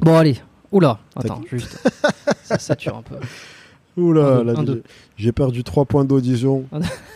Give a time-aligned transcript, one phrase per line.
[0.00, 0.36] Bon, allez.
[0.72, 1.78] Oula, attends, juste.
[2.42, 3.16] ça sature un peu.
[3.96, 4.42] Oula,
[5.16, 6.64] j'ai- perdu 3 points d'audition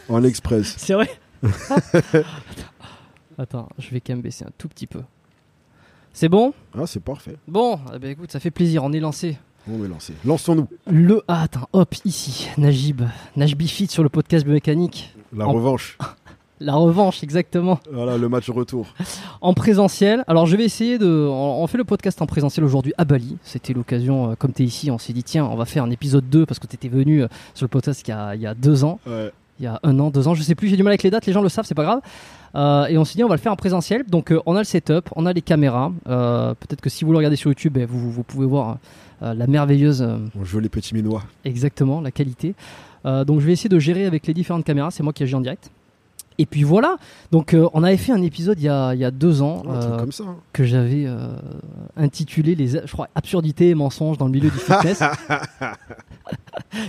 [0.08, 0.74] en express.
[0.78, 1.10] C'est vrai
[1.42, 2.22] attends.
[3.38, 5.00] attends, je vais quand même baisser un tout petit peu.
[6.12, 6.52] C'est bon?
[6.76, 7.36] Ah, c'est parfait.
[7.46, 9.38] Bon, eh ben, écoute, ça fait plaisir, on est lancé.
[9.70, 10.14] On est lancé.
[10.24, 10.66] Lançons-nous.
[10.90, 11.22] Le.
[11.28, 13.02] Ah, attends, hop, ici, Najib.
[13.36, 15.14] Najib Fit sur le podcast biomécanique.
[15.36, 15.98] La En- revanche.
[16.60, 17.78] La revanche, exactement.
[17.92, 18.86] Voilà, le match retour.
[19.40, 20.24] En présentiel.
[20.26, 21.06] Alors, je vais essayer de.
[21.06, 23.36] On, on fait le podcast en présentiel aujourd'hui à Bali.
[23.42, 25.90] C'était l'occasion, euh, comme tu es ici, on s'est dit, tiens, on va faire un
[25.90, 28.40] épisode 2 parce que tu étais venu euh, sur le podcast il y, a, il
[28.40, 28.98] y a deux ans.
[29.06, 29.30] Ouais.
[29.60, 31.10] il y a un an, deux ans, je sais plus, j'ai du mal avec les
[31.10, 32.00] dates, les gens le savent, c'est pas grave.
[32.54, 34.04] Euh, et on s'est dit, on va le faire en présentiel.
[34.08, 35.92] Donc, on a le setup, on a les caméras.
[36.04, 38.78] Peut-être que si vous le regardez sur YouTube, eh, vous, vous pouvez voir
[39.20, 41.22] la merveilleuse, euh, Mon joli petit minois.
[41.44, 42.54] exactement, la qualité.
[43.04, 44.90] Donc, je vais essayer de gérer avec les différentes caméras.
[44.90, 45.70] C'est moi qui agis en direct.
[46.38, 46.96] Et puis voilà.
[47.32, 49.58] Donc, euh, on avait fait un épisode il y a, il y a deux ans
[49.62, 50.24] truc euh, comme ça.
[50.24, 50.36] hein.
[50.52, 51.34] que j'avais euh,
[51.96, 55.02] intitulé les, je crois, absurdités et mensonges dans le milieu du fitness.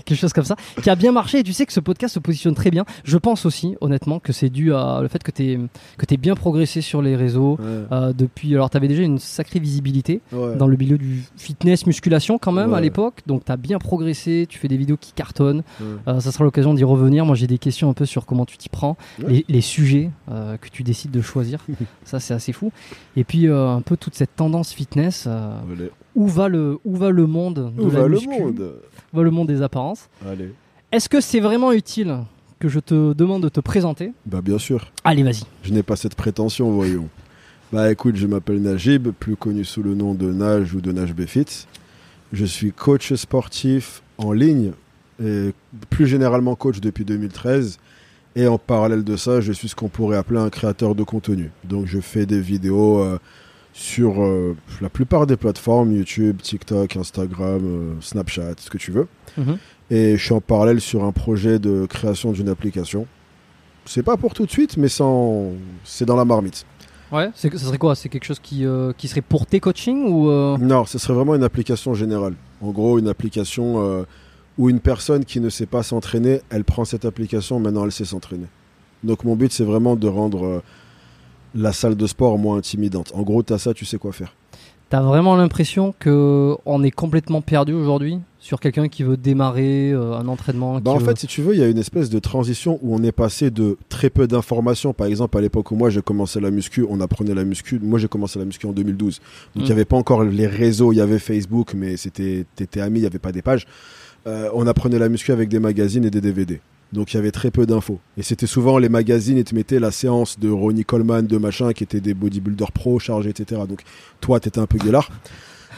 [0.06, 1.40] Quelque chose comme ça, qui a bien marché.
[1.40, 2.86] Et tu sais que ce podcast se positionne très bien.
[3.04, 5.60] Je pense aussi, honnêtement, que c'est dû à le fait que tu
[5.98, 7.58] que bien progressé sur les réseaux.
[7.60, 7.66] Ouais.
[7.92, 10.56] euh, depuis, alors tu avais déjà une sacrée visibilité Ouais.
[10.58, 12.82] dans le milieu du fitness, musculation quand même à Ouais.
[12.82, 13.22] l'époque.
[13.28, 15.64] Donc tu as bien progressé, tu fais des vidéos qui cartonnent.
[15.80, 16.20] Ouais.
[16.20, 17.26] Ça sera l'occasion d'y revenir.
[17.26, 19.39] Moi j'ai des questions un peu sur comment tu t'y prends, Ouais.
[19.48, 21.60] Les, les sujets euh, que tu décides de choisir.
[22.04, 22.72] ça c'est assez fou.
[23.16, 25.26] Et puis euh, un peu toute cette tendance fitness.
[25.28, 25.52] euh,
[26.16, 28.74] où, va le, où va le monde de Où la va le monde?
[29.14, 30.10] Où va le monde des apparences?
[30.28, 30.54] Allez.
[30.92, 32.18] Est-ce que c'est vraiment utile
[32.60, 34.12] que je te demande de te présenter?
[34.26, 34.92] Bah, bien sûr.
[35.04, 35.44] Allez, vas-y.
[35.64, 37.08] Je n'ai pas cette prétention, voyons.
[37.72, 41.14] Bah écoute, je m'appelle Najib, plus connu sous le nom de Nage ou de Nage
[41.14, 41.68] Befit.
[42.34, 44.72] Je suis coach sportif en ligne
[45.24, 45.54] et
[45.92, 47.78] plus généralement coach depuis 2013.
[48.36, 51.52] Et en parallèle de ça, je suis ce qu'on pourrait appeler un créateur de contenu.
[51.64, 53.20] Donc je fais des vidéos euh,
[53.74, 59.08] sur euh, la plupart des plateformes, YouTube, TikTok, Instagram, euh, Snapchat, ce que tu veux.
[59.38, 59.58] Mhm.
[59.90, 63.08] Et je suis en parallèle sur un projet de création d'une application.
[63.86, 65.54] C'est pas pour tout de suite, mais sans...
[65.84, 66.66] c'est dans la marmite.
[67.12, 67.96] Ouais, ça serait quoi?
[67.96, 68.64] C'est quelque chose qui,
[69.00, 70.30] qui serait pour tes coachings ou
[70.60, 72.36] Non, ce serait vraiment une application générale.
[72.62, 74.06] En gros, une application
[74.60, 78.06] où une personne qui ne sait pas s'entraîner, elle prend cette application, maintenant elle sait
[78.06, 78.46] s'entraîner.
[79.04, 80.62] Donc mon but, c'est vraiment de rendre euh,
[81.56, 83.12] la salle de sport moins intimidante.
[83.16, 84.36] En gros, tu as ça, tu sais quoi faire.
[84.90, 90.18] T'as vraiment l'impression que on est complètement perdu aujourd'hui sur quelqu'un qui veut démarrer euh,
[90.18, 92.18] un entraînement Bah, en veut- fait, si tu veux, il y a une espèce de
[92.20, 94.92] transition où on est passé de très peu d'informations.
[94.94, 97.80] Par exemple, à l'époque où moi j'ai commencé la muscu, on apprenait la muscu.
[97.82, 99.20] Moi j'ai commencé la muscu en 2012.
[99.20, 99.24] Donc
[99.56, 99.66] il Mm.
[99.66, 103.02] n'y avait pas encore les réseaux, il y avait Facebook, mais c'était t'étais ami, il
[103.04, 103.68] n'y avait pas des pages.
[104.28, 106.62] Euh, on apprenait la muscu avec des magazines et des DVD.
[106.92, 108.00] Donc il y avait très peu d'infos.
[108.18, 111.72] Et c'était souvent les magazines, ils te mettaient la séance de Ronnie Coleman, de machin,
[111.74, 113.62] qui étaient des bodybuilders pro, chargés, etc.
[113.68, 113.82] Donc
[114.22, 115.10] toi, t'étais un peu guélard.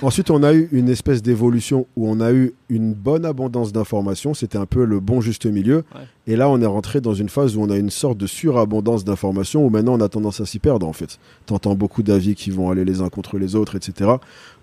[0.04, 4.34] Ensuite, on a eu une espèce d'évolution où on a eu une bonne abondance d'informations.
[4.34, 5.84] C'était un peu le bon juste milieu.
[5.94, 6.02] Ouais.
[6.26, 9.04] Et là, on est rentré dans une phase où on a une sorte de surabondance
[9.04, 11.20] d'informations où maintenant on a tendance à s'y perdre en fait.
[11.46, 14.12] T'entends beaucoup d'avis qui vont aller les uns contre les autres, etc.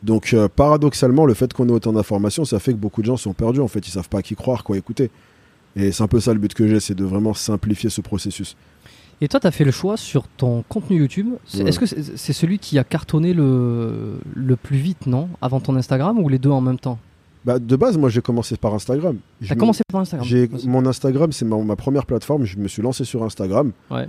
[0.02, 3.16] Donc, euh, paradoxalement, le fait qu'on ait autant d'informations, ça fait que beaucoup de gens
[3.16, 3.86] sont perdus en fait.
[3.86, 5.10] Ils savent pas à qui croire, quoi écouter.
[5.76, 8.56] Et c'est un peu ça le but que j'ai, c'est de vraiment simplifier ce processus.
[9.20, 11.28] Et toi, tu as fait le choix sur ton contenu YouTube.
[11.54, 11.62] Ouais.
[11.68, 15.28] Est-ce que c'est celui qui a cartonné le, le plus vite, non?
[15.42, 16.98] Avant ton Instagram ou les deux en même temps?
[17.44, 19.16] Bah, de base, moi j'ai commencé par Instagram.
[19.40, 20.28] Me- commencé par Instagram
[20.66, 22.44] mon Instagram, c'est ma, ma première plateforme.
[22.44, 23.72] Je me suis lancé sur Instagram.
[23.90, 24.06] Ouais.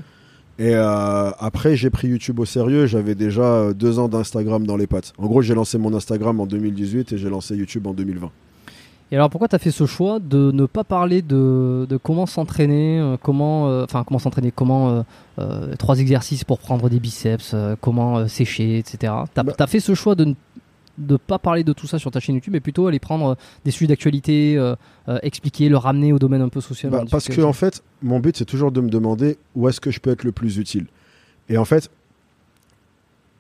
[0.58, 2.86] Et euh, après, j'ai pris YouTube au sérieux.
[2.86, 5.14] J'avais déjà euh, deux ans d'Instagram dans les pattes.
[5.18, 8.30] En gros, j'ai lancé mon Instagram en 2018 et j'ai lancé YouTube en 2020.
[9.12, 12.28] Et alors pourquoi tu as fait ce choix de ne pas parler de, de comment
[12.28, 15.02] s'entraîner, euh, comment euh, enfin comment s'entraîner, comment euh,
[15.40, 19.14] euh, trois exercices pour prendre des biceps, euh, comment sécher, etc.
[19.34, 20.34] T'as Bah- as fait ce choix de ne
[21.00, 23.72] de pas parler de tout ça sur ta chaîne YouTube, mais plutôt aller prendre des
[23.72, 24.62] sujets d'actualité,
[25.24, 26.92] expliquer, le ramener au domaine un peu social.
[26.92, 29.92] Bah, parce que en fait, mon but c'est toujours de me demander où est-ce que
[29.92, 30.88] je peux être le plus utile.
[31.48, 31.90] Et en fait,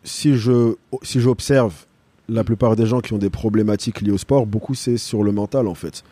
[0.05, 1.85] si je si j'observe
[2.29, 5.31] la plupart des gens qui ont des problématiques liées au sport, beaucoup c'est sur le
[5.31, 6.03] mental en fait.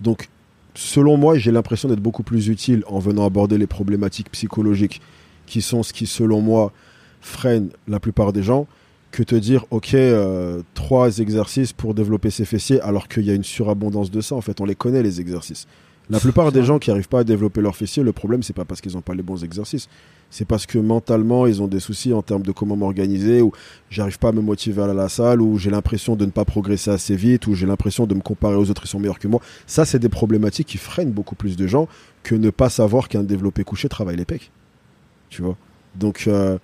[0.00, 0.28] Donc,
[0.74, 5.00] selon moi, j'ai l'impression d'être beaucoup plus utile en venant aborder les problématiques psychologiques,
[5.46, 6.72] qui sont ce qui, selon moi,
[7.20, 8.66] freine la plupart des gens
[9.10, 13.34] que te dire, ok, euh, trois exercices pour développer ses fessiers, alors qu'il y a
[13.34, 14.34] une surabondance de ça.
[14.34, 15.66] En fait, on les connaît, les exercices.
[16.10, 18.64] La plupart des gens qui n'arrivent pas à développer leurs fessiers, le problème, c'est pas
[18.64, 19.88] parce qu'ils n'ont pas les bons exercices.
[20.32, 23.52] C'est parce que mentalement, ils ont des soucis en termes de comment m'organiser, ou
[23.90, 26.90] j'arrive pas à me motiver à la salle, ou j'ai l'impression de ne pas progresser
[26.90, 29.42] assez vite, ou j'ai l'impression de me comparer aux autres, ils sont meilleurs que moi.
[29.66, 31.86] Ça, c'est des problématiques qui freinent beaucoup plus de gens
[32.22, 34.50] que ne pas savoir qu'un développé couché travaille les pecs.
[35.28, 35.58] Tu vois?
[35.96, 36.56] Donc, euh,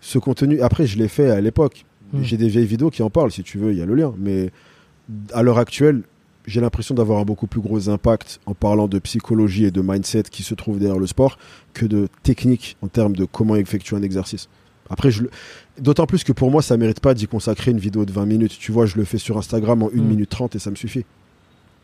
[0.00, 1.84] ce contenu, après, je l'ai fait à l'époque.
[2.14, 2.22] Mm.
[2.22, 4.14] J'ai des vieilles vidéos qui en parlent, si tu veux, il y a le lien.
[4.16, 4.50] Mais
[5.34, 6.00] à l'heure actuelle,
[6.46, 10.24] j'ai l'impression d'avoir un beaucoup plus gros impact en parlant de psychologie et de mindset
[10.24, 11.38] qui se trouve derrière le sport
[11.72, 14.48] que de technique en termes de comment effectuer un exercice.
[14.90, 15.30] Après, je le...
[15.78, 18.58] d'autant plus que pour moi, ça mérite pas d'y consacrer une vidéo de 20 minutes.
[18.58, 20.02] Tu vois, je le fais sur Instagram en 1 Mm.
[20.02, 21.04] minute 30 et ça me suffit.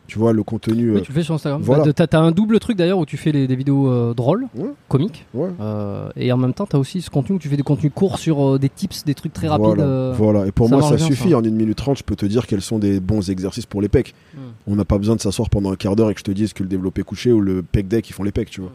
[0.08, 0.90] Tu vois, le contenu.
[0.92, 1.60] Oui, euh, tu le fais sur Instagram.
[1.62, 1.84] voilà.
[1.84, 4.70] Bah, T'as un double truc d'ailleurs où tu fais les- des vidéos euh, drôles, Ouais.
[4.88, 5.50] comiques, ouais.
[5.60, 8.18] euh, et en même temps, t'as aussi ce contenu où tu fais des contenus courts
[8.18, 9.66] sur euh, des tips, des trucs très rapides.
[9.66, 10.46] Voilà, voilà.
[10.46, 11.30] Et pour ça moi, ça bien, suffit.
[11.30, 11.36] ça.
[11.36, 13.88] En 1 minute 30, je peux te dire quels sont des bons exercices pour les
[13.88, 14.14] pecs.
[14.34, 14.38] Mm.
[14.66, 16.54] On n'a pas besoin de s'asseoir pendant un quart d'heure et que je te dise
[16.54, 18.72] que le développé couché ou le pec deck, ils font les pecs, tu vois.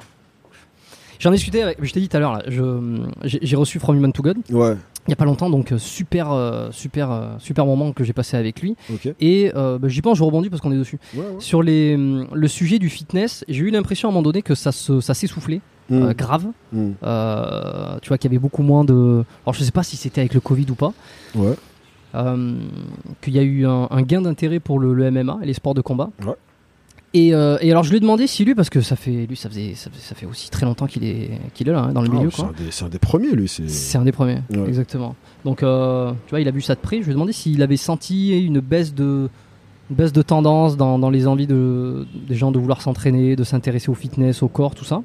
[1.20, 2.44] J'en ai discuté avec, je t'ai dit tout à l'heure,
[3.24, 4.76] j'ai reçu From Human to God Ouais,
[5.08, 8.14] il y a pas longtemps, donc euh, super, euh, super, euh, super moment que j'ai
[8.14, 8.76] passé avec lui.
[9.20, 11.00] Et euh, bah, j'y pense, je rebondis parce qu'on est dessus.
[11.14, 11.26] Ouais, ouais.
[11.40, 14.72] Sur les, le sujet du fitness, j'ai eu l'impression à un moment donné que ça
[14.72, 16.46] se- ça s'essoufflait, Mm, euh, grave.
[16.72, 16.92] mm.
[17.04, 19.26] Euh, tu vois qu'il y avait beaucoup moins de.
[19.46, 20.94] Alors je sais pas si c'était avec le Covid ou pas.
[21.36, 21.56] Ouais.
[23.22, 25.74] qu'il y a eu un, un gain d'intérêt pour le, le MMA et les sports
[25.74, 26.10] de combat.
[26.26, 26.34] Ouais.
[27.16, 29.36] Et, euh, et alors je lui ai demandé si lui, parce que ça fait lui
[29.36, 31.94] ça faisait ça, fait- ça fait aussi très longtemps qu'il est qu'il est là hein,
[31.94, 33.48] dans le Ah, milieu c'est un, des- c'est un des premiers, lui.
[33.48, 33.98] C'est...
[33.98, 34.68] Un des premiers, Ouais.
[34.68, 35.16] exactement.
[35.46, 36.98] Donc euh, tu vois il a vu ça de près.
[37.00, 39.30] Je lui ai demandé s'il avait senti une baisse de
[39.92, 43.44] une baisse de tendance dans, dans les envies de, des gens de vouloir s'entraîner, de
[43.44, 45.04] s'intéresser au fitness, au corps, tout ça.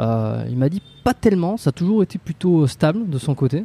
[0.00, 3.64] Euh, il m'a dit pas tellement, ça a toujours été plutôt stable de son côté.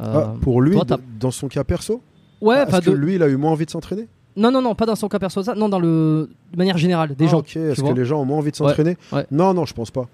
[0.00, 0.86] Ah, pour lui, toi,
[1.20, 2.00] dans son cas perso?
[2.40, 4.06] Ouais, enfin, que de- lui, il a eu moins envie de s'entraîner?
[4.36, 5.54] Non, non, non, pas dans son cas perso, ça.
[5.54, 6.28] Non, dans le...
[6.52, 7.38] de manière générale, des Ah, gens.
[7.38, 7.56] ok.
[7.56, 9.26] Est-ce que les gens ont moins envie de s'entraîner ouais.
[9.30, 10.08] Non, non, je pense pas.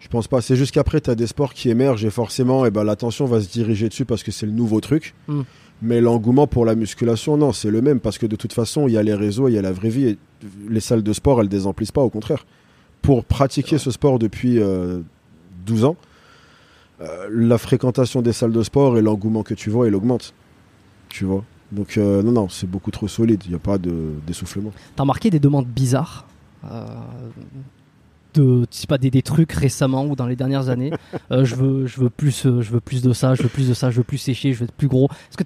[0.00, 0.40] Je pense pas.
[0.40, 3.40] C'est juste qu'après, tu as des sports qui émergent et forcément, eh ben, l'attention va
[3.40, 5.14] se diriger dessus parce que c'est le nouveau truc.
[5.28, 5.42] Mm.
[5.80, 8.94] Mais l'engouement pour la musculation, non, c'est le même parce que de toute façon, il
[8.94, 10.06] y a les réseaux, il y a la vraie vie.
[10.08, 10.18] Et
[10.68, 12.44] les salles de sport, elles désemplissent pas, au contraire.
[13.00, 15.00] Pour pratiquer ce sport depuis euh,
[15.66, 15.96] 12 ans,
[17.00, 20.34] euh, la fréquentation des salles de sport et l'engouement que tu vois, il augmente.
[21.08, 21.44] Tu vois?
[21.72, 23.42] Donc, euh, non, non, c'est beaucoup trop solide.
[23.46, 24.70] Il n'y a pas de- d'essoufflement.
[24.94, 26.26] T'as remarqué des demandes bizarres
[26.70, 26.84] euh,
[28.34, 30.92] de, je sais pas, des, des trucs récemment ou dans les dernières années?
[31.30, 33.74] Euh, je, veux, je, veux plus, je veux plus de ça, je veux plus de
[33.74, 35.08] ça, je veux plus sécher, je veux être plus gros.
[35.30, 35.44] Est-ce que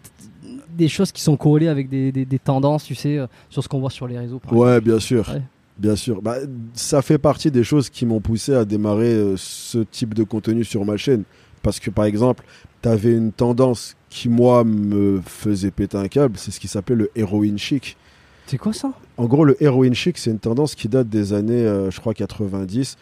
[0.76, 3.19] des choses qui sont corrélées avec des, des- des tendances, tu sais,
[3.50, 5.29] sur ce qu'on voit sur les réseaux par Ouais, bien sûr.
[5.31, 5.43] Ouais.
[5.79, 6.22] Bien sûr.
[6.22, 6.37] Bah,
[6.75, 10.84] ça fait partie des choses qui m'ont poussé à démarrer ce type de contenu sur
[10.84, 11.25] ma chaîne.
[11.62, 12.44] Parce que, par exemple,
[12.82, 16.39] tu avais une tendance qui, moi, me faisait péter un câble.
[16.39, 17.99] C'est ce qui s'appelait le héroïne chic.
[18.47, 18.93] C'est quoi ça?
[19.19, 22.15] En gros, le héroïne chic, c'est une tendance qui date des années, euh, je crois,
[22.15, 22.97] 90,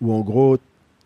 [0.00, 0.58] où en gros,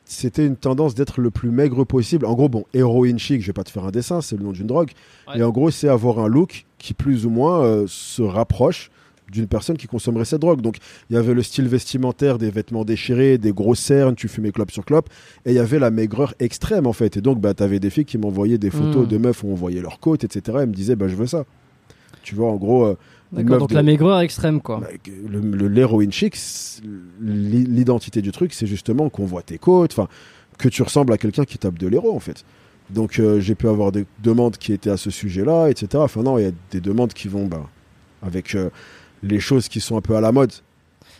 [0.07, 2.25] c'était une tendance d'être le plus maigre possible.
[2.25, 4.53] En gros, bon, héroïne chic, je vais pas te faire un dessin, c'est le nom
[4.53, 4.93] d'une drogue.
[5.29, 5.41] Ouais.
[5.41, 8.91] Et en gros, c'est avoir un look qui plus ou moins euh, se rapproche
[9.33, 10.61] d'une personne qui consommerait cette drogue.
[10.61, 10.77] Donc,
[11.11, 14.71] il y avait le style vestimentaire, des vêtements déchirés, des grosses cernes, tu fumais clope
[14.71, 15.09] sur clope,
[15.47, 17.17] et il y avait la maigreur extrême, en fait.
[17.17, 19.09] Et donc, bah, tu avais des filles qui m'envoyaient des photos Mm.
[19.09, 20.59] de meufs où on voyait leurs côtes, etc.
[20.61, 21.45] Elles me disaient, bah, je veux ça.
[22.23, 22.97] Tu vois, en gros, euh,
[23.33, 24.81] D'accord, donc de- la maigreur extrême, quoi.
[24.81, 24.89] bah,
[25.29, 26.37] le- le- L'héroïne chic,
[27.21, 30.09] l'identité du truc, c'est justement qu'on voit tes côtes, enfin,
[30.59, 32.45] que tu ressembles à quelqu'un qui tape de l'héros, en fait.
[32.91, 35.87] Donc, euh, j'ai pu avoir des demandes qui étaient à ce sujet-là, etc.
[35.97, 37.67] Enfin, non, il y a des demandes qui vont bah,
[38.23, 38.71] avec euh,
[39.23, 40.53] les choses qui sont un peu à la mode.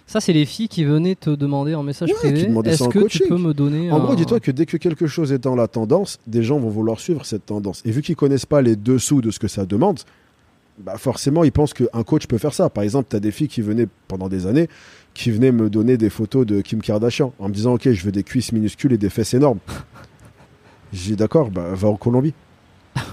[0.07, 2.41] Ça, c'est les filles qui venaient te demander en message Ouais, privé.
[2.69, 3.29] Est-ce que tu coaching.
[3.29, 5.69] peux me donner En un- gros, dis-toi que dès que quelque chose est dans la
[5.69, 7.83] tendance, des gens vont vouloir suivre cette tendance.
[7.87, 10.01] Et vu qu'ils connaissent pas les dessous de ce que ça demande,
[10.79, 12.69] bah forcément, ils pensent qu'un coach peut faire ça.
[12.69, 14.69] Par exemple, tu as des filles qui venaient pendant des années,
[15.15, 18.13] qui venaient me donner des photos de Kim Kardashian en me disant Ok, je veux
[18.13, 19.59] des cuisses minuscules et des fesses énormes.
[20.93, 22.35] J'ai dit D'accord, bah, va en Colombie.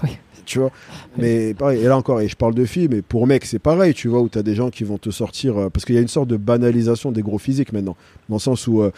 [0.02, 0.10] oui.
[0.50, 0.70] Tu vois
[1.16, 3.94] Mais pareil, et là encore, et je parle de filles, mais pour mecs, c'est pareil,
[3.94, 5.56] tu vois, où tu as des gens qui vont te sortir.
[5.56, 7.96] euh, parce qu'il y a une sorte de banalisation des gros physiques maintenant,
[8.28, 8.82] dans le sens où.
[8.82, 8.90] euh,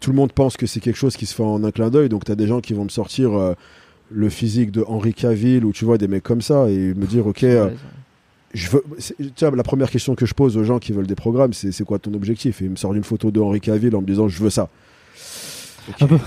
[0.00, 2.08] tout le monde pense que c'est quelque chose qui se fait en un clin d'œil.
[2.08, 3.54] Donc, tu as des gens qui vont me sortir euh,
[4.10, 7.24] le physique de Henri Cavill ou tu vois des mecs comme ça et me dire,
[7.28, 7.44] OK,
[8.54, 8.82] je veux.
[8.98, 11.72] Tu vois, la première question que je pose aux gens qui veulent des programmes, c'est
[11.72, 12.60] c'est quoi ton objectif?
[12.60, 14.68] Et ils me sortent une photo de Henri Cavill en me disant, je veux ça.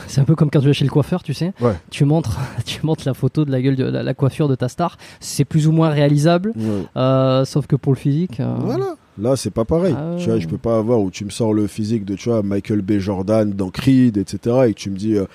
[0.07, 1.53] C'est un peu comme quand tu vas chez le coiffeur, tu sais.
[1.62, 1.74] Ouais.
[1.91, 4.67] Tu montres, tu montres la photo de la gueule de la, la coiffure de ta
[4.69, 4.97] star.
[5.19, 6.83] C'est plus ou moins réalisable, Ouais.
[6.97, 8.39] euh, sauf que pour le physique.
[8.39, 8.95] euh, Voilà.
[9.17, 9.95] Là, c'est pas pareil.
[9.97, 12.29] Ah Tu vois, je peux pas avoir où tu me sors le physique de tu
[12.29, 12.97] vois, Michael B.
[13.00, 14.38] Jordan dans Creed, etc.
[14.67, 15.25] Et que tu me dis, euh,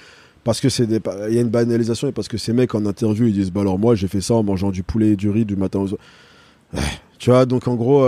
[0.44, 2.84] Parce que c'est des- il y a une banalisation et parce que ces mecs en
[2.86, 5.28] interview ils disent bah alors moi j'ai fait ça en mangeant du poulet et du
[5.28, 6.00] riz du matin au soir.
[6.72, 6.80] Ouais.
[7.18, 8.04] Tu vois donc en gros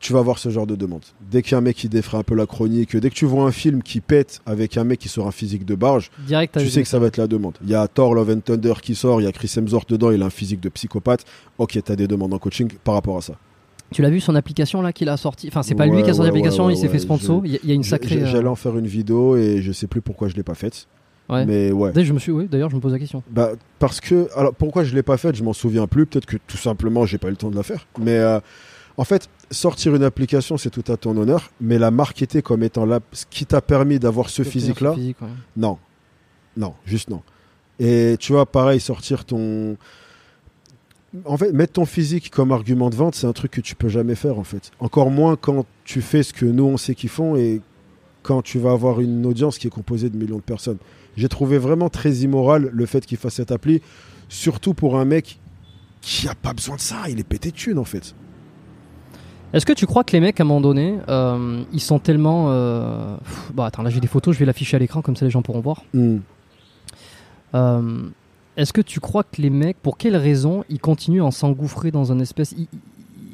[0.00, 1.02] tu vas voir ce genre de demande.
[1.30, 3.24] Dès qu'il y a un mec qui défraie un peu la chronique, dès que tu
[3.26, 6.56] vois un film qui pète avec un mec qui sort un physique de barge, Direct,
[6.58, 7.54] tu sais que ça va être la demande.
[7.62, 10.10] Il y a Thor Love and Thunder qui sort, il y a Chris Hemsworth dedans,
[10.12, 11.24] il a un physique de psychopathe.
[11.58, 13.34] Ok, t'as des demandes en coaching par rapport à ça.
[13.90, 15.48] Tu l'as vu son application là qu'il a sorti?
[15.48, 17.42] Enfin, c'est pas lui qui a sorti ouais, l'application, ouais, il s'est fait sponsor.
[17.46, 18.16] Il y, a- une sacrée.
[18.16, 20.54] j'ai- euh, J'allais en faire une vidéo et je sais plus pourquoi je l'ai pas
[20.54, 20.86] faite.
[21.30, 21.44] Ouais.
[21.46, 21.92] Mais ouais.
[21.92, 23.22] D'ailleurs, je me suis, oui, d'ailleurs, je me pose la question.
[23.30, 26.06] Bah, parce que, alors pourquoi je l'ai pas faite, je m'en souviens plus.
[26.06, 27.86] Peut-être que tout simplement, j'ai pas eu le temps de la faire.
[27.98, 28.40] Mais euh,
[28.98, 31.50] en fait, sortir une application, c'est tout à ton honneur.
[31.60, 35.28] Mais la marketer comme étant là, ce qui t'a permis d'avoir ce physique-là, Physique, ouais.
[35.56, 35.78] non,
[36.56, 37.22] non, juste non.
[37.78, 39.76] Et tu vois, pareil, sortir ton,
[41.24, 43.88] en fait, mettre ton physique comme argument de vente, c'est un truc que tu peux
[43.88, 44.70] jamais faire en fait.
[44.80, 47.60] Encore moins quand tu fais ce que nous on sait qu'ils font et
[48.22, 50.78] quand tu vas avoir une audience qui est composée de millions de personnes.
[51.16, 53.80] J'ai trouvé vraiment très immoral le fait qu'il fasse cette appli,
[54.28, 55.40] surtout pour un mec
[56.00, 57.08] qui a pas besoin de ça.
[57.08, 58.14] Il est pété de thunes en fait.
[59.52, 62.46] Est-ce que tu crois que les mecs, à un moment donné, euh, ils sont tellement.
[62.50, 65.24] euh, pff, Bah, attends, là j'ai des photos, je vais l'afficher à l'écran, comme ça
[65.24, 65.82] les gens pourront voir.
[65.94, 66.18] Hmm.
[67.54, 68.02] Euh,
[68.56, 72.12] Est-ce que tu crois que les mecs, pour quelles raisons, ils continuent à s'engouffrer dans
[72.12, 72.52] un espèce.
[72.58, 72.66] Ils,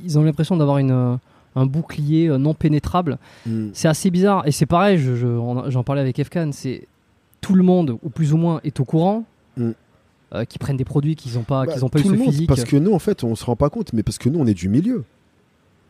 [0.05, 1.19] ils ont l'impression d'avoir une,
[1.57, 3.19] un bouclier non pénétrable?
[3.47, 3.69] Hmm.
[3.73, 4.47] C'est assez bizarre.
[4.47, 6.87] Et c'est pareil, je- je- on- j'en parlais avec Efkan, c'est.
[7.41, 9.25] Tout le monde, ou plus ou moins, est au courant.
[9.57, 9.71] Mm.
[10.35, 12.15] euh, qui prennent des produits qu'ils n'ont pas, Bah, qu'ils ont pas eu tout ce
[12.17, 12.49] monde, physique.
[12.49, 14.47] Parce que nous, en fait, on se rend pas compte, mais parce que nous, on
[14.47, 15.05] est du milieu.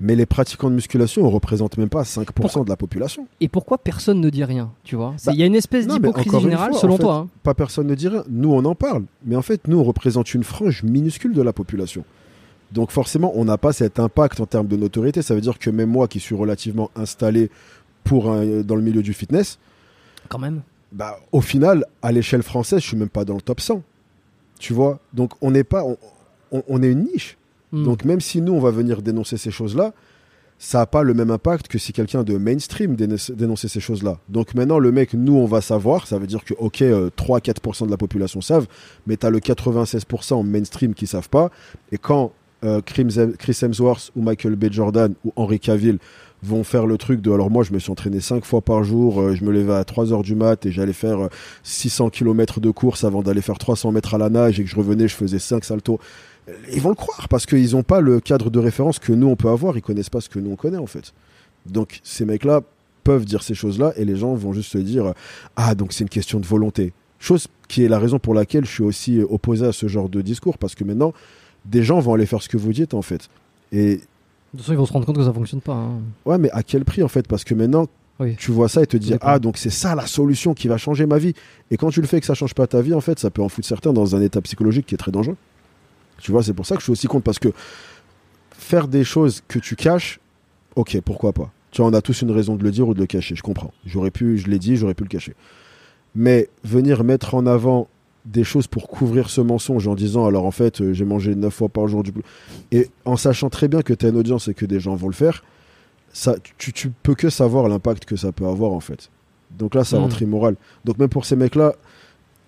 [0.01, 3.27] Mais les pratiquants de musculation, on représente même pas 5% Pourquoi de la population.
[3.41, 6.41] Et pourquoi personne ne dit rien, tu vois Bah, Il y a une espèce d'hypocrisie
[6.41, 7.15] générale, fois, selon en fait, toi.
[7.17, 7.29] hein.
[7.45, 8.25] Pas personne ne dit rien.
[8.29, 9.05] Nous, on en parle.
[9.25, 12.05] Mais en fait, nous, on représente une frange minuscule de la population.
[12.73, 15.23] Donc forcément, on n'a pas cet impact en termes de notoriété.
[15.23, 17.51] Ça veut dire que même moi, qui suis relativement installé
[18.03, 19.59] pour un- dans le milieu du fitness,
[20.29, 20.63] Quand même.
[20.91, 23.81] bah, au final, à l'échelle française, je suis même pas dans le top 100.
[24.59, 24.99] Tu vois?
[25.13, 25.97] Donc on n'est pas, on,
[26.51, 27.37] on- on est une niche.
[27.75, 27.85] Hmm.
[27.85, 29.93] Donc même si nous, on va venir dénoncer ces choses-là,
[30.59, 34.21] ça n'a pas le même impact que si quelqu'un de mainstream dénonçait ces choses-là.
[34.29, 36.07] Donc maintenant, le mec, nous, on va savoir.
[36.07, 38.69] Ça veut dire que, ok, euh, 3-4% de la population savent,
[39.09, 41.51] mais tu as le 96% mainstream qui savent pas.
[41.91, 42.33] Et quand
[42.65, 43.07] euh, Chris
[43.39, 44.73] Chris Hemsworth ou Michael B.
[44.73, 45.99] Jordan ou Henry Cavill
[46.43, 49.21] vont faire le truc de alors moi je me suis entraîné 5 fois par jour,
[49.21, 51.29] euh, je me levais à 3 heures du mat et j'allais faire euh,
[51.63, 54.77] 600 km de course avant d'aller faire 300 mètres à la nage et que je
[54.77, 56.01] revenais je faisais 5 saltos.
[56.73, 59.37] Ils vont le croire parce qu'ils n'ont pas le cadre de référence que nous on
[59.37, 61.15] peut avoir, ils connaissent pas ce que nous on connaît en fait.
[61.67, 62.61] Donc ces mecs-là
[63.03, 65.15] peuvent dire ces choses-là et les gens vont juste se dire
[65.57, 66.93] ah donc c'est une question de volonté.
[67.19, 70.21] Chose qui est la raison pour laquelle je suis aussi opposé à ce genre de
[70.21, 71.15] discours parce que maintenant
[71.65, 73.29] des gens vont aller faire ce que vous dites en fait.
[73.73, 74.01] Et De
[74.53, 75.73] toute façon, ils vont se rendre compte que ça fonctionne pas.
[75.73, 76.01] hein.
[76.27, 77.27] Ouais, mais à quel prix en fait?
[77.27, 77.87] Parce que maintenant,
[78.21, 78.37] Oui.
[78.37, 81.07] tu vois ça et te dis ah donc c'est ça la solution qui va changer
[81.07, 81.33] ma vie.
[81.71, 83.31] Et quand tu le fais et que ça change pas ta vie, en fait, ça
[83.31, 85.37] peut en foutre certains dans un état psychologique qui est très dangereux.
[86.25, 87.51] Tu vois, c'est pour ça que je suis aussi contre parce que
[88.57, 90.21] faire des choses que tu caches,
[90.75, 91.53] ok, pourquoi pas.
[91.71, 93.35] Tu vois, on a tous une raison de le dire ou de le cacher.
[93.35, 93.73] Je comprends.
[93.85, 95.35] J'aurais pu, je l'ai dit, j'aurais pu le cacher.
[96.15, 97.89] Mais venir mettre en avant
[98.25, 101.53] des choses pour couvrir ce mensonge en disant alors en fait euh, j'ai mangé 9
[101.53, 102.11] fois par jour du
[102.73, 105.09] et en sachant très bien que tu as une audience et que des gens vont
[105.09, 105.45] le faire
[106.15, 109.11] ça, tu, tu peux que savoir l'impact que ça peut avoir en fait.
[109.51, 110.01] Donc là, ça Mm.
[110.01, 110.57] rentre immoral.
[110.87, 111.75] Donc même pour ces mecs-là,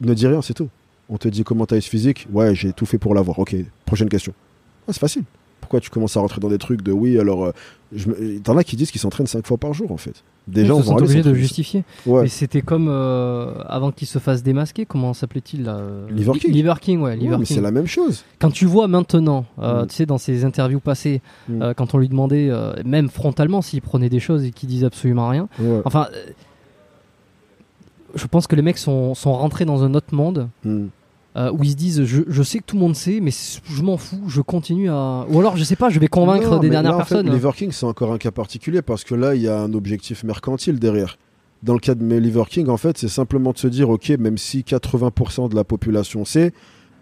[0.00, 0.68] ne dis rien, c'est tout.
[1.09, 3.39] On te dit comment t'as ce physique, ouais, j'ai tout fait pour l'avoir.
[3.39, 4.33] Ok, prochaine question.
[4.89, 5.23] Ah, c'est facile.
[5.61, 7.45] Pourquoi tu commences à rentrer dans des trucs de oui, alors.
[7.47, 7.53] euh,
[8.45, 10.23] T'en as qui disent qu'ils s'entraînent 5 fois par jour en fait.
[10.49, 11.83] Des Ils gens se vont sont obligés de justifier.
[12.05, 12.23] Ouais.
[12.23, 16.39] Mais c'était comme euh, avant qu'il se fasse démasquer, comment s'appelait-il là euh, Liver Li-
[16.41, 16.53] King.
[16.53, 17.17] Liver King, ouais.
[17.17, 17.45] Liver King.
[17.47, 18.25] c'est la même chose.
[18.39, 19.87] Quand tu vois maintenant, euh, Mm.
[19.89, 21.73] tu sais, dans ses interviews passées, Mm.
[21.77, 22.51] quand on lui demandait,
[22.85, 25.49] même frontalement, s'il prenait des choses et qu'il disait absolument rien.
[25.59, 25.81] Ouais.
[25.85, 26.07] Enfin,
[28.16, 30.87] je pense que les mecs sont, sont rentrés dans un autre monde Mm.
[31.37, 33.82] euh, où ils se disent je, je sais que tout le monde sait, mais je
[33.82, 35.26] m'en fous, je continue à.
[35.30, 37.28] Ou alors, je sais pas, je vais convaincre Non, des dernières là, en fait, personnes.
[37.28, 37.35] hein.
[37.35, 40.25] Liver King, c'est encore un cas particulier parce que là, il y a un objectif
[40.25, 41.18] mercantile derrière.
[41.62, 44.38] Dans le cas de Liver King, en fait, c'est simplement de se dire, ok, même
[44.38, 46.52] si 80% de la population sait,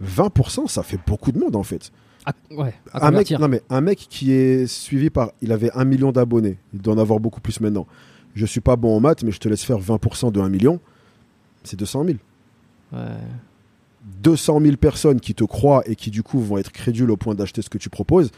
[0.03, 1.91] 20%, ça fait beaucoup de monde en fait.
[2.27, 3.41] À- ouais, à Un mec, convertir.
[3.41, 6.95] non mais un mec qui est suivi par, il avait un million d'abonnés, il doit
[6.95, 7.87] en avoir beaucoup plus maintenant.
[8.35, 10.81] Je suis pas bon en maths, mais je te laisse faire 20% de 1 million,
[11.65, 12.17] c'est 200 000.
[12.93, 12.99] Ouais.
[14.23, 17.35] 200 000 personnes qui te croient et qui du coup vont être crédules au point
[17.35, 18.31] d'acheter ce que tu proposes.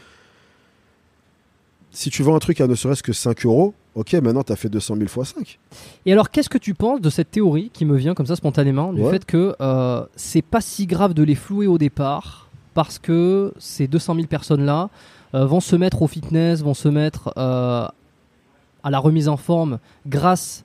[1.91, 4.55] Si tu vends un truc à ne serait-ce que 5 euros, ok, maintenant tu as
[4.55, 5.57] fait 200 000 fois 5.
[6.05, 8.93] Et alors, qu'est-ce que tu penses de cette théorie qui me vient comme ça spontanément,
[8.93, 9.11] du Ouais.
[9.11, 13.87] fait que euh, c'est pas si grave de les flouer au départ, parce que ces
[13.87, 14.89] 200 000 personnes-là
[15.33, 17.87] euh, vont se mettre au fitness, vont se mettre euh,
[18.83, 20.63] à la remise en forme grâce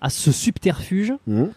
[0.00, 1.12] à ce subterfuge.
[1.26, 1.50] Mhm.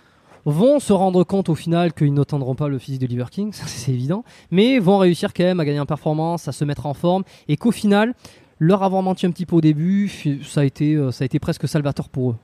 [0.45, 3.91] Vont se rendre compte au final qu'ils n'attendront pas le physique de Liver King, c'est
[3.91, 7.23] évident, mais vont réussir quand même à gagner en performance, à se mettre en forme,
[7.47, 8.13] et qu'au final,
[8.59, 10.09] leur avoir menti un petit peu au début,
[10.45, 12.35] ça a été, euh, ça a été presque salvateur pour eux.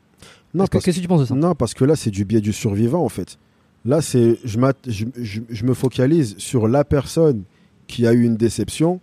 [0.54, 1.36] Non, que- Qu'est-ce que tu penses de ça?
[1.36, 3.38] Non, parce que là, c'est du biais du survivant, en fait.
[3.86, 7.44] Là, c'est, je, je- je me focalise sur la personne
[7.88, 9.00] qui a eu une déception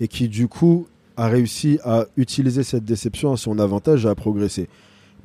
[0.00, 0.86] et qui, du coup,
[1.16, 4.68] a réussi à utiliser cette déception à son avantage et à progresser.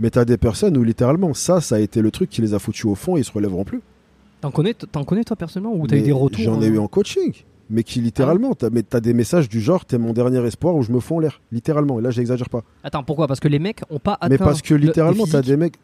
[0.01, 2.53] Mais tu as des personnes où, littéralement, ça, ça a été le truc qui les
[2.53, 3.79] a foutus au fond et ils se relèveront plus.
[4.41, 6.77] T'en connais, t'en connais toi personnellement ou t'as eu des retours J'en ai hein eu
[6.79, 7.31] en coaching.
[7.70, 10.81] Mais qui littéralement, t'as, mais t'as des messages du genre, t'es mon dernier espoir où
[10.81, 11.39] je me fous en l'air.
[11.53, 12.00] Littéralement.
[12.00, 12.63] Et là, j'exagère pas.
[12.84, 13.27] Attends, pourquoi?
[13.27, 14.27] Parce que les mecs ont pas atteint.
[14.29, 15.55] Mais parce que le- littéralement, des tu as physiques.
[15.55, 15.75] des mecs.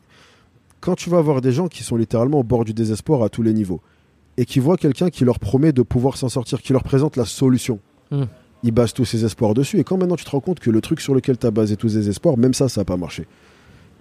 [0.82, 3.42] Quand tu vas voir des gens qui sont littéralement au bord du désespoir à tous
[3.44, 3.80] les niveaux
[4.38, 7.26] et qui voient quelqu'un qui leur promet de pouvoir s'en sortir, qui leur présente la
[7.26, 7.80] solution,
[8.12, 8.24] Hmm.
[8.64, 9.80] ils basent tous ses espoirs dessus.
[9.80, 11.76] Et quand maintenant tu te rends compte que le truc sur lequel tu as basé
[11.78, 13.26] tous tes espoirs, même ça, ça n'a pas marché,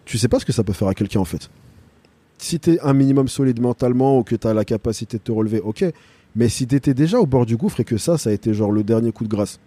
[0.07, 1.51] tu sais pas ce que ça peut faire à quelqu'un en fait.
[2.39, 5.33] Si tu es un minimum solide mentalement ou que tu as la capacité de te
[5.33, 5.85] relever, ok.
[6.35, 8.55] Mais si tu étais déjà au bord du gouffre et que ça, ça a été
[8.55, 9.59] genre le dernier coup de grâce.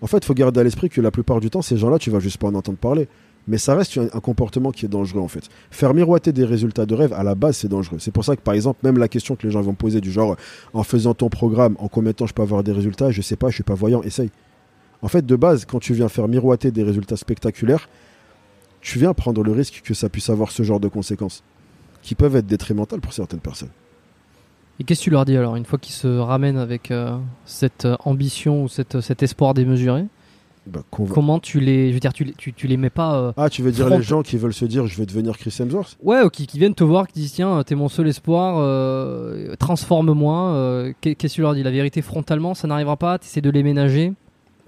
[0.00, 2.10] En fait, il faut garder à l'esprit que la plupart du temps, ces gens-là, tu
[2.10, 3.06] vas juste pas en entendre parler.
[3.48, 5.48] Mais ça reste un comportement qui est dangereux en fait.
[5.70, 7.98] Faire miroiter des résultats de rêve, à la base, c'est dangereux.
[7.98, 10.00] C'est pour ça que par exemple, même la question que les gens vont me poser
[10.00, 10.36] du genre,
[10.74, 13.36] en faisant ton programme, en combien de temps je peux avoir des résultats, je sais
[13.36, 14.30] pas, je suis pas voyant, essaye.
[15.02, 17.88] En fait, de base, quand tu viens faire miroiter des résultats spectaculaires,
[18.82, 21.42] tu viens prendre le risque que ça puisse avoir ce genre de conséquences,
[22.02, 23.70] qui peuvent être détrimentales pour certaines personnes.
[24.80, 27.84] Et qu'est-ce que tu leur dis alors une fois qu'ils se ramènent avec euh, cette
[27.84, 30.04] euh, ambition ou cette, cet espoir démesuré?
[30.66, 33.32] Bah, Comment tu les, je veux dire, tu les, tu, tu les mets pas euh,
[33.36, 35.54] Ah, tu veux dire front- les gens qui veulent se dire je vais devenir Chris
[35.58, 35.96] Hemsworth?
[36.02, 39.54] Ouais, ou qui, qui viennent te voir, qui disent tiens, t'es mon seul espoir, euh,
[39.56, 40.52] transforme-moi.
[40.54, 41.62] euh, qu'est- Qu'est-ce que tu leur dis?
[41.64, 43.18] La vérité frontalement, ça n'arrivera pas.
[43.18, 44.12] T'essaies de les ménager?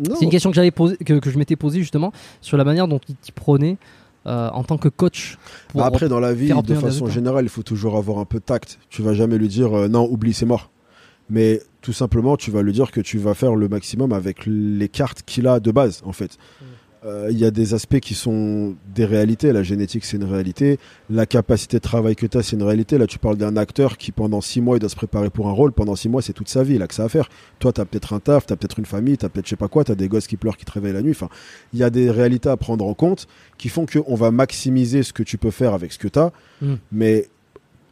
[0.02, 2.88] C'est une question que j'avais posée, que, que je m'étais posée justement sur la manière
[2.88, 3.76] dont ils t'y prenaient
[4.26, 5.36] euh, en tant que coach.
[5.68, 8.38] pour- Bah après, dans la vie, de façon générale, il faut toujours avoir un peu
[8.38, 8.78] de tact.
[8.90, 10.70] Tu vas jamais lui dire euh, non, oublie, c'est mort.
[11.30, 14.88] Mais tout simplement, tu vas lui dire que tu vas faire le maximum avec les
[14.88, 16.36] cartes qu'il a de base, en fait.
[17.04, 19.52] Euh, Il y a des aspects qui sont des réalités.
[19.52, 20.78] La génétique, c'est une réalité.
[21.10, 22.98] La capacité de travail que tu as, c'est une réalité.
[22.98, 25.52] Là, tu parles d'un acteur qui, pendant six mois, il doit se préparer pour un
[25.52, 25.72] rôle.
[25.72, 26.76] Pendant six mois, c'est toute sa vie.
[26.76, 27.28] Il a que ça à faire.
[27.58, 29.50] Toi, tu as peut-être un taf, tu as peut-être une famille, tu as peut-être je
[29.50, 31.12] sais pas quoi, tu as des gosses qui pleurent, qui te réveillent la nuit.
[31.12, 31.28] Enfin,
[31.72, 33.26] il y a des réalités à prendre en compte
[33.58, 36.32] qui font qu'on va maximiser ce que tu peux faire avec ce que tu as.
[36.62, 36.74] Mm.
[36.92, 37.28] Mais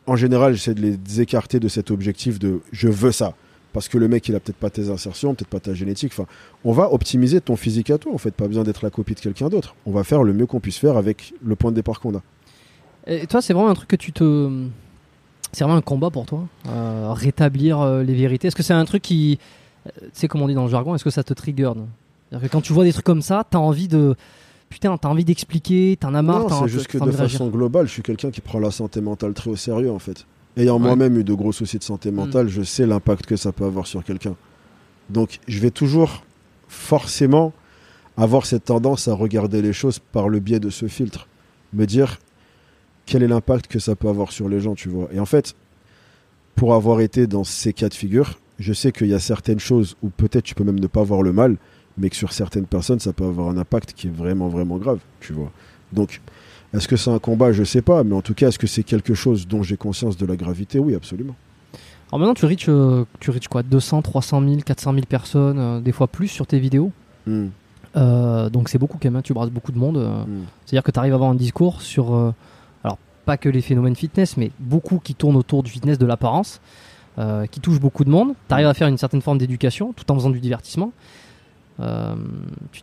[0.07, 3.35] en général, j'essaie de les écarter de cet objectif de je veux ça.
[3.73, 6.13] Parce que le mec, il a peut-être pas tes insertions, peut-être pas ta génétique.
[6.13, 6.27] Enfin,
[6.65, 8.13] on va optimiser ton physique à toi.
[8.13, 9.75] En fait, pas besoin d'être la copie de quelqu'un d'autre.
[9.87, 12.23] On va faire le mieux qu'on puisse faire avec le point de départ qu'on a.
[13.07, 14.51] Et toi, c'est vraiment un truc que tu te.
[15.53, 18.85] C'est vraiment un combat pour toi euh, Rétablir euh, les vérités Est-ce que c'est un
[18.85, 19.39] truc qui.
[19.87, 21.73] euh, Tu sais, comme on dit dans le jargon, est-ce que ça te trigger
[22.31, 24.15] que quand tu vois des trucs comme ça, t'as envie de.
[24.71, 27.93] Putain, t'as envie d'expliquer, t'en as marre, Non, c'est juste que de façon globale, je
[27.93, 30.27] suis quelqu'un qui prend la santé mentale très au sérieux, en fait.
[30.57, 30.81] Ayant Ouais.
[30.81, 30.83] Mm.
[30.83, 33.87] moi-même eu de gros soucis de santé mentale, je sais l'impact que ça peut avoir
[33.87, 34.37] sur quelqu'un.
[35.11, 36.25] Donc, je vais toujours
[36.69, 37.53] forcément
[38.17, 41.29] avoir cette tendance à regarder les choses par le biais de ce filtre.
[41.73, 42.19] Me dire
[43.07, 45.09] quel est l'impact que ça peut avoir sur les gens, tu vois.
[45.13, 45.55] Et en fait,
[46.55, 49.97] pour avoir été dans ces cas de figure, je sais qu'il y a certaines choses
[50.03, 51.57] où peut-être tu peux même ne pas voir le mal,
[51.99, 55.01] mais que sur certaines personnes, ça peut avoir un impact qui est vraiment, vraiment grave,
[55.21, 55.51] tu vois.
[55.93, 56.21] Donc,
[56.75, 57.53] est-ce que c'est un combat?
[57.53, 60.17] Je sais pas, mais en tout cas, est-ce que c'est quelque chose dont j'ai conscience
[60.17, 60.79] de la gravité?
[60.79, 61.35] Oui, absolument.
[62.13, 63.63] Alors maintenant, tu reach, euh, tu quoi?
[63.63, 66.93] 200, 300 000, 400 000 personnes, euh, des fois plus sur tes vidéos.
[67.27, 67.47] Hmm,
[67.95, 69.99] Euh, donc c'est beaucoup quand même, tu brasses beaucoup de monde.
[69.99, 70.45] hmm.
[70.65, 72.15] C'est-à-dire que tu arrives à avoir un discours sur,
[72.85, 76.61] alors pas que les phénomènes fitness, mais beaucoup qui tournent autour du fitness, de l'apparence,
[77.51, 78.33] qui touchent beaucoup de monde.
[78.49, 80.93] Tu arrives à faire une certaine forme d'éducation tout en faisant du divertissement.
[81.79, 82.83] Tu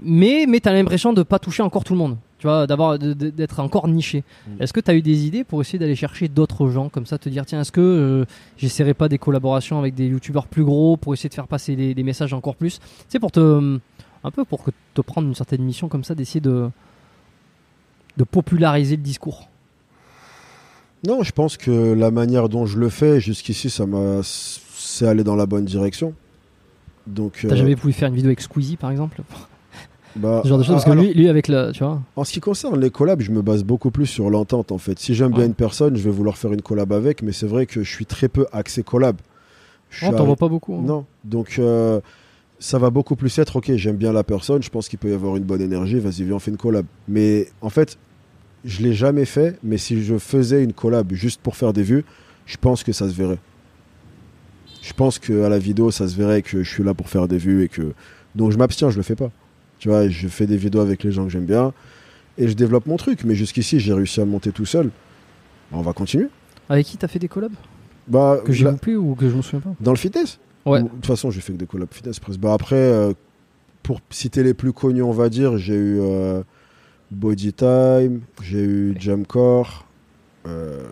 [0.00, 2.98] mais mais tu as l'impression de pas toucher encore tout le monde, tu vois, d'avoir
[2.98, 4.24] d'être encore niché.
[4.46, 4.62] Mm.
[4.62, 7.18] Est-ce que tu as eu des idées pour essayer d'aller chercher d'autres gens comme ça,
[7.18, 8.24] te dire tiens, est-ce que euh,
[8.56, 11.94] j'essaierai pas des collaborations avec des youtubeurs plus gros pour essayer de faire passer les,
[11.94, 12.80] les messages encore plus?
[13.08, 13.78] C'est pour te
[14.24, 16.70] un peu pour que te prendre une certaine mission comme ça d'essayer de
[18.16, 19.48] de populariser le discours.
[21.06, 24.20] Non, je pense que la manière dont je le fais, jusqu'ici, ça m'a.
[24.22, 26.14] C'est allé dans la bonne direction.
[27.06, 27.38] Donc.
[27.42, 29.22] T'as euh, jamais voulu faire une vidéo avec Squeezie par exemple?
[30.18, 32.00] Bah, Ce genre de choses ah, parce que alors, lui, lui avec le tu vois.
[32.16, 34.98] En ce qui concerne les collabs, je me base beaucoup plus sur l'entente en fait.
[34.98, 35.46] Si j'aime bien Ouais.
[35.46, 38.06] une personne, je vais vouloir faire une collab avec, mais c'est vrai que je suis
[38.06, 39.16] très peu axé collab.
[39.90, 40.74] Je Oh, suis t'en pas beaucoup.
[40.74, 40.82] hein.
[40.84, 41.06] Non.
[41.24, 42.00] Donc euh,
[42.58, 45.14] ça va beaucoup plus être ok, j'aime bien la personne, je pense qu'il peut y
[45.14, 46.84] avoir une bonne énergie, vas-y, viens, on fait une collab.
[47.06, 47.96] Mais en fait,
[48.64, 52.04] je l'ai jamais fait, mais si je faisais une collab juste pour faire des vues,
[52.46, 53.38] je pense que ça se verrait.
[54.82, 57.38] Je pense qu'à la vidéo, ça se verrait que je suis là pour faire des
[57.38, 57.92] vues et que.
[58.34, 59.30] Donc je m'abstiens, je le fais pas.
[59.78, 61.72] Tu vois, je fais des vidéos avec les gens que j'aime bien
[62.36, 63.24] et je développe mon truc.
[63.24, 64.90] Mais jusqu'ici, j'ai réussi à monter tout seul.
[65.72, 66.28] On va continuer.
[66.68, 67.52] Avec qui t'as fait des collabs
[68.06, 70.80] Bah, Que j'ai loupé ou que je me souviens pas dans le fitness Ouais.
[70.80, 72.40] Ou- De toute façon, j'ai fait que des collabs fitness presque.
[72.40, 73.12] Bah, après, euh,
[73.82, 76.42] pour citer les plus connus, on va dire, j'ai eu euh,
[77.10, 79.86] Body Time, j'ai eu Jamcore.
[80.46, 80.82] Euh,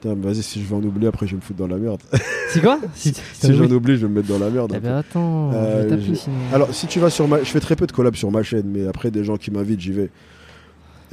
[0.00, 2.00] Putain, vas-y, si je vais en oublier, après je vais me foutre dans la merde.
[2.48, 4.72] C'est quoi Si, si j'en oublie, je vais me mettre dans la merde.
[4.74, 6.36] Eh ben attends, je Euh, vais taper j'ai- sinon.
[6.52, 7.38] Alors, si tu vas sur ma.
[7.40, 9.80] Je fais très peu de collabs sur ma chaîne, mais après, des gens qui m'invitent,
[9.80, 10.10] j'y vais.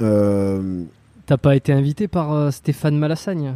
[0.00, 0.82] Euh,
[1.26, 3.54] T'as pas été invité par euh, Stéphane Malassagne?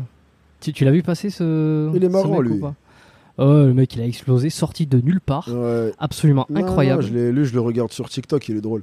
[0.61, 1.91] Tu, tu l'as vu passer ce.
[1.95, 2.61] Il est marrant, mec, lui.
[2.63, 5.49] Ouais, le mec il a explosé, sorti de nulle part.
[5.49, 5.93] ouais.
[5.99, 7.03] Absolument Non, incroyable.
[7.03, 8.83] non, je l'ai- lui, je le regarde sur TikTok, il est drôle.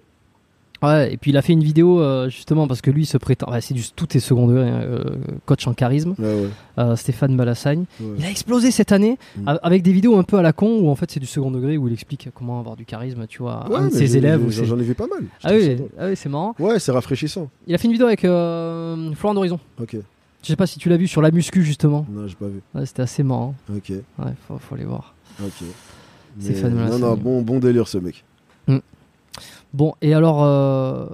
[0.82, 3.18] Ouais, et puis il a fait une vidéo euh, justement parce que lui il se
[3.18, 3.52] prétend.
[3.52, 5.04] ouais, c'est du tout est second degré, hein, euh,
[5.46, 6.50] coach en charisme, Ouais, ouais.
[6.78, 7.84] euh, Stéphane Malassagne.
[8.00, 8.08] ouais.
[8.18, 9.52] Il a explosé cette année Mm.
[9.62, 11.78] avec des vidéos un peu à la con où en fait c'est du second degré
[11.78, 14.50] où il explique comment avoir du charisme, tu vois, à un de ses élèves.
[14.50, 15.24] J'en ai vu pas mal.
[15.44, 16.56] Ah oui, ah oui c'est marrant.
[16.60, 17.50] Ouais, c'est rafraîchissant.
[17.68, 19.60] Il a fait une vidéo avec Florent d'Horizon.
[19.82, 19.98] Ok.
[20.42, 22.06] Je sais pas si tu l'as vu sur la muscu justement.
[22.10, 22.62] Non, j'ai pas vu.
[22.74, 23.54] Ouais, C'était assez marrant.
[23.76, 23.90] Ok.
[23.90, 25.14] Ouais, faut, faut aller voir.
[25.44, 25.52] Ok.
[26.40, 27.00] Non, Malassagne.
[27.02, 28.24] non, bon, bon délire ce mec.
[29.74, 31.06] Bon, et alors, euh,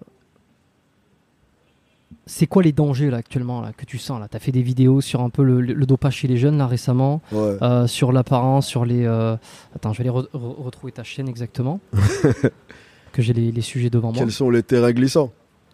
[2.27, 4.27] c'est quoi les dangers là actuellement là, que tu sens là?
[4.27, 6.65] T'as fait des vidéos sur un peu le, le- le dopage chez les jeunes là
[6.67, 7.57] récemment, Ouais.
[7.61, 9.05] euh, sur l'apparence, sur les.
[9.05, 9.35] euh,
[9.75, 11.79] Attends, je vais aller re- re- retrouver ta chaîne exactement.
[13.11, 14.19] que j'ai les, les sujets devant moi.
[14.19, 15.31] Quels sont les terrains glissants?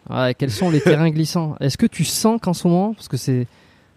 [0.10, 1.56] Ouais, quels sont les terrains glissants?
[1.60, 3.48] Est-ce que tu sens qu'en ce moment, parce que c'est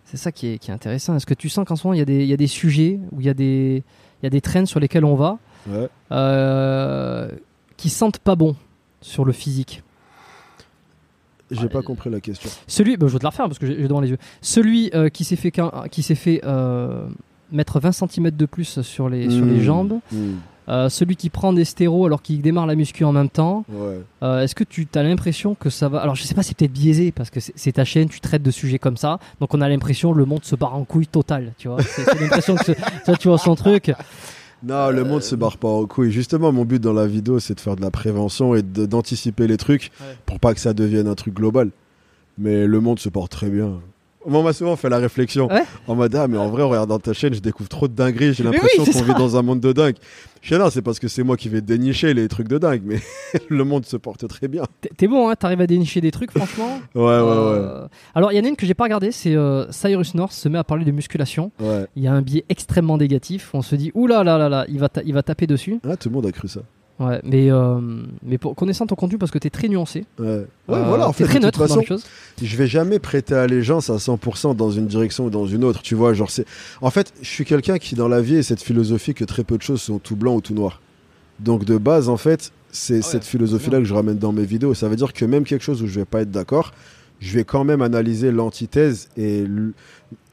[0.05, 1.99] c'est ça qui est, qui est intéressant, est-ce que tu sens qu'en ce moment il
[1.99, 3.83] y, a des- il y a des sujets où il y a des
[4.23, 5.89] il y a des trends sur lesquels on va Ouais.
[6.13, 7.29] euh,
[7.79, 8.55] qui sentent pas bon?
[9.05, 9.83] Sur le physique
[11.51, 12.49] J'ai pas compris la question.
[12.67, 14.19] Celui, bah, je vais te la refaire parce que j'ai devant les yeux.
[14.41, 15.53] Celui euh, qui s'est fait,
[15.91, 17.07] qui s'est fait euh,
[17.53, 19.63] mettre 20 cm de plus sur les, sur les Hmm.
[19.63, 19.99] jambes.
[20.11, 20.35] Hmm.
[20.71, 23.67] Euh, celui qui prend des stéros alors qu'il démarre la muscu en même temps.
[23.69, 24.01] Ouais.
[24.23, 26.73] Euh, Est-ce que tu as l'impression que ça va Alors je sais pas, c'est peut-être
[26.73, 29.69] biaisé parce que c'est ta chaîne, tu traites de sujets comme ça, donc on a
[29.69, 31.83] l'impression le monde se barre en couille totale, tu vois.
[31.83, 32.73] C'est l'impression que ce-
[33.05, 33.93] ça, tu vois son truc.
[34.67, 36.11] Non, le monde se barre pas en couille.
[36.11, 39.57] Justement, mon but dans la vidéo, c'est de faire de la prévention et d'anticiper les
[39.57, 40.17] trucs Ouais.
[40.27, 41.71] pour pas que ça devienne un truc global.
[42.39, 43.81] Mais le monde se porte très bien.
[44.27, 45.63] Moi, on m'a souvent fait la réflexion Ouais.
[45.87, 48.35] en mode Ah, mais en vrai, en regardant ta chaîne, je découvre trop de dingueries.
[48.35, 49.97] J'ai l'impression oui, qu'on vit dans un monde de dingue.
[50.43, 53.01] Je non, c'est parce que c'est moi qui vais dénicher les trucs de dingue, mais
[53.49, 54.63] le monde se porte très bien.
[54.97, 56.81] T'es- bon, hein T'arrives à dénicher des trucs, franchement.
[56.95, 59.71] Ouais, ouais, Euh, Alors il y en a une que j'ai pas regardé, c'est euh,
[59.71, 61.51] Cyrus North se met à parler de musculation.
[61.61, 61.67] ouais.
[61.69, 61.87] Ouais.
[61.97, 63.51] Il y a un biais extrêmement négatif.
[63.55, 65.81] On se dit, ouh là là là là, il va, ta- il va taper dessus.
[65.89, 66.61] Ah, tout le monde a cru ça.
[67.01, 67.81] Ouais, mais, euh,
[68.23, 70.45] mais pour, connaissant ton contenu, parce que tu es très nuancé, Ouais, ouais
[70.77, 72.05] euh, voilà, en fait, très de toute neutre dans façon, les choses.
[72.41, 75.97] je vais jamais prêter allégeance à 100% dans une direction ou dans une autre, tu
[75.97, 76.47] vois, genre c'est
[76.83, 79.57] en fait, je suis quelqu'un qui dans la vie a cette philosophie que très peu
[79.57, 80.81] de choses sont tout blanc ou tout noir.
[81.41, 84.31] Donc de base en fait, c'est Ah ouais, cette philosophie là que je ramène dans
[84.33, 86.71] mes vidéos, ça veut dire que même quelque chose où je vais pas être d'accord,
[87.19, 89.45] je vais quand même analyser l'antithèse et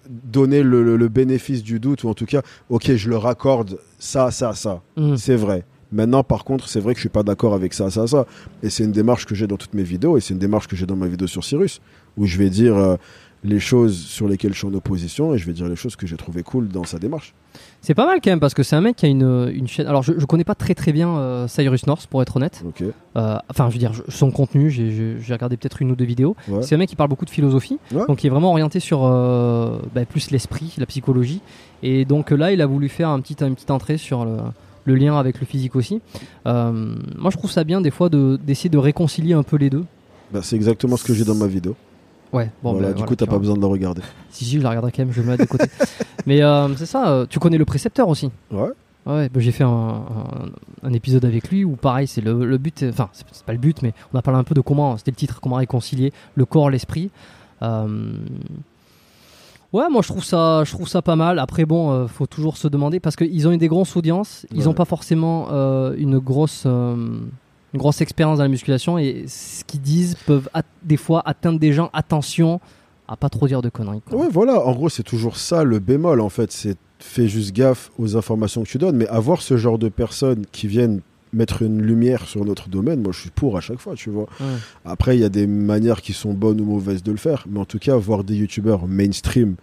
[0.09, 3.79] donner le, le- le bénéfice du doute ou en tout cas, OK, je le raccorde
[3.97, 4.81] ça ça ça.
[4.97, 5.15] Mm.
[5.15, 5.63] C'est vrai.
[5.91, 8.25] Maintenant, par contre, c'est vrai que je suis pas d'accord avec ça, ça, ça.
[8.63, 10.75] Et c'est une démarche que j'ai dans toutes mes vidéos, et c'est une démarche que
[10.75, 11.81] j'ai dans ma vidéo sur Cyrus,
[12.17, 12.95] où je vais dire euh,
[13.43, 16.07] les choses sur lesquelles je suis en opposition, et je vais dire les choses que
[16.07, 17.33] j'ai trouvées cool dans sa démarche.
[17.81, 19.85] C'est pas mal quand même, parce que c'est un mec qui a une, une chaîne.
[19.87, 22.63] Alors je, je connais pas très très bien euh, Cyrus North, pour être honnête.
[22.65, 22.83] Ok.
[23.17, 26.37] Euh, enfin, je veux dire, je- son contenu, j'ai- regardé peut-être une ou deux vidéos.
[26.47, 26.61] Ouais.
[26.61, 28.03] C'est un mec qui parle beaucoup de philosophie, Ouais.
[28.07, 31.41] donc il est vraiment orienté sur bah, plus l'esprit, la psychologie.
[31.83, 34.37] Et donc là, il a voulu faire un petit, une petite entrée sur le,
[34.85, 36.01] le lien avec le physique aussi.
[36.47, 39.69] Euh, moi, je trouve ça bien des fois de- d'essayer de réconcilier un peu les
[39.69, 39.85] deux.
[40.33, 41.75] Bah, c'est exactement ce que j'ai dans ma vidéo.
[42.33, 43.39] Ouais, bon, voilà, bah, du voilà, coup, t'as pas vois.
[43.39, 44.01] besoin de la regarder.
[44.29, 45.65] Si, si, je la regarderai quand même, je vais me mettre de côté.
[46.25, 48.31] Mais euh, c'est ça, euh, tu connais le précepteur aussi?
[48.51, 48.69] Ouais.
[49.05, 50.49] Ouais, bah, j'ai fait un, un-
[50.87, 53.57] un épisode avec lui où pareil, c'est le, le but, enfin, c'est c'est pas le
[53.59, 56.45] but, mais on a parlé un peu de comment, c'était le titre, comment réconcilier le
[56.45, 57.09] corps, l'esprit.
[57.63, 58.13] Euh,
[59.73, 61.39] Ouais, moi je trouve ça, je trouve ça pas mal.
[61.39, 64.59] Après, bon, euh, faut toujours se demander parce qu'ils ont eu des grosses audiences, ils
[64.59, 64.65] Ouais.
[64.65, 66.95] n'ont pas forcément euh, une grosse, euh,
[67.73, 70.49] une grosse expérience dans la musculation et ce qu'ils disent peuvent
[70.83, 71.89] des fois atteindre des gens.
[71.93, 72.59] Attention
[73.07, 74.01] à pas trop dire de conneries.
[74.01, 74.19] quoi.
[74.19, 74.59] Ouais, voilà.
[74.65, 76.51] En gros, c'est toujours ça le bémol, en fait.
[76.51, 80.45] C'est fais juste gaffe aux informations que tu donnes, mais avoir ce genre de personnes
[80.51, 81.01] qui viennent
[81.33, 84.27] mettre une lumière sur notre domaine, moi je suis pour à chaque fois, tu vois.
[84.39, 84.45] Ouais.
[84.85, 87.59] Après, il y a des manières qui sont bonnes ou mauvaises de le faire, mais
[87.59, 89.55] en tout cas, voir des youtubeurs mainstream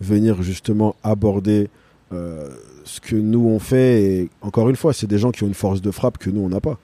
[0.00, 1.68] venir justement aborder
[2.12, 2.48] euh,
[2.84, 5.54] ce que nous on fait, et encore une fois, c'est des gens qui ont une
[5.54, 6.78] force de frappe que nous on n'a pas.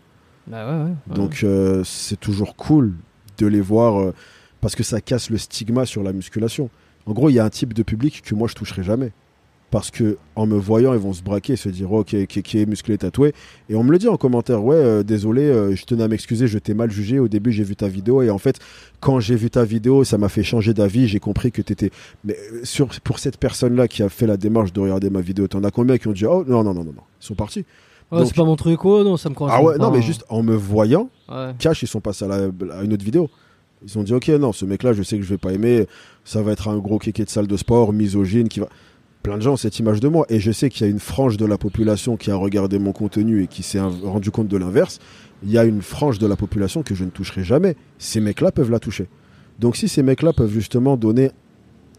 [0.46, 1.16] Bah ouais, ouais, ouais.
[1.16, 2.94] Donc euh, c'est toujours cool
[3.38, 4.14] de les voir euh,
[4.60, 6.70] parce que ça casse le stigma sur la musculation.
[7.06, 9.12] En gros, il y a un type de public que moi je toucherai jamais.
[9.70, 12.96] Parce que en me voyant, ils vont se braquer, se dire, ok, qui est musclé,
[12.98, 13.34] tatoué.
[13.68, 16.46] Et on me le dit en commentaire, ouais, euh, désolé, euh, je tenais à m'excuser,
[16.46, 17.18] je t'ai mal jugé.
[17.18, 18.58] Au début, j'ai vu ta vidéo et en fait,
[19.00, 21.08] quand j'ai vu ta vidéo, ça m'a fait changer d'avis.
[21.08, 21.90] J'ai compris que t'étais.
[22.24, 25.48] Mais euh, sur, pour cette personne-là qui a fait la démarche de regarder ma vidéo,
[25.48, 27.64] t'en as combien qui ont dit, oh non, non, non, non, non, ils sont partis.
[28.12, 29.84] Ouais, c'est pas mon truc, oh non, ça me correspond Ah ouais, pas.
[29.84, 31.50] non, mais juste en me voyant, Ouais.
[31.58, 33.28] cash, ils sont passés à, la- à une autre vidéo.
[33.84, 35.86] Ils ont dit, ok, non, ce mec-là, je sais que je vais pas aimer.
[36.24, 38.68] Ça va être un gros kéké de salle de sport, misogyne, qui va.
[39.26, 40.24] Plein de gens ont cette image de moi.
[40.28, 42.92] Et je sais qu'il y a une frange de la population qui a regardé mon
[42.92, 45.00] contenu et qui s'est rendu compte de l'inverse.
[45.42, 47.74] Il y a une frange de la population que je ne toucherai jamais.
[47.98, 49.08] Ces mecs-là peuvent la toucher.
[49.58, 51.32] Donc si ces mecs-là peuvent justement donner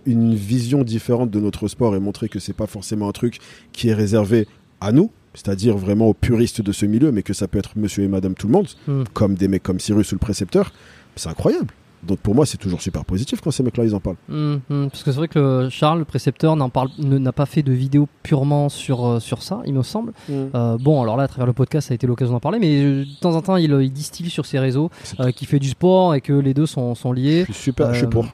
[0.06, 3.40] une vision différente de notre sport et montrer que c'est pas forcément un truc
[3.74, 4.48] qui est réservé
[4.80, 8.06] à nous, c'est-à-dire vraiment aux puristes de ce milieu, mais que ça peut être monsieur
[8.06, 9.04] et madame tout le monde, Hmm.
[9.12, 10.72] comme des mecs comme Cyrus ou le précepteur,
[11.18, 11.74] c'est incroyable.
[12.04, 14.16] Donc pour moi, c'est toujours super positif quand ces mecs-là, ils en parlent.
[14.30, 17.46] Hum, parce que c'est vrai que le- Charles, le précepteur, n'en parle, ne- n'a pas
[17.46, 20.14] fait de vidéo purement sur, euh, sur ça, il me semble.
[20.30, 22.82] Euh, bon, alors là, à travers le podcast, ça a été l'occasion d'en parler, mais
[22.84, 25.70] euh, de temps en temps, il, il distille sur ses réseaux euh, qu'il fait du
[25.70, 28.26] sport et que les deux sont, sont Je liés, suis super, je suis pour.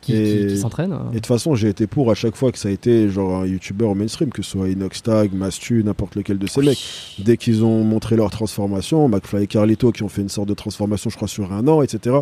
[0.00, 0.96] qui, Et- qui- qui s'entraînent.
[1.10, 3.42] Et de toute façon, j'ai été pour à chaque fois que ça a été genre
[3.42, 6.78] un youtubeur au mainstream, que ce soit Inoxtag, Mastu, n'importe lequel de ces mecs.
[7.18, 10.54] Dès qu'ils ont montré leur transformation, McFly et Carlito qui ont fait une sorte de
[10.54, 12.16] transformation, je crois, sur un an, etc.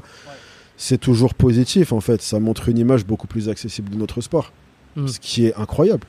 [0.79, 2.23] C'est toujours positif en fait.
[2.23, 4.53] Ça montre une image beaucoup plus accessible de notre sport.
[4.97, 5.07] Mm.
[5.09, 6.05] Ce qui est incroyable.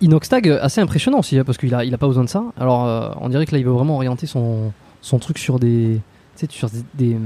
[0.00, 2.44] Inoxtag, euh, assez impressionnant aussi, hein, parce qu'il a, il a pas besoin de ça.
[2.56, 6.00] Alors, euh, on dirait que là, il veut vraiment orienter son, son truc sur des,
[6.48, 7.16] sur des, des,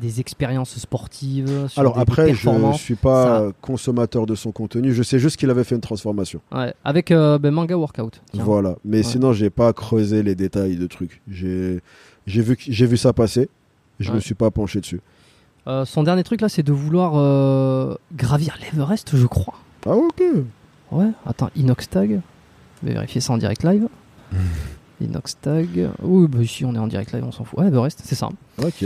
[0.00, 1.68] des expériences sportives.
[1.68, 2.80] Sur Alors des- après, je performances.
[2.80, 4.92] suis pas Ça- consommateur de son contenu.
[4.94, 6.40] Je sais juste qu'il avait fait une transformation.
[6.50, 8.22] Ouais, avec euh, ben, Manga Workout.
[8.32, 8.42] tiens.
[8.42, 8.76] Voilà.
[8.86, 9.02] Mais Ouais.
[9.02, 11.20] sinon, j'ai pas creusé les détails de trucs.
[11.30, 11.80] J'ai
[12.26, 13.50] vu, vu ça passer.
[14.00, 14.14] Je Ouais.
[14.16, 15.00] me suis pas penché dessus.
[15.66, 19.54] Euh, son dernier truc là, c'est de vouloir euh, gravir l'Everest, je crois.
[19.86, 20.22] Ah ok.
[20.90, 22.20] Ouais, attends, Inoxtag.
[22.82, 23.88] Je vais vérifier ça en direct live.
[25.00, 25.90] Inoxtag.
[26.02, 27.58] Oui, bah ici on est en direct live, on s'en fout.
[27.58, 28.28] Ouais, Everest, c'est ça.
[28.62, 28.84] Ok.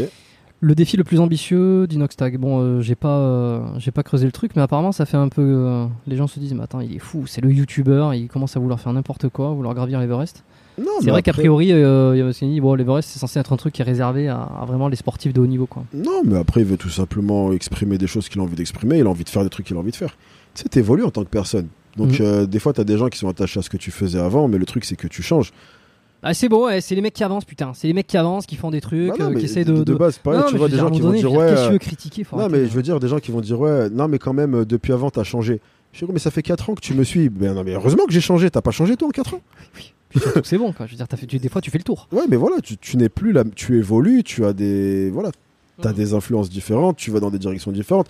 [0.61, 2.39] Le défi le plus ambitieux d'Inoxtag.
[2.39, 5.29] Bon, euh, j'ai pas, euh, j'ai pas creusé le truc, mais apparemment ça fait un
[5.29, 5.87] peu.
[6.07, 8.61] les gens se disent, mais attends, il est fou, c'est le YouTuber, il commence à
[8.61, 10.45] vouloir faire n'importe quoi, vouloir gravir l'Everest.
[10.79, 13.39] Non, C'est vrai qu'a priori, euh, il y a aussi dit, bon, l'Everest c'est censé
[13.39, 15.85] être un truc qui est réservé à, à vraiment les sportifs de haut niveau, quoi.
[15.95, 18.99] Non, mais après, il veut tout simplement exprimer des choses qu'il a envie d'exprimer.
[18.99, 20.17] Il a envie de faire des trucs qu'il a envie de faire.
[20.55, 21.69] Tu sais, t'évolues en tant que personne.
[21.97, 22.27] Donc, Mhm.
[22.27, 24.49] euh, des fois, t'as des gens qui sont attachés à ce que tu faisais avant,
[24.49, 25.53] mais le truc, c'est que tu changes.
[26.23, 27.73] Ah, c'est bon, ouais, c'est les mecs qui avancent, putain.
[27.75, 29.83] C'est les mecs qui avancent, qui font des trucs, Bah non, euh, qui essaient de.
[29.85, 31.49] de, base, pareil, Non, tu vois des gens qui vont dire, ouais.
[31.51, 33.59] Qu'est-ce que tu veux critiquer Non, mais je veux dire, des gens qui vont dire,
[33.61, 35.61] ouais, non, mais quand même, euh, depuis avant, t'as changé.
[35.93, 37.29] Je dis, mais ça fait 4 ans que tu me suis.
[37.31, 38.51] Ben non, mais heureusement que j'ai changé.
[38.51, 39.41] T'as pas changé, toi, en 4 ans?
[40.45, 40.87] c'est bon, quoi.
[40.87, 42.09] Je veux dire, fait, tu- des fois, tu fais le tour.
[42.13, 43.45] Ouais, mais voilà, tu, tu n'es plus là.
[43.55, 45.11] Tu évolues, tu as des.
[45.11, 45.31] Voilà.
[45.83, 45.97] T'as Mhm.
[45.97, 48.09] des influences différentes, tu vas dans des directions différentes.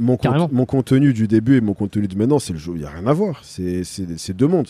[0.00, 2.72] Mon, con- mon contenu du début et mon contenu de maintenant, c'est le jeu.
[2.74, 3.40] Il n'y a rien à voir.
[3.44, 4.66] C'est deux mondes.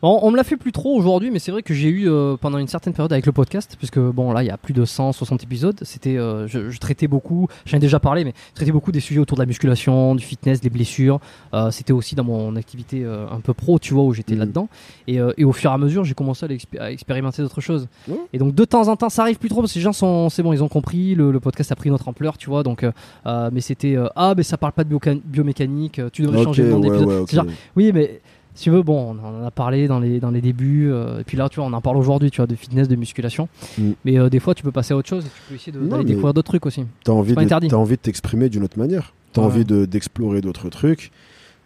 [0.00, 2.36] Bon, on me l'a fait plus trop aujourd'hui, mais c'est vrai que j'ai eu euh,
[2.40, 4.84] pendant une certaine période avec le podcast, puisque bon là il y a plus de
[4.84, 5.76] 160 épisodes.
[5.82, 9.00] C'était, euh, je, je traitais beaucoup, j'en ai déjà parlé, mais je traitais beaucoup des
[9.00, 11.18] sujets autour de la musculation, du fitness, des blessures.
[11.52, 14.38] Euh, C'était aussi dans mon activité euh, un peu pro, tu vois, où j'étais Mhm.
[14.38, 14.68] là-dedans.
[15.08, 16.46] Et, euh, et au fur et à mesure, j'ai commencé
[16.78, 17.88] à, expérimenter d'autres choses.
[18.32, 20.28] Et donc de temps en temps, ça arrive plus trop parce que les gens sont,
[20.28, 21.16] c'est bon, ils ont compris.
[21.16, 22.62] Le, le podcast a pris notre ampleur, tu vois.
[22.62, 26.00] Donc, euh, mais c'était euh, ah, mais ça parle pas de biomécanique.
[26.12, 27.46] Tu devrais changer le nom ouais, d'épisode.
[27.48, 28.20] ouais, oui, mais
[28.58, 31.22] si tu veux, bon, on en a parlé dans les, dans les débuts, euh, et
[31.22, 33.48] puis là, tu vois, on en parle aujourd'hui, tu vois, de fitness, de musculation.
[33.78, 33.90] Mm.
[34.04, 36.02] Mais euh, des fois, tu peux passer à autre chose et tu peux essayer d'aller
[36.02, 36.84] découvrir d'autres trucs aussi.
[37.36, 37.68] Interdit.
[37.68, 39.14] t'as envie de t'exprimer d'une autre manière.
[39.32, 39.46] T'as Ouais.
[39.46, 41.12] envie de- d'explorer d'autres trucs.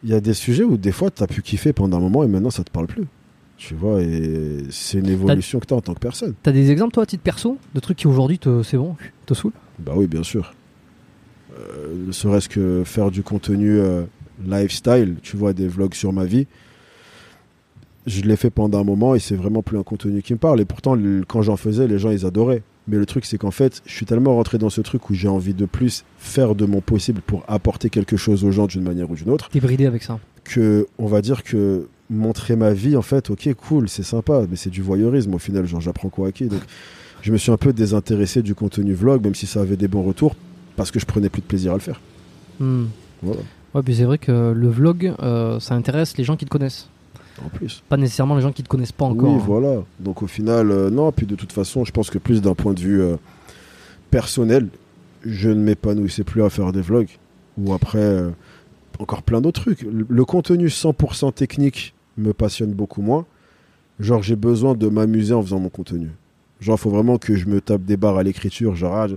[0.04, 2.26] Il y a des sujets où des fois t'as pu kiffer pendant un moment et
[2.28, 3.04] maintenant ça te parle plus.
[3.56, 6.34] Tu vois, et c'est une évolution que t'as en tant que personne.
[6.42, 9.32] T'as des exemples, toi, à titre perso, de trucs qui aujourd'hui, te, c'est bon, te
[9.32, 9.52] saoulent?
[9.78, 10.52] Bah oui, bien sûr.
[11.58, 13.80] Euh, ne serait-ce que faire du contenu
[14.44, 16.46] lifestyle, tu vois, des vlogs sur ma vie.
[18.06, 20.60] Je l'ai fait pendant un moment et c'est vraiment plus un contenu qui me parle.
[20.60, 22.62] Et pourtant, le- quand j'en faisais, les gens, ils adoraient.
[22.88, 25.28] Mais le truc, c'est qu'en fait, je suis tellement rentré dans ce truc où j'ai
[25.28, 29.08] envie de plus faire de mon possible pour apporter quelque chose aux gens d'une manière
[29.08, 30.18] ou d'une autre, T'es bridé avec ça.
[30.42, 34.56] que on va dire que montrer ma vie, en fait, ok, cool, c'est sympa, mais
[34.56, 35.64] c'est du voyeurisme au final.
[35.66, 36.60] Genre, j'apprends quoi à qui Donc,
[37.22, 40.02] je me suis un peu désintéressé du contenu vlog, même si ça avait des bons
[40.02, 40.34] retours,
[40.74, 42.00] parce que je prenais plus de plaisir à le faire.
[42.58, 42.86] Hmm.
[43.22, 43.40] Voilà,
[43.74, 46.88] Ouais, puis c'est vrai que le vlog, euh, ça intéresse les gens qui te connaissent.
[47.44, 47.82] En plus.
[47.88, 49.28] Pas nécessairement les gens qui te connaissent pas encore.
[49.30, 49.44] Oui, hein.
[49.46, 49.82] voilà.
[50.00, 51.12] Donc au final, euh, non.
[51.12, 53.16] Puis de toute façon, je pense que plus d'un point de vue euh,
[54.10, 54.68] personnel,
[55.24, 57.08] je ne m'épanouissais plus à faire des vlogs.
[57.58, 58.30] Ou après, euh,
[58.98, 59.82] encore plein d'autres trucs.
[59.82, 63.26] Le, le contenu 100% technique me passionne beaucoup moins.
[64.00, 66.10] Genre, j'ai besoin de m'amuser en faisant mon contenu.
[66.60, 68.74] Genre, il faut vraiment que je me tape des barres à l'écriture.
[68.74, 69.16] Genre, ah, je-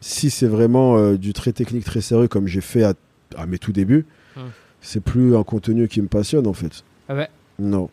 [0.00, 2.94] si c'est vraiment euh, du très technique, très sérieux, comme j'ai fait à,
[3.36, 4.04] à mes tout débuts,
[4.36, 4.42] Hum.
[4.82, 6.84] c'est plus un contenu qui me passionne en fait.
[7.08, 7.28] Ah ouais.
[7.58, 7.88] Non.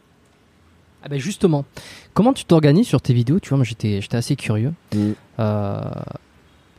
[1.04, 1.65] Ah ben justement,
[2.13, 3.39] comment tu t'organises sur tes vidéos?
[3.39, 4.71] Tu vois, moi j'étais, j'étais assez curieux.
[4.95, 5.12] Mm.
[5.39, 5.82] Euh,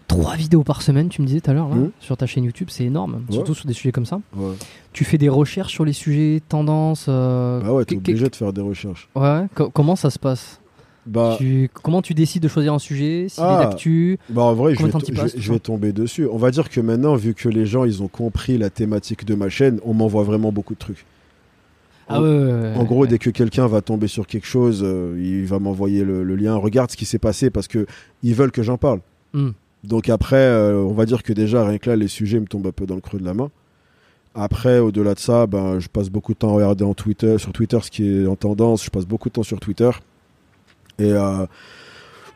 [0.08, 1.90] trois vidéos par semaine, tu me disais tout à l'heure, là, Mm.
[2.00, 3.34] sur ta chaîne YouTube, c'est énorme, Ouais.
[3.34, 4.20] surtout sur des sujets comme ça.
[4.34, 4.54] Ouais.
[4.92, 7.06] Tu fais des recherches sur les sujets, tendances.
[7.08, 9.08] euh, Bah ouais, t'es obligé de faire des recherches.
[9.14, 10.60] Ouais, co- comment ça se passe?
[11.06, 13.66] Bah, Tu- Comment tu décides de choisir un sujet S'il Ah.
[13.66, 14.90] d'actu bah en vrai, je vais,
[15.36, 16.26] je, vais tomber dessus.
[16.32, 19.34] On va dire que maintenant, vu que les gens, ils ont compris la thématique de
[19.34, 21.04] ma chaîne, on m'envoie vraiment beaucoup de trucs.
[22.08, 25.58] Ah ouais, En gros, dès que quelqu'un va tomber sur quelque chose, euh, il va
[25.58, 26.54] m'envoyer le, le lien.
[26.56, 27.86] Regarde ce qui s'est passé parce que
[28.22, 29.00] ils veulent que j'en parle.
[29.32, 29.50] Hmm.
[29.84, 32.66] Donc après, euh, on va dire que déjà, rien que là, les sujets me tombent
[32.66, 33.50] un peu dans le creux de la main.
[34.34, 37.52] Après, au-delà de ça, ben, je passe beaucoup de temps à regarder en Twitter, sur
[37.52, 38.84] Twitter ce qui est en tendance.
[38.84, 39.90] Je passe beaucoup de temps sur Twitter.
[40.98, 41.46] Et euh,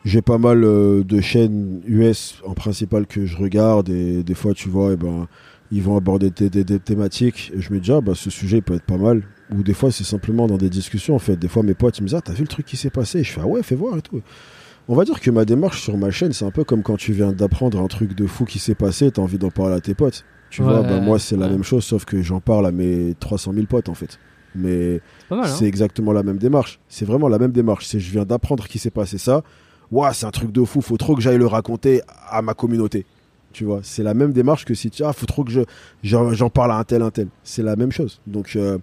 [0.05, 3.89] j'ai pas mal de chaînes US en principal que je regarde.
[3.89, 5.27] Et des fois, tu vois, eh ben,
[5.71, 7.51] ils vont aborder des, des- des thématiques.
[7.55, 9.23] Et je me dis, ah, bah, ce sujet peut être pas mal.
[9.51, 11.35] Ou des fois, c'est simplement dans des discussions, en fait.
[11.35, 13.19] Des fois, mes potes, ils me disent, ah, t'as vu le truc qui s'est passé?
[13.19, 14.21] Et Je fais, ah ouais, fais voir et tout.
[14.87, 17.13] On va dire que ma démarche sur ma chaîne, c'est un peu comme quand tu
[17.13, 19.93] viens d'apprendre un truc de fou qui s'est passé, t'as envie d'en parler à tes
[19.93, 20.25] potes.
[20.49, 23.53] Tu vois, bah, moi, c'est la même chose, sauf que j'en parle à mes 300
[23.53, 24.19] 000 potes, en fait.
[24.55, 26.79] Mais C'est hein c'est exactement la même démarche.
[26.87, 27.85] C'est vraiment la même démarche.
[27.85, 29.43] C'est je viens d'apprendre qu'il s'est passé ça.
[29.91, 30.81] Ouah, c'est un truc de fou.
[30.81, 33.05] Faut trop que j'aille le raconter à ma communauté.
[33.51, 35.61] Tu vois, c'est la même démarche que si tu ah, faut trop que je
[36.03, 37.27] j'en j'en parle à un tel un tel.
[37.43, 38.21] C'est la même chose.
[38.27, 38.77] Donc euh,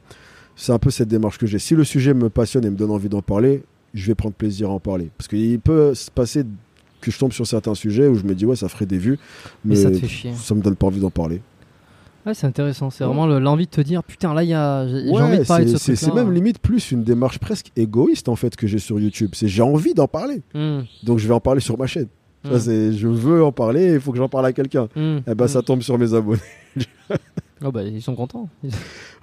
[0.56, 1.58] c'est un peu cette démarche que j'ai.
[1.58, 3.62] Si le sujet me passionne et me donne envie d'en parler,
[3.94, 5.10] je vais prendre plaisir à en parler.
[5.16, 6.44] Parce qu'il peut se passer
[7.00, 9.18] que je tombe sur certains sujets où je me dis ouais ça ferait des vues,
[9.64, 10.32] Mais mais, ça te fait chier.
[10.34, 11.40] ça me donne pas envie d'en parler.
[12.24, 12.90] Ouais, c'est intéressant.
[12.90, 13.08] C'est Ouais.
[13.08, 14.88] vraiment le- l'envie de te dire putain, là, il y a...
[14.88, 18.28] j'ai Ouais, envie de parler de ce c'est même limite plus une démarche presque égoïste
[18.28, 19.30] en fait que j'ai sur YouTube.
[19.34, 20.42] C'est j'ai envie d'en parler.
[20.54, 22.08] Hmm, Donc je vais en parler sur ma chaîne.
[22.44, 24.88] Hmm, je veux en parler, il faut que j'en parle à quelqu'un.
[24.96, 26.40] hmm, Et ben ça tombe sur mes abonnés.
[27.64, 28.48] Oh, bah, ils sont contents.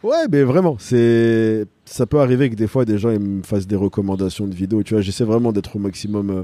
[0.04, 3.67] Ouais, mais vraiment, c'est ça peut arriver que des fois des gens ils me fassent
[3.67, 4.84] des recommandations de vidéos.
[4.84, 6.43] Tu vois, j'essaie vraiment d'être au maximum euh,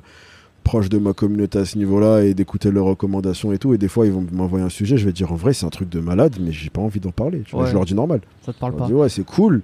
[0.63, 3.73] proche de ma communauté à ce niveau-là et d'écouter leurs recommandations et tout.
[3.73, 5.69] Et des fois ils vont m'envoyer un sujet, je vais dire en vrai c'est un
[5.69, 7.41] truc de malade, mais j'ai pas envie d'en parler.
[7.45, 7.69] Tu vois, Ouais.
[7.69, 8.21] je leur dis normal.
[8.45, 8.85] Ça te parle Je pas.
[8.87, 9.61] dis ouais c'est cool,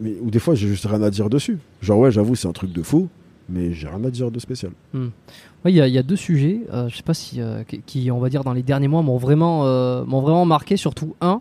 [0.00, 1.58] mais ou des fois j'ai juste rien à dire dessus.
[1.80, 3.08] Genre ouais j'avoue c'est un truc de fou,
[3.48, 4.72] mais j'ai rien à dire de spécial.
[4.94, 8.10] Il y, a- il y a deux sujets, euh, je sais pas si, euh, qui,
[8.10, 10.76] on va dire, dans les derniers mois, m'ont vraiment, euh, m'ont vraiment marqué.
[10.76, 11.40] Surtout un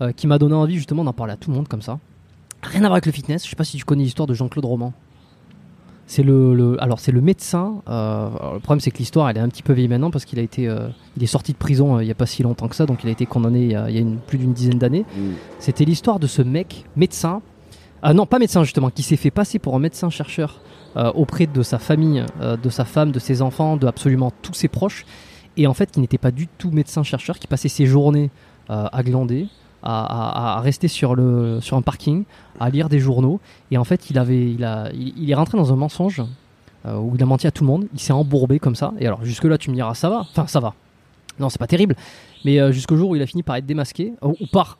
[0.00, 1.98] euh, qui m'a donné envie justement d'en parler à tout le monde comme ça.
[2.62, 3.44] Rien à voir avec le fitness.
[3.44, 4.92] Je sais pas si tu connais l'histoire de Jean-Claude Roman.
[6.06, 7.82] C'est le, le- alors c'est le médecin.
[7.86, 10.38] alors, le problème c'est que l'histoire elle est un petit peu vieille maintenant parce qu'il
[10.38, 10.62] a été,
[11.16, 13.08] il est sorti de prison il y a pas si longtemps que ça, donc il
[13.10, 15.04] a été condamné il y a, il y a une- plus d'une dizaine d'années.
[15.58, 17.42] C'était l'histoire de ce mec, médecin,
[18.02, 20.60] ah non, pas médecin justement, qui s'est fait passer pour un médecin chercheur
[20.96, 24.54] euh, auprès de sa famille, euh, de sa femme, de ses enfants, de absolument tous
[24.54, 25.04] ses proches,
[25.56, 28.30] et en fait qui n'était pas du tout médecin chercheur, qui passait ses journées
[28.70, 29.48] euh, à glander,
[29.82, 32.24] à, rester sur, le, sur un parking,
[32.58, 35.72] à lire des journaux, et en fait il, avait, il, a, il, est rentré dans
[35.72, 36.20] un mensonge
[36.84, 39.24] où il a menti à tout le monde, il s'est embourbé comme ça, et alors
[39.24, 40.74] jusque là tu me diras ça va, enfin ça va,
[41.38, 41.94] non c'est pas terrible,
[42.44, 44.78] mais jusqu'au jour où il a fini par être démasqué, ou, par...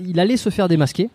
[0.00, 1.08] il allait se faire démasquer,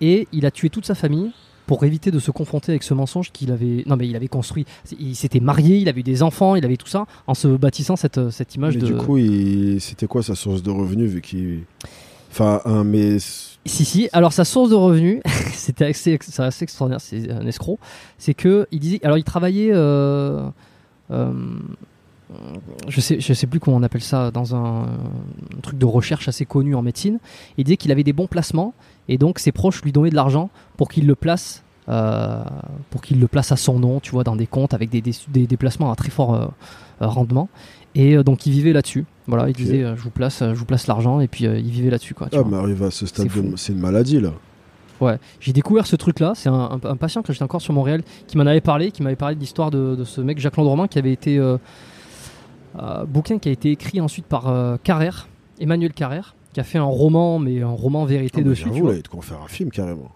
[0.00, 1.30] et il a tué toute sa famille
[1.66, 4.66] pour éviter de se confronter avec ce mensonge qu'il avait non mais il avait construit
[5.00, 7.96] il s'était marié il avait eu des enfants il avait tout ça en se bâtissant
[7.96, 11.20] cette, cette image Mais de du coup, il- c'était quoi sa source de revenus vu
[11.22, 11.60] qu'il.
[12.30, 13.18] Enfin, un, mais.
[13.20, 15.20] si si alors sa source de revenus
[15.54, 17.78] c'était assez, c'est assez extraordinaire c'est un escroc
[18.18, 20.46] c'est que il disait alors il travaillait euh,
[21.12, 21.32] euh,
[22.88, 26.26] je sais je sais plus comment on appelle ça dans un, un truc de recherche
[26.28, 27.18] assez connu en médecine
[27.56, 28.74] il disait qu'il avait des bons placements
[29.08, 32.42] et donc ses proches lui donnaient de l'argent pour qu'il le place euh,
[32.90, 35.12] pour qu'il le place à son nom tu vois dans des comptes avec des, des,
[35.28, 36.46] des- des placements à très fort euh,
[37.02, 37.48] euh, rendement.
[37.96, 39.04] Et donc il vivait là-dessus.
[39.28, 41.20] Voilà il disait je vous place je vous place l'argent.
[41.20, 42.50] Et puis il vivait là-dessus quoi tu Ah, vois.
[42.50, 44.30] mais arrivé à ce stade, C'est une maladie là.
[45.00, 46.32] Ouais, j'ai découvert ce truc-là.
[46.34, 49.02] C'est un, un- un patient que j'étais encore sur Montréal qui m'en avait parlé, qui
[49.02, 51.58] m'avait parlé de l'histoire de, de ce mec Jacques Landromain qui avait été euh,
[52.80, 55.28] euh, bouquin qui a été écrit ensuite par euh, Carrère,
[55.60, 58.68] Emmanuel Carrère, qui a fait un roman, mais un roman vérité Ah, dessus.
[58.70, 58.94] vois.
[58.94, 60.10] là, qu'on faire un film carrément.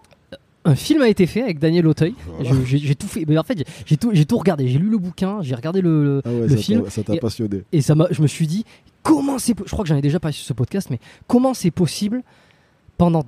[0.65, 2.15] Un film a été fait avec Daniel Auteuil.
[2.39, 2.51] Voilà.
[2.65, 3.25] J'ai tout fait.
[3.27, 4.67] Mais en fait, j'ai tout, regardé.
[4.67, 6.83] J'ai lu le bouquin, j'ai regardé le, Ah ouais, le ça film.
[6.89, 7.63] ça t'a passionné.
[7.71, 8.65] et ça je me suis dit,
[9.03, 11.71] comment c'est, je crois que j'en ai déjà parlé sur ce podcast, mais comment c'est
[11.71, 12.23] possible
[12.97, 13.23] pendant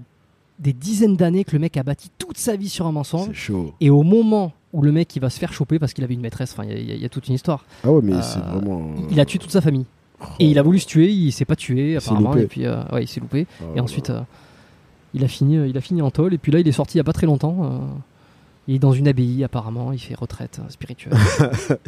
[0.60, 3.34] des dizaines d'années que le mec a bâti toute sa vie sur un mensonge C'est
[3.34, 3.74] chaud.
[3.80, 6.22] Et au moment où le mec il va se faire choper parce qu'il avait une
[6.22, 7.66] maîtresse, enfin il y a- y, y toute une histoire.
[7.84, 8.94] Ah ouais, mais Euh, c'est vraiment.
[9.10, 9.86] Il a tué toute sa famille.
[10.40, 12.36] Et il a voulu se tuer, il s'est pas tué apparemment.
[12.36, 13.48] Et puis euh, ouais, il s'est loupé.
[13.62, 14.22] Ah, Et ensuite euh,
[15.14, 16.34] il a fini, euh, il a fini en tôle.
[16.34, 17.58] Et puis là il est sorti il y a pas très longtemps.
[17.64, 17.78] euh,
[18.68, 19.92] il est dans une abbaye apparemment.
[19.92, 21.14] Il fait retraite spirituelle.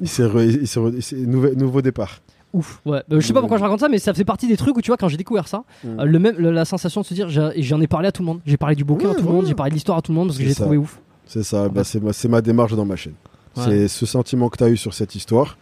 [0.00, 2.20] il s'est- nouveau départ.
[2.52, 3.02] Ouf, ouais.
[3.10, 4.90] Je sais pas pourquoi je raconte ça, mais ça fait partie des trucs où tu
[4.90, 6.02] vois, quand j'ai découvert ça, Mm.
[6.04, 8.40] le même, la sensation de se dire, j'en ai parlé à tout le monde.
[8.46, 10.12] J'ai parlé du bouquin Ouais, à tout le monde, j'ai parlé de l'histoire à tout
[10.12, 11.00] le monde parce que j'ai trouvé ouf.
[11.26, 13.14] C'est ça, bah, c'est ma, ma démarche dans ma chaîne.
[13.56, 15.58] C'est ce sentiment que tu as eu sur cette histoire,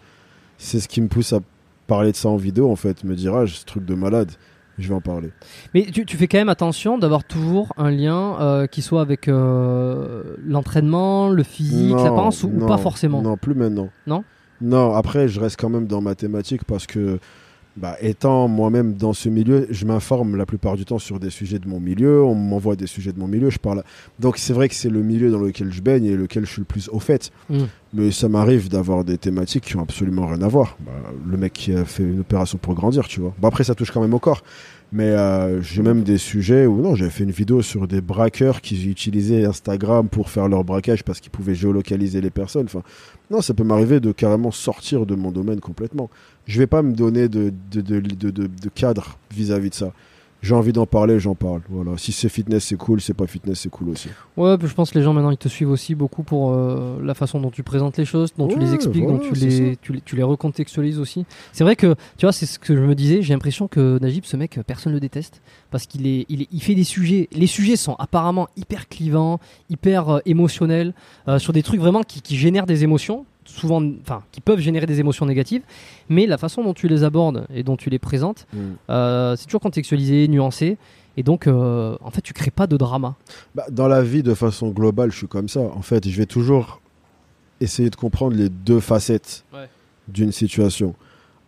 [0.59, 1.41] c'est ce qui me pousse à
[1.87, 3.05] parler de ça en vidéo, en fait.
[3.05, 4.31] Me dire, ah, ce truc de malade,
[4.79, 5.31] je vais en parler.
[5.73, 9.29] Mais tu, tu fais quand même attention d'avoir toujours un lien euh, qui soit avec
[9.29, 13.23] euh, l'entraînement, le physique, l'apparence ou, ou pas forcément?
[13.23, 13.91] Non, plus maintenant.
[14.07, 14.25] Non?
[14.61, 17.19] Non, après, je reste quand même dans ma thématique parce que,
[17.77, 21.59] bah, étant moi-même dans ce milieu, je m'informe la plupart du temps sur des sujets
[21.59, 23.83] de mon milieu, on m'envoie des sujets de mon milieu, je parle.
[24.21, 26.61] Donc, c'est vrai que c'est le milieu dans lequel je baigne et lequel je suis
[26.61, 27.33] le plus au fait.
[27.51, 27.65] Mm.
[27.93, 30.77] Mais ça m'arrive d'avoir des thématiques qui ont absolument rien à voir.
[30.81, 30.93] Bah,
[31.27, 33.35] le mec qui a fait une opération pour grandir, tu vois.
[33.41, 34.43] Bon, après, ça touche quand même au corps.
[34.95, 38.61] Mais euh, j'ai même des sujets où, non, j'avais fait une vidéo sur des braqueurs
[38.61, 42.67] qui utilisaient Instagram pour faire leur braquage parce qu'ils pouvaient géolocaliser les personnes.
[42.67, 42.85] Enfin,
[43.29, 46.11] non, ça peut m'arriver de carrément sortir de mon domaine complètement.
[46.47, 47.99] Je vais pas me donner de, de, de,
[48.31, 49.93] de, cadre vis-à-vis de ça.
[50.45, 51.63] J'ai envie d'en parler, j'en parle.
[51.71, 51.93] Voilà.
[51.97, 53.01] Si c'est fitness, c'est cool.
[53.01, 54.11] C'est pas fitness, c'est cool aussi.
[54.37, 57.01] Ouais, puis je pense que les gens maintenant ils te suivent aussi beaucoup pour euh,
[57.03, 59.95] la façon dont tu présentes les choses, dont tu les expliques, dont tu les, tu
[59.95, 61.25] les, tu les recontextualises aussi.
[61.53, 64.25] C'est vrai que, tu vois, c'est ce que je me disais, j'ai l'impression que Najib,
[64.27, 65.41] ce mec, personne le déteste
[65.71, 67.31] parce qu'il est, il est, il fait des sujets.
[67.33, 69.41] Les sujets sont apparemment hyper clivants,
[69.71, 70.93] hyper euh, émotionnels,
[71.27, 74.87] euh, sur des trucs vraiment qui, qui génèrent des émotions, souvent, enfin, qui peuvent générer
[74.87, 75.63] des émotions négatives,
[76.09, 78.47] mais la façon dont tu les abordes et dont tu les présentes,
[78.91, 80.77] euh, c'est toujours contextualisé, nuancé.
[81.17, 83.15] Et donc, euh, en fait, tu crées pas de drama.
[83.55, 85.61] Bah, dans la vie, de façon globale, je suis comme ça.
[85.61, 86.81] En fait, je vais toujours
[87.61, 89.69] essayer de comprendre les deux facettes Ouais.
[90.09, 90.95] d'une situation.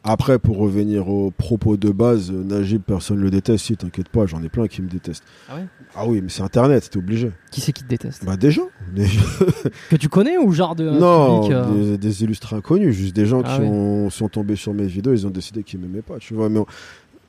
[0.06, 3.64] Après, pour revenir aux propos de base, euh, Najib, personne ne le déteste.
[3.66, 5.24] Si, t'inquiète pas, j'en ai plein qui me détestent.
[5.48, 5.66] Ah ouais?
[5.94, 7.30] Ah oui, mais c'est Internet, t'es obligé.
[7.50, 8.24] Qui c'est qui te déteste?
[8.24, 8.68] Bah, des gens.
[8.94, 9.06] Des-
[9.90, 12.94] Que tu connais ou genre de non, public, euh, des, des illustres inconnus.
[12.94, 13.68] Juste des gens Ah qui ouais.
[13.68, 16.48] ont, sont tombés sur mes vidéos, ils ont décidé qu'ils m'aimaient pas, tu vois.
[16.48, 16.66] Mais on,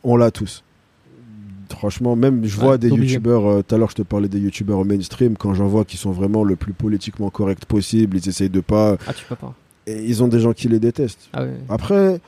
[0.03, 0.63] on l'a tous.
[1.69, 4.39] Franchement, même je Ouais, vois des youtubeurs, euh, tout à l'heure je te parlais des
[4.39, 8.49] youtubeurs mainstream, quand j'en vois qui sont vraiment le plus politiquement correct possible, ils essayent
[8.49, 8.95] de pas.
[9.05, 9.53] Ah, tu peux pas.
[9.85, 11.27] Et ils ont des gens qui les détestent.
[11.33, 11.53] Ah ouais.
[11.67, 12.21] Après,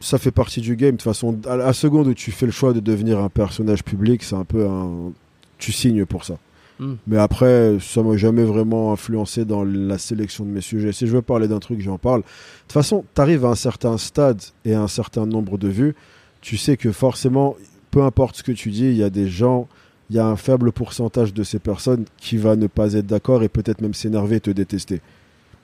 [0.00, 0.92] ça fait partie du game.
[0.92, 3.84] De toute façon, à la seconde où tu fais le choix de devenir un personnage
[3.84, 5.12] public, c'est un peu un.
[5.58, 6.38] Tu signes pour ça.
[6.78, 6.94] Hmm.
[7.08, 10.92] Mais après, ça m'a jamais vraiment influencé dans la sélection de mes sujets.
[10.92, 12.20] Si je veux parler d'un truc, j'en parle.
[12.20, 12.26] De
[12.62, 15.96] toute façon, tu arrives à un certain stade et à un certain nombre de vues,
[16.40, 17.56] tu sais que forcément,
[17.90, 19.66] peu importe ce que tu dis, il y a des gens,
[20.10, 23.42] il y a un faible pourcentage de ces personnes qui va ne pas être d'accord
[23.42, 25.00] et peut-être même s'énerver et te détester.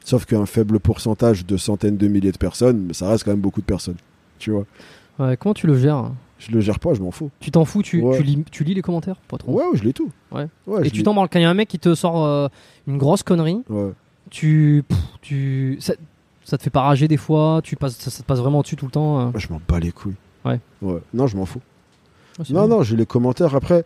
[0.04, 3.60] Sauf qu'un faible pourcentage de centaines de milliers de personnes, ça reste quand même beaucoup
[3.60, 3.96] de personnes.
[4.38, 4.64] Tu vois
[5.18, 7.30] Ouais, comment tu le gères Je le gère pas, je m'en fous.
[7.40, 8.16] Tu t'en fous tu, Ouais.
[8.16, 9.52] tu, lis, tu lis les commentaires Pas trop.
[9.52, 10.10] Ouais, ouais, je lis tout.
[10.32, 10.48] Ouais.
[10.84, 12.48] Et tu t'en branles quand il y a un mec qui te sort euh,
[12.88, 13.92] une grosse connerie, Ouais.
[14.30, 14.84] tu.
[14.88, 15.94] pff, tu ça,
[16.44, 18.76] ça te fait pas rager des fois, tu passes, ça, ça te passe vraiment au-dessus
[18.76, 19.20] tout le temps.
[19.20, 19.30] euh.
[19.36, 20.14] Je m'en bats les couilles.
[20.44, 20.60] Ouais.
[20.82, 21.00] Ouais.
[21.14, 21.60] Non, je m'en fous.
[22.42, 22.76] C'est Non, bien.
[22.76, 23.54] non, j'ai les commentaires.
[23.54, 23.84] Après,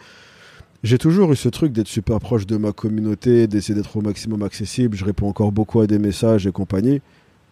[0.83, 4.43] j'ai toujours eu ce truc d'être super proche de ma communauté, d'essayer d'être au maximum
[4.43, 4.97] accessible.
[4.97, 7.01] Je réponds encore beaucoup à des messages et compagnie.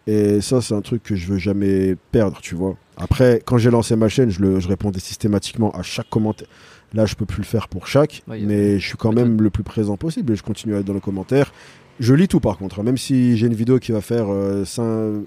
[0.07, 2.75] Et ça, c'est un truc que je veux jamais perdre, tu vois.
[2.97, 6.47] Après, quand j'ai lancé ma chaîne, je, le, je répondais systématiquement à chaque commentaire.
[6.93, 9.11] Là, je peux plus le faire pour chaque, Ouais, y a- mais je suis quand
[9.13, 11.53] même le plus présent possible et je continue à être dans les commentaires.
[11.99, 12.83] Je lis tout par contre, hein.
[12.83, 15.23] même si j'ai une vidéo qui va faire euh, 5,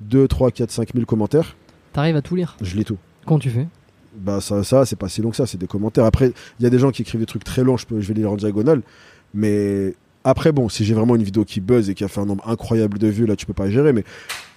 [0.00, 1.56] 2, 3, 4, 5 000 commentaires,
[1.92, 2.56] T'arrives à tout lire?
[2.62, 2.96] je lis tout.
[3.26, 3.66] Comment tu fais?
[4.16, 6.04] Bah ça, ça c'est pas si long que ça, c'est des commentaires.
[6.06, 8.08] Après, il y a des gens qui écrivent des trucs très longs, je, peux, je
[8.08, 8.82] vais les lire en diagonale.
[9.34, 9.94] Mais
[10.24, 12.46] après, bon, si j'ai vraiment une vidéo qui buzz et qui a fait un nombre
[12.48, 13.92] incroyable de vues, là, tu peux pas gérer.
[13.92, 14.04] Mais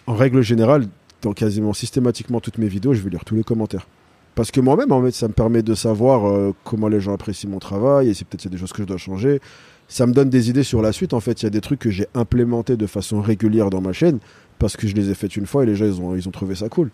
[0.07, 0.87] en règle générale,
[1.25, 3.87] dans quasiment systématiquement toutes mes vidéos, je vais lire tous les commentaires.
[4.35, 7.49] Parce que moi-même, en fait, ça me permet de savoir euh, comment les gens apprécient
[7.49, 9.41] mon travail et si peut-être il y a des choses que je dois changer.
[9.87, 11.13] Ça me donne des idées sur la suite.
[11.13, 13.93] En fait, il y a des trucs que j'ai implémentés de façon régulière dans ma
[13.93, 14.19] chaîne
[14.59, 16.31] parce que je les ai faites une fois et les gens, ils ont, ils ont
[16.31, 16.89] trouvé ça cool.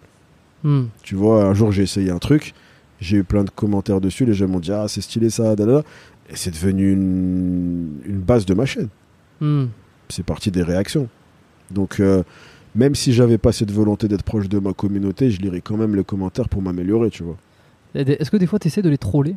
[0.63, 0.85] Hmm.
[1.03, 2.53] Tu vois, un jour j'ai essayé un truc,
[2.99, 5.83] j'ai eu plein de commentaires dessus, les gens m'ont dit ah c'est stylé ça, dadada.
[6.29, 8.89] et c'est devenu une, une base de ma chaîne.
[9.39, 9.65] Hmm.
[10.09, 11.07] C'est parti des réactions.
[11.71, 12.23] Donc euh,
[12.75, 15.95] même si j'avais pas cette volonté d'être proche de ma communauté, je lirais quand même
[15.95, 17.37] les commentaires pour m'améliorer, tu vois.
[17.93, 19.35] Est-ce que des fois tu essaies de les troller?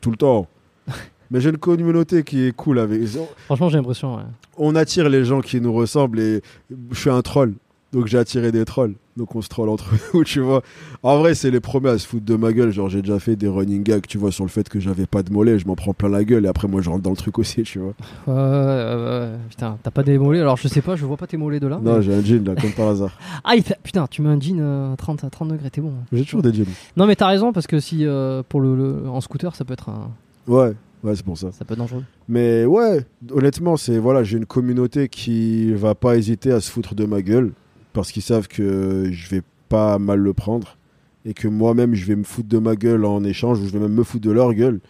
[0.00, 0.48] Tout le temps.
[1.30, 3.02] Mais j'ai une communauté qui est cool avec.
[3.46, 4.16] Franchement, j'ai l'impression.
[4.16, 4.22] ouais.
[4.56, 6.42] On attire les gens qui nous ressemblent et
[6.90, 7.54] je suis un troll.
[7.94, 8.94] Donc j'ai attiré des trolls.
[9.16, 10.62] Donc on se troll entre nous, tu vois.
[11.04, 12.72] En vrai, c'est les premiers à se foutre de ma gueule.
[12.72, 15.22] Genre, j'ai déjà fait des running gags, tu vois, sur le fait que j'avais pas
[15.22, 15.58] de mollet.
[15.60, 17.62] Je m'en prends plein la gueule et après, moi, je rentre dans le truc aussi,
[17.62, 17.94] tu vois.
[18.26, 19.28] Ouais, ouais, ouais, ouais.
[19.48, 20.40] Putain, t'as pas des mollets?
[20.40, 21.78] Alors je sais pas, je vois pas tes mollets de là.
[21.80, 23.16] Non, mais- j'ai un jean là, comme par hasard.
[23.44, 25.80] Ah, il fait- putain, tu mets un jean euh, à 30, à 30 degrés, t'es
[25.80, 25.92] bon.
[26.12, 26.66] J'ai toujours des jeans.
[26.96, 29.72] Non, mais t'as raison parce que si euh, pour le, le- en scooter, ça peut
[29.74, 30.10] être un-
[30.48, 30.72] Ouais,
[31.04, 31.52] ouais, c'est pour ça.
[31.52, 32.02] ça peut être dangereux.
[32.28, 36.94] Mais ouais, honnêtement, c'est voilà, j'ai une communauté qui va pas hésiter à se foutre
[36.96, 37.52] de ma gueule
[37.94, 40.76] parce qu'ils savent que je vais pas mal le prendre
[41.24, 43.78] et que moi-même je vais me foutre de ma gueule en échange ou je vais
[43.78, 44.80] même me foutre de leur gueule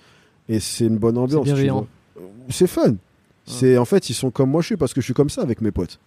[0.49, 1.47] et c'est une bonne ambiance.
[2.49, 2.97] C'est fun.
[3.47, 5.43] C'est en fait ils sont comme moi je suis parce que je suis comme ça
[5.43, 6.01] avec mes potes.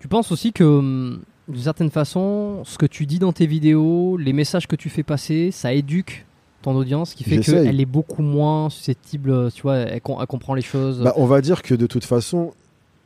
[0.00, 4.16] Tu penses aussi que, hum, d'une certaine façon, ce que tu dis dans tes vidéos,
[4.18, 6.26] les messages que tu fais passer, ça éduque
[6.62, 10.54] ton audience, qui fait qu'elle est beaucoup moins susceptible, tu vois, elle, com- elle comprend
[10.54, 11.00] les choses.
[11.00, 12.52] Bah, on va dire que de toute façon,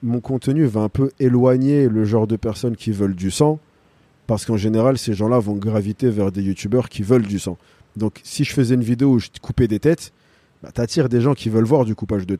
[0.03, 3.59] mon contenu va un peu éloigner le genre de personnes qui veulent du sang,
[4.27, 7.59] parce qu'en général, ces gens-là vont graviter vers des youtubeurs qui veulent du sang.
[7.97, 10.13] Donc, si je faisais une vidéo où je coupais des têtes,
[10.63, 12.37] bah, t'attires des gens qui veulent voir du coupage de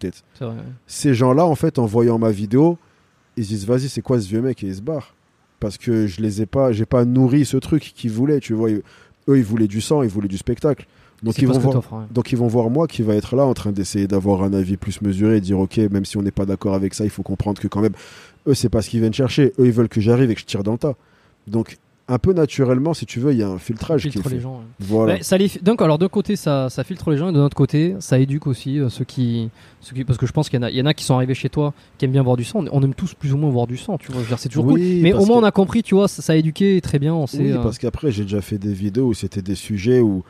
[0.47, 0.57] vrai, ouais.
[0.87, 2.79] Ces gens-là, en fait, en voyant ma vidéo,
[3.37, 4.63] ils se disent, vas-y, c'est quoi ce vieux mec?
[4.63, 5.15] Et ils se barrent.
[5.59, 8.71] Parce que je les ai pas, j'ai pas nourri ce truc qu'ils voulaient, tu vois.
[8.71, 8.83] Ils-
[9.29, 10.87] Eux, ils voulaient du sang, ils voulaient du spectacle.
[11.23, 11.77] Donc, ils vont voir.
[11.93, 12.05] ouais.
[12.11, 14.77] Donc ils vont voir moi qui va être là en train d'essayer d'avoir un avis
[14.77, 17.23] plus mesuré et dire ok même si on n'est pas d'accord avec ça il faut
[17.23, 17.93] comprendre que quand même
[18.47, 20.47] eux c'est pas ce qu'ils viennent chercher eux ils veulent que j'arrive et que je
[20.47, 20.95] tire dans le tas
[21.47, 21.77] donc
[22.09, 24.37] un peu naturellement si tu veux il y a un filtrage qui filtre est fait
[24.37, 24.55] les gens.
[24.57, 24.65] ouais.
[24.81, 27.39] voilà Ouais, ça les, donc alors d'un côté ça, ça filtre les gens et de
[27.39, 29.51] l'autre côté ça éduque aussi euh, ceux, qui,
[29.81, 31.05] ceux qui parce que je pense qu'il y en a il y en a qui
[31.05, 33.37] sont arrivés chez toi qui aiment bien voir du sang on aime tous plus ou
[33.37, 35.37] moins voir du sang tu vois je veux dire, c'est toujours cool mais au moins
[35.39, 37.53] que- on a compris tu vois ça, ça a éduqué très bien on sait oui
[37.53, 40.25] euh, parce qu'après j'ai déjà fait des vidéos où c'était des sujets où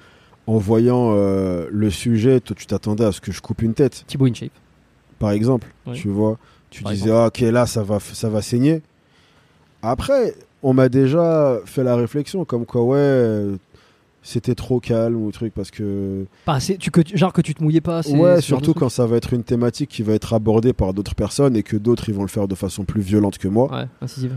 [0.47, 4.05] en voyant euh, le sujet toi, tu t'attendais à ce que je coupe une tête.
[4.07, 4.51] Thibaut InShape
[5.19, 5.95] par exemple Oui.
[5.99, 6.39] tu vois
[6.71, 8.83] tu Par disais ah, ok là ça va ça va saigner.
[9.83, 13.47] Après on m'a déjà fait la réflexion comme quoi ouais
[14.23, 17.55] c'était trop calme ou truc parce que pas assez tu que tu- genre que tu
[17.55, 20.35] te mouillais pas assez ouais surtout quand ça va être une thématique qui va être
[20.35, 23.39] abordée par d'autres personnes et que d'autres ils vont le faire de façon plus violente
[23.39, 23.71] que moi.
[23.73, 24.37] Ouais incisive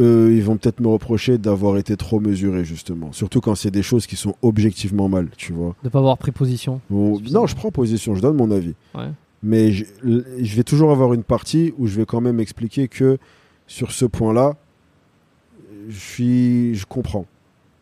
[0.00, 3.82] eux, ils vont peut-être me reprocher d'avoir été trop mesuré justement surtout quand c'est des
[3.82, 7.54] choses qui sont objectivement mal tu vois de pas avoir pris position Bon, non je
[7.54, 9.10] prends position je donne mon avis ouais
[9.42, 13.16] mais je, je vais toujours avoir une partie où je vais quand même expliquer que
[13.66, 14.56] sur ce point-là,
[15.88, 17.24] je suis, je comprends.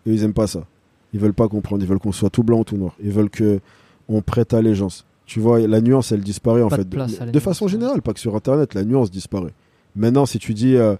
[0.07, 0.67] Et ils aiment pas ça.
[1.13, 1.83] Ils veulent pas comprendre.
[1.83, 2.95] Ils veulent qu'on soit tout blanc ou tout noir.
[3.03, 3.61] Ils veulent que
[4.09, 5.05] on prête allégeance.
[5.27, 7.25] Tu vois, la nuance, elle disparaît en Pas de fait.
[7.25, 9.53] la de façon générale, pas que sur Internet, la nuance disparaît.
[9.97, 10.97] Maintenant, si tu dis, euh,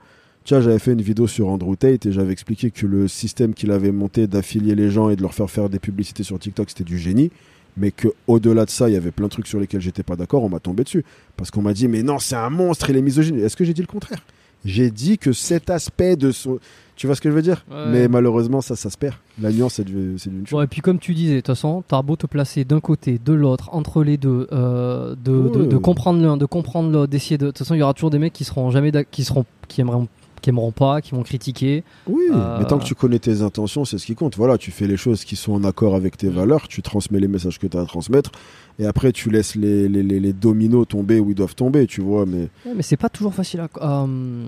[0.49, 3.71] tiens, j'avais fait une vidéo sur Andrew Tate et j'avais expliqué que le système qu'il
[3.71, 6.85] avait monté d'affilier les gens et de leur faire faire des publicités sur TikTok, c'était
[6.85, 7.31] du génie
[7.77, 10.17] mais que au-delà de ça, il y avait plein de trucs sur lesquels j'étais pas
[10.17, 11.05] d'accord, on m'a tombé dessus
[11.37, 13.39] parce qu'on m'a dit mais non, c'est un monstre, il est misogyne.
[13.39, 14.19] Est-ce que j'ai dit le contraire?
[14.65, 16.59] J'ai dit que cet aspect de son
[16.97, 17.65] tu vois ce que je veux dire?
[17.71, 17.85] Ouais.
[17.93, 19.15] Mais malheureusement, ça ça se perd.
[19.41, 20.65] La nuance c'est du- c'est d'une chose.
[20.65, 23.33] Et puis comme tu disais, de toute façon, t'as beau te placer d'un côté, de
[23.33, 25.67] l'autre, entre les deux, euh, de, de, Ouais.
[25.69, 27.47] de comprendre l'un, de comprendre l'autre, d'essayer de.
[27.47, 29.81] De toute façon, il y aura toujours des mecs qui seront jamais, qui seront, qui
[29.83, 30.09] aimeront,
[30.41, 31.85] qui aimeront pas, qui vont critiquer.
[32.07, 34.37] Oui, Euh, mais tant que tu connais tes intentions, c'est ce qui compte.
[34.37, 37.29] Voilà, tu fais les choses qui sont en accord avec tes valeurs, tu transmets les
[37.29, 38.31] messages que tu as à transmettre,
[38.79, 42.01] et après tu laisses les, les, les- les dominos tomber où ils doivent tomber, tu
[42.01, 42.27] vois.
[42.27, 43.69] Mais Ouais, mais c'est pas toujours facile à.
[43.83, 44.47] euh,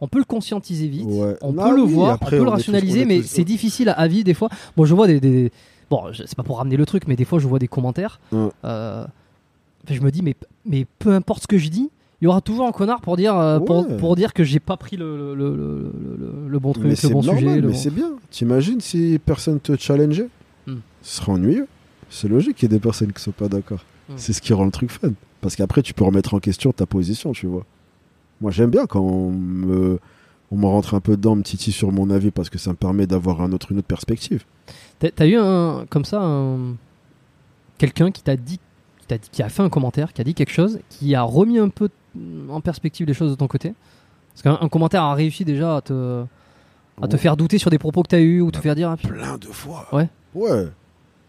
[0.00, 1.36] on peut le conscientiser vite, Ouais.
[1.42, 3.44] on Ah peut le voir, après, on peut on le tous- rationaliser, mais tous- c'est
[3.44, 4.48] difficile à, vivre des fois.
[4.76, 5.20] Bon, je vois des.
[5.20, 5.50] des-
[5.90, 8.20] bon, je- c'est pas pour ramener le truc, mais des fois, je vois des commentaires.
[8.32, 9.04] Euh,
[9.84, 10.34] enfin, je me dis, mais,
[10.66, 11.90] mais peu importe ce que je dis.
[12.20, 13.96] Il y aura toujours un connard pour dire, euh, pour, Ouais.
[13.98, 15.90] pour dire que j'ai pas pris le, le,
[16.48, 17.54] le, bon truc, mais le bon normal, sujet.
[17.56, 18.12] mais bon- c'est bien.
[18.30, 20.28] T'imagines si personne te challengeait
[20.66, 20.76] Hmm.
[21.02, 21.66] Ce serait ennuyeux.
[22.08, 23.84] C'est logique qu'il y ait des personnes qui sont pas d'accord.
[24.08, 24.14] Hmm.
[24.16, 25.10] C'est ce qui rend le truc fun.
[25.42, 27.66] Parce qu'après, tu peux remettre en question ta position, tu vois.
[28.40, 29.98] Moi, j'aime bien quand on me,
[30.50, 32.76] on me rentre un peu dedans, me titille sur mon avis, parce que ça me
[32.76, 34.44] permet d'avoir un autre, une autre perspective.
[35.00, 36.76] T'as eu un, comme ça, un-
[37.76, 38.58] quelqu'un qui t'a dit,
[39.00, 41.22] qui t'a dit, qui a fait un commentaire, qui a dit quelque chose, qui a
[41.22, 41.90] remis un peu
[42.48, 43.74] en perspective les choses de ton côté
[44.32, 46.24] Parce qu'un un commentaire a réussi déjà à te,
[47.02, 47.18] à te Ouais.
[47.18, 48.90] faire douter sur des propos que t'as eu ou te faire dire.
[48.90, 48.96] ah.
[48.96, 49.86] Plein de fois.
[49.92, 50.08] Ouais.
[50.34, 50.66] Ouais,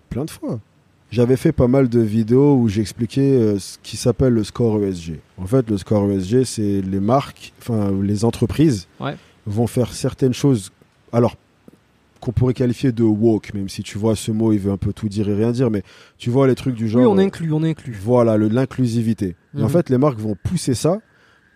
[0.09, 0.59] plein de fois.
[1.11, 5.19] J'avais fait pas mal de vidéos où j'expliquais euh, ce qui s'appelle le score ESG.
[5.37, 9.15] En fait, le score ESG, c'est les marques, enfin les entreprises Ouais.
[9.45, 10.71] vont faire certaines choses,
[11.13, 11.35] alors
[12.25, 14.91] qu'on pourrait qualifier de woke, même si tu vois ce mot, il veut un peu
[14.93, 15.83] tout dire et rien dire, mais
[16.17, 17.01] tu vois les trucs du genre.
[17.01, 17.95] oui, on euh, inclut, on inclut.
[18.03, 19.35] voilà, l'inclusivité.
[19.57, 19.69] En Mhm.
[19.69, 20.99] fait, les marques vont pousser ça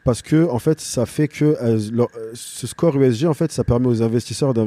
[0.05, 3.51] parce que, en fait, ça fait que euh, leur- euh, ce score ESG, en fait,
[3.51, 4.63] ça permet aux investisseurs de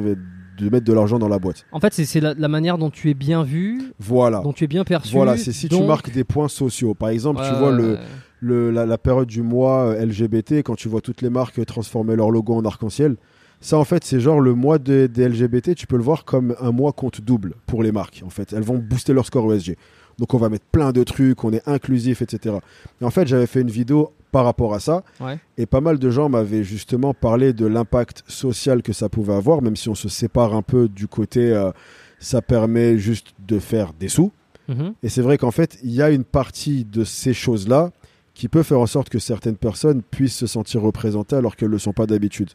[0.69, 1.65] mettre de l'argent dans la boîte.
[1.71, 4.41] En fait, c'est- la, la manière dont tu es bien vu, Voilà.
[4.41, 5.15] dont tu es bien perçu.
[5.15, 6.93] Voilà, c'est si tu marques des points sociaux.
[6.93, 10.99] Par exemple, tu vois le- la, la période du mois euh, LGBT, quand tu vois
[11.01, 13.15] toutes les marques transformer leur logo en arc-en-ciel.
[13.63, 16.53] Ça, en fait, c'est genre le mois des des LGBT, tu peux le voir comme
[16.59, 18.21] un mois compte double pour les marques.
[18.25, 19.77] En fait, elles vont booster leur score ESG.
[20.19, 22.57] Donc, on va mettre plein de trucs, on est inclusif, etc.
[23.01, 25.03] Et en fait, j'avais fait une vidéo par rapport à ça.
[25.21, 25.39] Ouais.
[25.57, 29.61] Et pas mal de gens m'avaient justement parlé de l'impact social que ça pouvait avoir,
[29.61, 31.71] même si on se sépare un peu du côté, euh,
[32.19, 34.33] ça permet juste de faire des sous.
[34.67, 34.93] Mhm.
[35.03, 37.91] Et c'est vrai qu'en fait, il y a une partie de ces choses-là
[38.33, 41.73] qui peut faire en sorte que certaines personnes puissent se sentir représentées alors qu'elles ne
[41.73, 42.49] le sont pas d'habitude.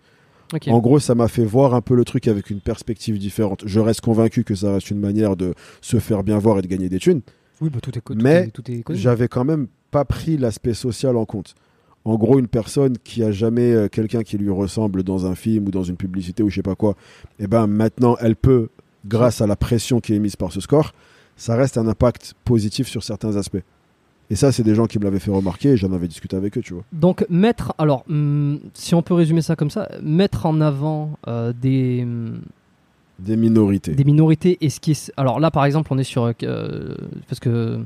[0.68, 3.62] En gros, ça m'a fait voir un peu le truc avec une perspective différente.
[3.66, 6.66] Je reste convaincu que ça reste une manière de se faire bien voir et de
[6.66, 7.20] gagner des thunes.
[7.61, 8.51] Oui, bah, tout est tout Mais.
[8.90, 11.55] J'avais quand même pas pris l'aspect social en compte.
[12.05, 15.66] En gros, une personne qui a jamais euh, quelqu'un qui lui ressemble dans un film
[15.66, 16.94] ou dans une publicité ou je sais pas quoi,
[17.38, 18.68] et ben maintenant elle peut,
[19.05, 20.92] grâce à la pression qui est mise par ce score,
[21.36, 23.62] ça reste un impact positif sur certains aspects.
[24.31, 26.59] Et ça, c'est des gens qui me l'avaient fait remarquer et j'en avais discuté avec
[26.59, 26.83] eux, tu vois.
[26.93, 31.53] Donc mettre, alors hum, si on peut résumer ça comme ça, mettre en avant euh,
[31.59, 32.41] des, hum,
[33.18, 33.93] Des minorités.
[33.95, 36.95] des minorités et ce qui est, alors là par exemple on est sur euh,
[37.26, 37.79] parce que euh,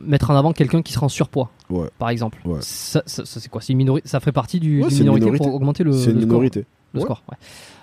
[0.00, 1.88] mettre en avant quelqu'un qui sera en surpoids, Ouais.
[1.98, 2.38] par exemple.
[2.44, 2.58] Ouais.
[2.60, 3.62] Ça, ça- ça, c'est quoi?
[3.62, 5.44] C'est une minorité, ça ferait partie du, Ouais, d'une c'est une minorité, minorité.
[5.46, 6.28] pour augmenter le, C'est une le score?
[6.28, 6.66] minorité.
[6.92, 7.04] Le Ouais.
[7.06, 7.36] score, ouais.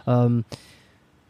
[0.09, 0.41] Euh,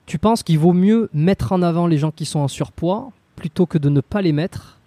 [0.08, 3.66] tu penses qu'il vaut mieux mettre en avant les gens qui sont en surpoids plutôt
[3.68, 4.78] que de ne pas les mettre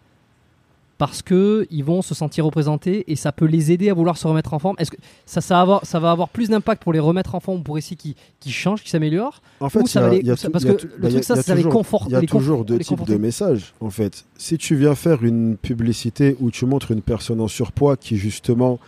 [0.98, 4.26] parce que ils vont se sentir représentés et ça peut les aider à vouloir se
[4.28, 4.76] remettre en forme.
[4.78, 7.40] Est-ce que ça, ça, va avoir, ça va avoir plus d'impact pour les remettre en
[7.40, 10.50] forme ou pour essayer qu'ils qu'ils changent, qu'ils s'améliorent En fait, ça va les- tout-
[10.50, 12.78] parce que tout- le bah, truc, ça, les toujours- conforte- Il y a toujours deux
[12.78, 14.24] types de messages, en fait.
[14.36, 18.78] Si tu viens faire une publicité où tu montres une personne en surpoids qui, justement,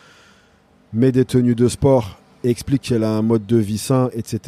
[0.92, 4.38] met des tenues de sport, et explique qu'elle a un mode de vie sain, etc.,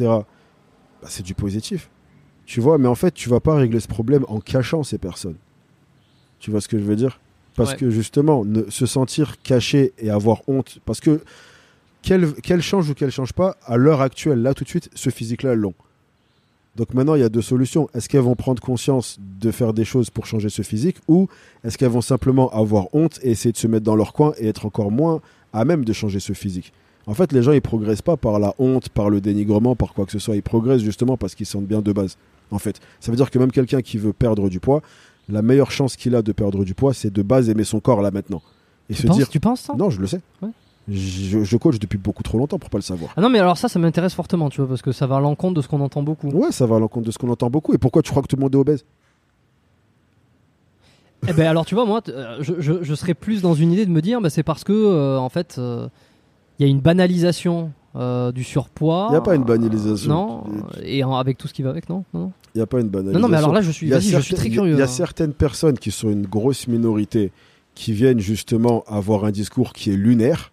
[1.01, 1.89] bah, c'est du positif.
[2.45, 5.35] Tu vois, mais en fait, tu vas pas régler ce problème en cachant ces personnes.
[6.39, 7.19] Tu vois ce que je veux dire?
[7.57, 7.77] Parce Ouais.
[7.77, 11.19] que, justement, ne, se sentir caché et avoir honte, parce que
[12.01, 15.55] qu'elle change ou qu'elle change pas, à l'heure actuelle, là tout de suite, ce physique-là,
[15.55, 15.73] l'ont.
[16.77, 17.89] Donc maintenant, il y a deux solutions.
[17.93, 21.27] Est-ce qu'elles vont prendre conscience de faire des choses pour changer ce physique ou
[21.63, 24.47] est-ce qu'elles vont simplement avoir honte et essayer de se mettre dans leur coin et
[24.47, 25.19] être encore moins
[25.51, 26.71] à même de changer ce physique?
[27.07, 30.05] En fait, les gens, ils progressent pas par la honte, par le dénigrement, par quoi
[30.05, 30.35] que ce soit.
[30.35, 32.15] Ils progressent justement parce qu'ils se sentent bien de base.
[32.51, 34.81] En fait, ça veut dire que même quelqu'un qui veut perdre du poids,
[35.29, 38.01] la meilleure chance qu'il a de perdre du poids, c'est de base aimer son corps
[38.01, 38.41] là maintenant.
[38.89, 40.21] Et Tu se penses, dire, tu penses ça non, je le sais.
[40.41, 40.49] Ouais.
[40.89, 43.11] Je, je coach depuis beaucoup trop longtemps pour pas le savoir.
[43.17, 45.19] Ah non, mais alors ça, ça m'intéresse fortement, tu vois, parce que ça va à
[45.19, 46.29] l'encontre de ce qu'on entend beaucoup.
[46.29, 47.73] Ouais, ça va à l'encontre de ce qu'on entend beaucoup.
[47.73, 48.85] Et pourquoi tu crois que tout le monde est obèse?
[51.27, 53.85] Eh ben alors tu vois moi euh, je, je- je serais plus dans une idée
[53.85, 55.89] de me dire bah, c'est parce que euh, en fait euh,
[56.59, 59.07] il y a une banalisation euh, du surpoids.
[59.09, 60.09] Il y a pas une banalisation.
[60.13, 60.43] non
[60.83, 62.03] et en- avec tout ce qui va avec non.
[62.13, 63.19] Il n'y a pas une banalisation.
[63.21, 64.73] non, mais alors là je suis Il y a vas-y, je suis certaines- très curieux.
[64.73, 64.87] Il y a hein.
[64.87, 67.31] certaines personnes qui sont une grosse minorité
[67.75, 70.51] qui viennent justement avoir un discours qui est lunaire,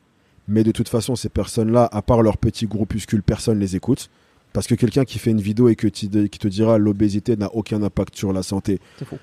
[0.49, 4.11] mais de toute façon, ces personnes-là, à part leur petit groupuscule, personne les écoute.
[4.53, 7.82] Parce que quelqu'un qui fait une vidéo et que qui te dira l'obésité n'a aucun
[7.82, 9.18] impact sur la santé, C'est faux.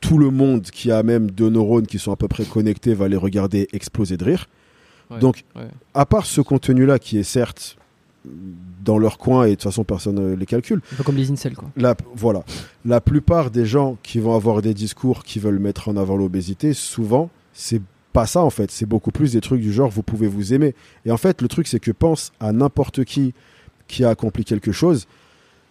[0.00, 3.06] tout le monde qui a même deux neurones qui sont à peu près connectés va
[3.08, 4.48] les regarder exploser de rire.
[5.12, 5.68] Ouais, Donc, ouais.
[5.94, 7.76] à part ce contenu-là qui est certes
[8.84, 11.30] dans leur coin et de toute façon personne ne les calcule, Un peu comme les
[11.30, 11.68] incels quoi.
[11.76, 12.44] la, voilà.
[12.84, 16.72] La plupart des gens qui vont avoir des discours qui veulent mettre en avant l'obésité,
[16.72, 17.82] souvent, c'est
[18.12, 18.70] pas ça en fait.
[18.70, 20.74] C'est beaucoup plus des trucs du genre vous pouvez vous aimer.
[21.04, 23.34] Et en fait, le truc, c'est que pense à n'importe qui
[23.88, 25.06] qui a accompli quelque chose.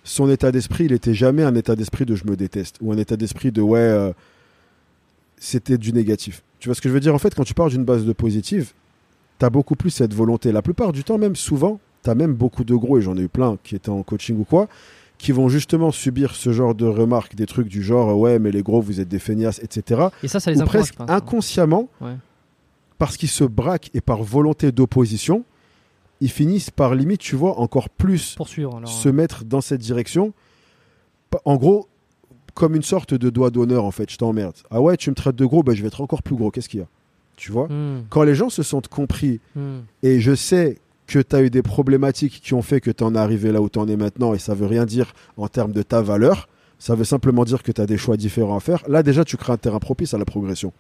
[0.04, 2.98] Son état d'esprit, il était jamais un état d'esprit de je me déteste ou un
[2.98, 4.12] état d'esprit de ouais, euh,
[5.38, 6.44] c'était du négatif.
[6.60, 7.16] Tu vois ce que je veux dire?
[7.16, 8.74] En fait, quand tu pars d'une base de positive,
[9.42, 10.52] t'as beaucoup plus cette volonté.
[10.52, 13.28] La plupart du temps, même souvent, t'as même beaucoup de gros, et j'en ai eu
[13.28, 14.68] plein qui étaient en coaching ou quoi,
[15.18, 18.62] qui vont justement subir ce genre de remarques, des trucs du genre ouais, mais les
[18.62, 20.10] gros, vous êtes des feignasses, etc.
[20.22, 22.14] Et ça ça les Ou presque inconsciemment, Ouais.
[23.00, 25.44] parce qu'ils se braquent et par volonté d'opposition,
[26.20, 28.88] ils finissent par limite, tu vois, encore plus poursuivre alors.
[28.90, 30.34] se mettre dans cette direction.
[31.46, 31.88] En gros,
[32.54, 34.54] comme une sorte de doigt d'honneur, en fait, je t'emmerde.
[34.70, 36.52] Ah ouais, tu me traites de gros, bah, je vais être encore plus gros.
[36.52, 36.88] Qu'est-ce qu'il y a?
[37.36, 39.80] Tu vois Hmm, Quand les gens se sentent compris, hmm.
[40.04, 40.78] et je sais
[41.08, 43.62] que tu as eu des problématiques qui ont fait que tu en es arrivé là
[43.62, 46.48] où tu en es maintenant, et ça veut rien dire en termes de ta valeur,
[46.80, 48.84] ça veut simplement dire que tu as des choix différents à faire.
[48.88, 50.72] Là, déjà, tu crées un terrain propice à la progression.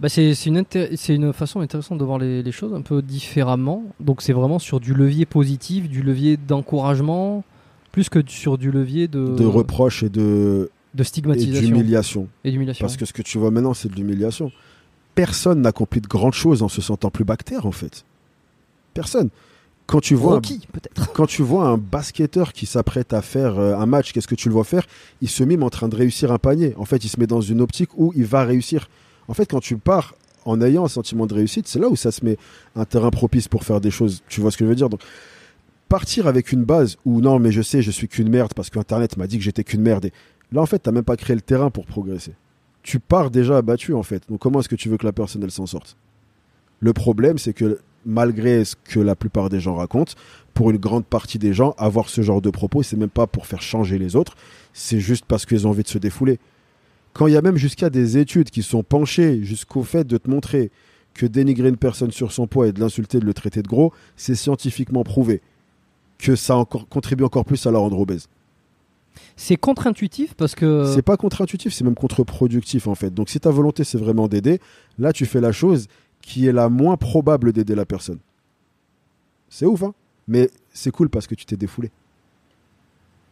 [0.00, 0.64] Bah, c'est une,
[1.10, 3.84] une façon intéressante de voir les, les choses un peu différemment.
[4.00, 7.44] Donc c'est vraiment sur du levier positif, du levier d'encouragement,
[7.92, 12.28] plus que sur du levier de, De reproches et de de et stigmatisation d'humiliation.
[12.44, 12.84] et d'humiliation.
[12.84, 14.50] Parce que ce que tu vois maintenant, c'est de l'humiliation.
[15.14, 18.04] Personne n'accomplit de grandes choses en se sentant plus bactère, en fait.
[18.94, 19.30] Personne.
[19.86, 21.12] Quand tu vois, un, Rocky, peut-être.
[21.12, 24.48] quand tu vois un basketteur qui s'apprête à faire euh, un match, qu'est-ce que tu
[24.48, 24.86] le vois faire?
[25.20, 26.74] Il se mime en train de réussir un panier.
[26.76, 28.88] En fait, il se met dans une optique où il va réussir.
[29.26, 30.14] En fait, quand tu pars
[30.44, 32.36] en ayant un sentiment de réussite, c'est là où ça se met
[32.76, 34.22] un terrain propice pour faire des choses.
[34.28, 34.90] Tu vois ce que je veux dire?
[34.90, 35.00] Donc,
[35.88, 39.16] partir avec une base où non, mais je sais, je suis qu'une merde parce qu'Internet
[39.16, 40.06] m'a dit que j'étais qu'une merde.
[40.06, 40.12] Et
[40.52, 42.34] là, en fait, t'as même pas créé le terrain pour progresser.
[42.82, 44.22] Tu pars déjà abattu, en fait.
[44.28, 45.96] Donc, comment est-ce que tu veux que la personne, elle s'en sorte?
[46.80, 50.14] Le problème, c'est que malgré ce que la plupart des gens racontent,
[50.54, 53.46] pour une grande partie des gens, avoir ce genre de propos, c'est même pas pour
[53.46, 54.34] faire changer les autres,
[54.72, 56.38] c'est juste parce qu'ils ont envie de se défouler.
[57.12, 60.30] Quand il y a même jusqu'à des études qui sont penchées jusqu'au fait de te
[60.30, 60.70] montrer
[61.12, 63.92] que dénigrer une personne sur son poids et de l'insulter, de le traiter de gros,
[64.16, 65.42] c'est scientifiquement prouvé
[66.18, 68.28] que ça contribue encore plus à la rendre obèse.
[69.36, 70.84] C'est contre-intuitif parce que.
[70.94, 73.12] C'est pas contre-intuitif, c'est même contre-productif en fait.
[73.12, 74.60] Donc si ta volonté c'est vraiment d'aider,
[74.98, 75.86] là tu fais la chose
[76.20, 78.18] qui est la moins probable d'aider la personne.
[79.48, 79.94] C'est ouf, hein
[80.28, 81.90] Mais c'est cool parce que tu t'es défoulé.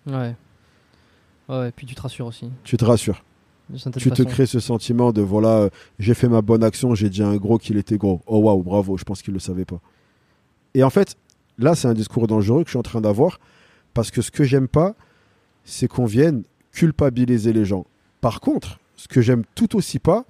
[0.06, 0.34] Ouais.
[1.48, 2.50] Ouais, puis tu te rassures aussi.
[2.64, 3.22] Tu te rassures.
[3.98, 7.22] Tu te crées ce sentiment de voilà, euh, j'ai fait ma bonne action, j'ai dit
[7.22, 8.22] à un gros qu'il était gros.
[8.26, 9.80] Oh waouh, bravo, je pense qu'il le savait pas.
[10.72, 11.16] Et en fait,
[11.58, 13.40] là, c'est un discours dangereux que je suis en train d'avoir
[13.92, 14.94] parce que ce que j'aime pas,
[15.68, 17.84] c'est qu'on vienne culpabiliser les gens.
[18.20, 20.24] Par contre, ce que j'aime tout aussi pas,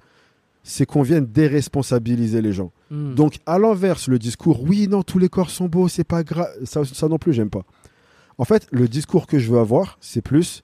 [0.63, 2.71] c'est qu'on vienne déresponsabiliser les gens.
[2.91, 3.15] Hmm.
[3.15, 6.49] Donc, à l'inverse, le discours, oui, non, tous les corps sont beaux, c'est pas grave,
[6.65, 7.63] ça, ça non plus, j'aime pas.
[8.37, 10.63] En fait, le discours que je veux avoir, c'est plus,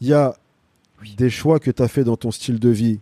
[0.00, 0.34] il y a
[1.16, 2.98] des choix que tu as fait dans ton style de vie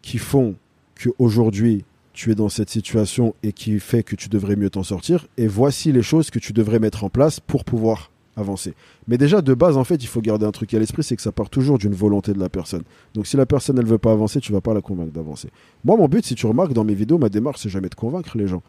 [0.00, 0.54] qui font
[1.02, 5.26] qu'aujourd'hui, tu es dans cette situation et qui fait que tu devrais mieux t'en sortir.
[5.36, 8.74] Et voici les choses que tu devrais mettre en place pour pouvoir avancer.
[9.06, 11.22] Mais déjà, de base, en fait, il faut garder un truc à l'esprit, c'est que
[11.22, 12.82] ça part toujours d'une volonté de la personne.
[13.14, 15.50] Donc si la personne, elle veut pas avancer, tu vas pas la convaincre d'avancer.
[15.84, 18.36] Moi, mon but, si tu remarques dans mes vidéos, ma démarche, c'est jamais de convaincre
[18.36, 18.62] les gens.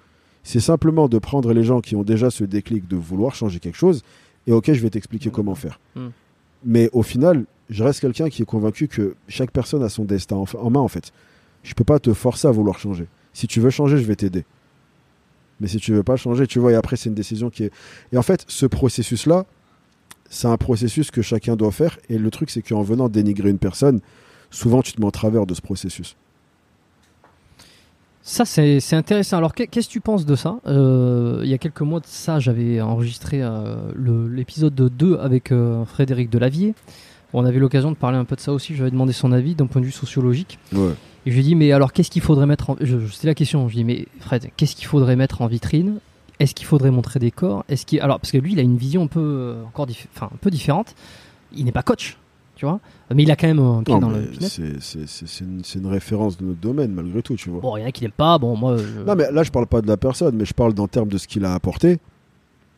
[0.44, 3.78] C'est simplement de prendre les gens qui ont déjà ce déclic de vouloir changer quelque
[3.78, 4.04] chose,
[4.48, 5.80] et ok, je vais t'expliquer comment faire.
[5.96, 6.08] Mm.
[6.66, 10.38] Mais au final, je reste quelqu'un qui est convaincu que chaque personne a son destin
[10.38, 11.12] en, en main, en fait.
[11.64, 13.08] Je peux pas te forcer à vouloir changer.
[13.34, 14.46] Si tu veux changer, je vais t'aider.
[15.60, 17.72] Mais si tu veux pas changer, tu vois, et après, c'est une décision qui est.
[18.12, 19.46] Et en fait, ce processus-là,
[20.30, 21.98] c'est un processus que chacun doit faire.
[22.10, 24.00] Et le truc, c'est qu'en venant dénigrer une personne,
[24.52, 26.16] souvent tu te mets en travers de ce processus.
[28.22, 29.38] Ça, c'est intéressant.
[29.38, 30.58] Alors, qu'est- qu'est-ce que tu penses de ça?
[30.68, 33.76] Euh, Il y a quelques mois de ça, j'avais enregistré euh,
[34.32, 36.76] l'épisode 2 avec euh, Frédéric Delavier.
[37.34, 38.76] On avait l'occasion de parler un peu de ça aussi.
[38.76, 40.60] J'avais demandé son avis d'un point de vue sociologique.
[40.74, 40.92] Ouais.
[41.26, 42.76] Et je lui ai dit, mais alors qu'est-ce qu'il faudrait mettre en...
[43.12, 43.68] C'était la question.
[43.68, 46.00] Je lui ai dit, mais Fred, qu'est-ce qu'il faudrait mettre en vitrine?
[46.40, 47.66] Est-ce qu'il faudrait montrer des corps?
[47.70, 48.00] Est-ce qu'il...
[48.02, 50.38] Alors, parce que lui, il a une vision un peu, euh, encore dif- enfin, un
[50.40, 50.96] peu différente.
[51.54, 52.18] Il n'est pas coach,
[52.56, 52.80] tu vois.
[53.14, 55.62] Mais il a quand même un pied Non, dans le c'est c'est- c'est- c'est une,
[55.76, 57.60] une référence de notre domaine, malgré tout, tu vois.
[57.60, 58.38] Bon, il y en a qui l'aiment pas.
[58.38, 58.78] Bon, moi.
[58.78, 61.10] je- Non, mais là, je parle pas de la personne, mais je parle en termes
[61.10, 62.00] de ce qu'il a apporté.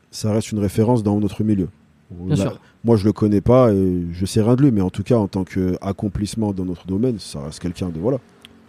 [0.10, 1.70] Ça reste une référence dans notre milieu.
[2.10, 2.60] Bien Là, sûr.
[2.84, 5.16] Moi, je le connais pas et je sais rien de lui, mais en tout cas,
[5.18, 8.18] en tant qu'accomplissement dans notre domaine, ça reste quelqu'un de voilà.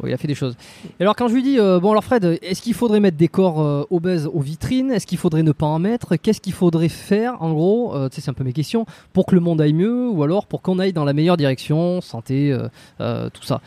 [0.03, 0.57] Oui, il a fait des choses.
[0.99, 3.29] Et alors quand je lui dis, euh, bon alors Fred, est-ce qu'il faudrait mettre des
[3.29, 4.91] corps euh, obèses aux vitrines?
[4.91, 6.17] Est-ce qu'il faudrait ne pas en mettre?
[6.17, 8.85] Qu'est-ce qu'il faudrait faire en gros euh, Tu sais, c'est un peu mes questions.
[9.13, 12.01] Pour que le monde aille mieux ou alors pour qu'on aille dans la meilleure direction,
[12.01, 12.57] santé,
[13.01, 13.61] euh, tout ça?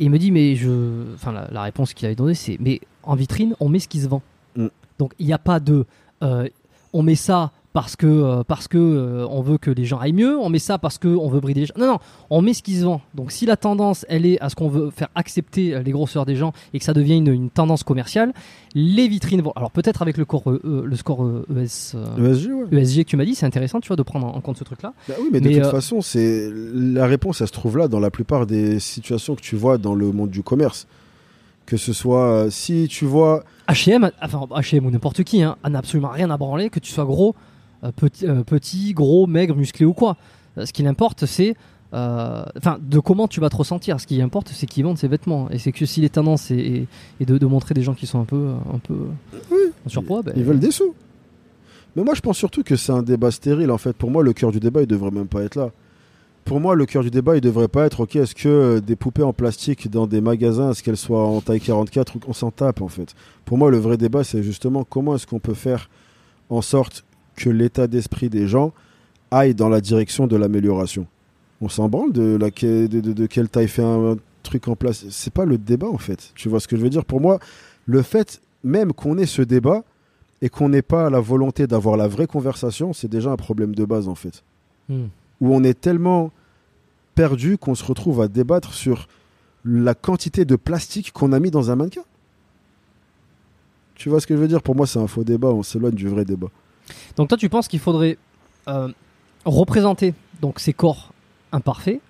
[0.00, 1.14] Et il me dit, mais je...
[1.14, 4.00] Enfin, la, la réponse qu'il avait donnée, c'est, mais en vitrine, on met ce qui
[4.00, 4.22] se vend.
[4.56, 4.68] Mm.
[4.98, 5.84] Donc il n'y a pas de...
[6.20, 10.14] on met ça parce que euh, parce que euh, on veut que les gens aillent
[10.14, 11.74] mieux, on met ça parce que on veut brider les gens.
[11.76, 11.98] Non non,
[12.30, 13.02] on met ce qui se vend.
[13.14, 16.24] Donc si la tendance elle est à ce qu'on veut faire accepter euh, les grosseurs
[16.24, 18.32] des gens et que ça devient une, une tendance commerciale,
[18.74, 19.52] les vitrines vont.
[19.56, 22.80] Alors peut-être avec le, corps, euh, le score euh, ES, euh, ESG, ouais.
[22.80, 24.92] ESG que tu m'as dit, c'est intéressant, tu vois, de prendre en, compte ce truc-là.
[25.08, 27.88] Bah oui, mais de Mais, toute euh, façon, c'est la réponse, elle se trouve là
[27.88, 30.86] dans la plupart des situations que tu vois dans le monde du commerce.
[31.66, 36.10] Que ce soit si tu vois H&M, enfin H&M ou n'importe qui, hein, n'a absolument
[36.10, 37.34] rien à branler que tu sois gros,
[37.92, 40.16] petit, euh, petit, gros, maigre, musclé ou quoi.
[40.58, 41.54] Euh, ce qui importe, c'est
[41.92, 44.00] euh, enfin de comment tu vas te ressentir.
[44.00, 45.50] Ce qui importe, c'est qu'ils vendent ses vêtements.
[45.50, 46.86] Et c'est que si les tendances est
[47.20, 48.94] de, de montrer des gens qui sont un peu, un peu
[49.86, 50.94] en surpoids, ben, Ils veulent des sous.
[51.96, 53.70] Mais moi, je pense surtout que c'est un débat stérile.
[53.70, 55.70] En fait, pour moi, le cœur du débat, il devrait même pas être là.
[56.44, 58.16] Pour moi, le cœur du débat, il devrait pas être ok.
[58.16, 61.60] Est-ce que euh, des poupées en plastique dans des magasins, est-ce qu'elles soient en taille
[61.60, 63.14] 44 ou qu'on s'en tape en fait
[63.44, 65.88] Pour moi, le vrai débat, c'est justement comment est-ce qu'on peut faire
[66.50, 67.04] en sorte
[67.36, 68.72] que l'état d'esprit des gens
[69.30, 71.06] aille dans la direction de l'amélioration.
[71.60, 75.04] On s'en branle de, la, de, de- de quelle taille fait un truc en place.
[75.10, 76.32] C'est pas le débat en fait.
[76.34, 77.04] Tu vois ce que je veux dire?
[77.04, 77.38] Pour moi,
[77.86, 79.82] le fait même qu'on ait ce débat
[80.42, 83.84] et qu'on n'ait pas la volonté d'avoir la vraie conversation, c'est déjà un problème de
[83.84, 84.42] base en fait.
[84.88, 85.06] hmm.
[85.40, 86.30] Où on est tellement
[87.14, 89.08] perdu qu'on se retrouve à débattre sur
[89.64, 92.02] la quantité de plastique qu'on a mis dans un mannequin.
[93.94, 94.62] Tu vois ce que je veux dire?
[94.62, 95.48] Pour moi, c'est un faux débat.
[95.48, 96.48] On s'éloigne du vrai débat.
[97.16, 98.18] Donc toi, tu penses qu'il faudrait
[98.68, 98.88] euh,
[99.44, 101.12] représenter donc ces corps
[101.52, 102.00] imparfaits,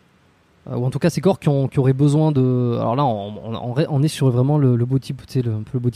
[0.70, 2.76] euh, ou en tout cas ces corps qui, ont, qui auraient besoin de.
[2.80, 5.12] Alors là, on, est sur vraiment le, le body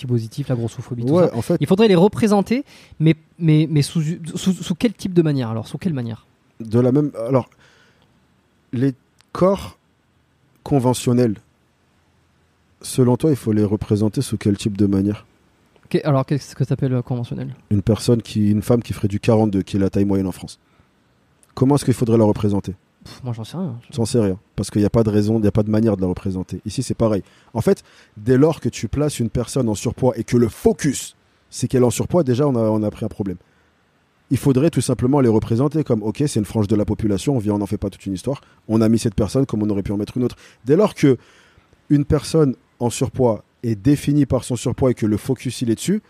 [0.06, 1.36] positif, la grossophobie, tout Ouais, ça.
[1.36, 2.64] en fait, Il faudrait les représenter,
[3.00, 4.02] mais, mais, mais sous,
[4.34, 6.26] sous, sous quel type de manière Alors, sous quelle manière?
[6.60, 7.10] De la même.
[7.26, 7.48] Alors,
[8.72, 8.94] les
[9.32, 9.78] corps
[10.64, 11.36] conventionnels,
[12.82, 15.24] selon toi, il faut les représenter sous quel type de manière?
[16.04, 17.54] Alors, qu'est-ce que tu appelles conventionnel?
[17.70, 20.32] Une personne qui, une femme qui ferait du 42, qui est la taille moyenne en
[20.32, 20.58] France.
[21.54, 22.74] Comment est-ce qu'il faudrait la représenter?
[23.04, 23.78] Pff, moi, j'en sais rien.
[23.90, 24.38] J'en sais rien.
[24.54, 26.08] Parce qu'il n'y a pas de raison, il n'y a pas de manière de la
[26.08, 26.60] représenter.
[26.66, 27.22] Ici, c'est pareil.
[27.54, 27.82] En fait,
[28.16, 31.16] dès lors que tu places une personne en surpoids et que le focus,
[31.50, 33.38] c'est qu'elle est en surpoids, déjà, on a, on a pris un problème.
[34.30, 37.38] Il faudrait tout simplement les représenter comme, ok, c'est une frange de la population, on
[37.38, 38.42] vient, on n'en fait pas toute une histoire.
[38.68, 40.36] On a mis cette personne comme on aurait pu en mettre une autre.
[40.66, 41.16] Dès lors que
[41.88, 45.74] une personne en surpoids est définie par son surpoids et que le focus, il est
[45.74, 46.02] dessus,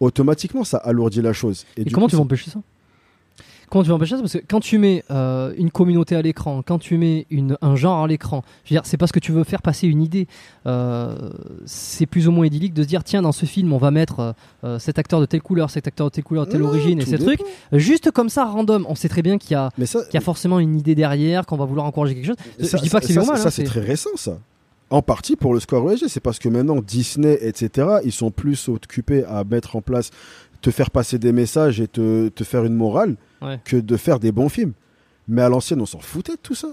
[0.00, 1.64] automatiquement, ça alourdit la chose.
[1.76, 2.60] Et, du comment coup, tu vas empêcher ça?
[3.68, 4.20] Comment tu vas empêcher ça?
[4.20, 7.74] Parce que quand tu mets euh, une communauté à l'écran, quand tu mets une, un
[7.74, 10.28] genre à l'écran, je veux dire, c'est parce que tu veux faire passer une idée.
[10.66, 11.30] Euh,
[11.64, 14.34] c'est plus ou moins idyllique de se dire tiens, dans ce film, on va mettre
[14.62, 17.00] euh, cet acteur de telle couleur, cet acteur de telle couleur, de telle Non, origine
[17.00, 17.40] et ces trucs.
[17.72, 18.86] Juste comme ça, random.
[18.88, 21.56] On sait très bien qu'il y a, ça, y a forcément une idée derrière, qu'on
[21.56, 22.36] va vouloir encourager quelque chose.
[22.60, 23.38] Je Ça- dis pas que c'est normal.
[23.38, 24.38] Ça, hein, c'est très récent, ça.
[24.90, 28.68] En partie pour le score ESG, c'est parce que maintenant Disney, etc., ils sont plus
[28.68, 30.10] occupés à mettre en place,
[30.62, 33.60] te faire passer des messages et te, te faire une morale Ouais.
[33.64, 34.72] que de faire des bons films.
[35.28, 36.68] Mais à l'ancienne, on s'en foutait de tout ça.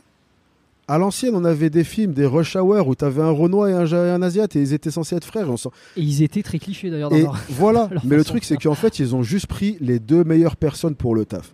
[0.88, 3.74] À l'ancienne, on avait des films, des Rush Hour où tu avais un Renoir et
[3.74, 5.48] un, un Asiate et ils étaient censés être frères.
[5.48, 7.10] et on Et ils étaient très clichés d'ailleurs.
[7.10, 7.90] leur- voilà.
[8.04, 11.16] Mais le truc, c'est qu'en fait, ils ont juste pris les deux meilleures personnes pour
[11.16, 11.54] le taf.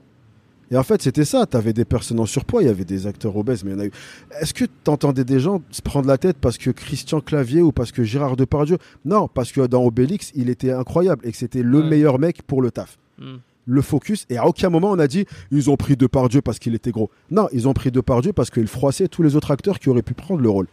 [0.71, 1.45] Et en fait, c'était ça.
[1.45, 3.79] T'avais des personnes en surpoids, il y avait des acteurs obèses, mais il y en
[3.81, 3.91] a eu.
[4.39, 7.91] Est-ce que t'entendais des gens se prendre la tête parce que Christian Clavier ou parce
[7.91, 8.77] que Gérard Depardieu?
[9.05, 11.89] Non, parce que dans Obélix, il était incroyable et que c'était le Ouais.
[11.89, 12.97] meilleur mec pour le taf.
[13.17, 13.37] Hmm.
[13.65, 16.73] Le focus, et à aucun moment on a dit ils ont pris Depardieu parce qu'il
[16.73, 17.11] était gros.
[17.29, 20.15] Non, ils ont pris Depardieu parce qu'il froissait tous les autres acteurs qui auraient pu
[20.15, 20.65] prendre le rôle.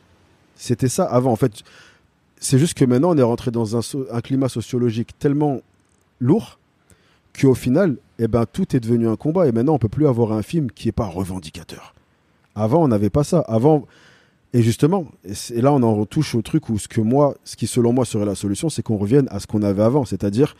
[0.54, 1.30] C'était ça avant.
[1.32, 1.52] En fait,
[2.40, 5.60] c'est juste que maintenant on est rentré dans un, so- un climat sociologique tellement
[6.20, 6.58] lourd
[7.40, 9.46] qu'au final, eh ben, tout est devenu un combat.
[9.46, 11.94] Et maintenant, on peut plus avoir un film qui est pas revendicateur.
[12.54, 13.40] Avant, on n'avait pas ça.
[13.40, 13.86] Avant,
[14.52, 17.66] et justement, et, là, on en retouche au truc où ce que moi, ce qui
[17.66, 20.04] selon moi serait la solution, c'est qu'on revienne à ce qu'on avait avant.
[20.04, 20.56] C'est-à-dire,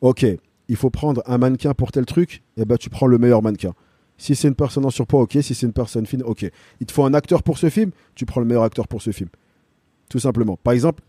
[0.00, 0.26] ok,
[0.68, 3.74] il faut prendre un mannequin pour tel truc, et ben, tu prends le meilleur mannequin.
[4.18, 5.38] Si c'est une personne en surpoids, ok.
[5.40, 6.48] Si c'est une personne fine, ok.
[6.80, 9.12] Il te faut un acteur pour ce film, tu prends le meilleur acteur pour ce
[9.12, 9.30] film.
[10.10, 10.58] Tout simplement.
[10.62, 11.02] Par exemple,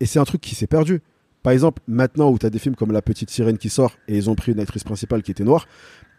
[0.00, 1.02] et c'est un truc qui s'est perdu.
[1.46, 4.16] Par exemple, maintenant où tu as des films comme La Petite Sirène qui sort et
[4.16, 5.68] ils ont pris une actrice principale qui était noire,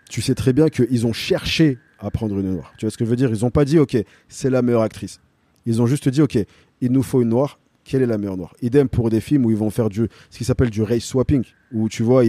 [0.10, 2.72] tu sais très bien qu'ils ont cherché à prendre une noire.
[2.78, 3.30] Tu vois ce que je veux dire?
[3.34, 3.98] Ils n'ont pas dit, ok,
[4.30, 5.20] c'est la meilleure actrice.
[5.66, 6.40] Ils ont juste dit, ok,
[6.80, 7.60] il nous faut une noire.
[7.84, 8.56] Quelle est la meilleure noire?
[8.62, 11.44] Idem pour des films où ils vont faire du, ce qui s'appelle du race swapping,
[11.74, 12.24] où tu vois,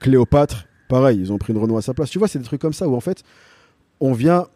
[0.00, 2.08] Cléopâtre, pareil, ils ont pris une Renoir à sa place.
[2.08, 3.24] Tu vois, c'est des trucs comme ça où en fait,
[4.00, 4.46] on vient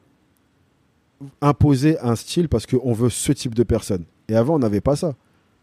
[1.42, 4.06] imposer un style parce qu'on veut ce type de personne.
[4.30, 5.14] Et avant, on n'avait pas ça.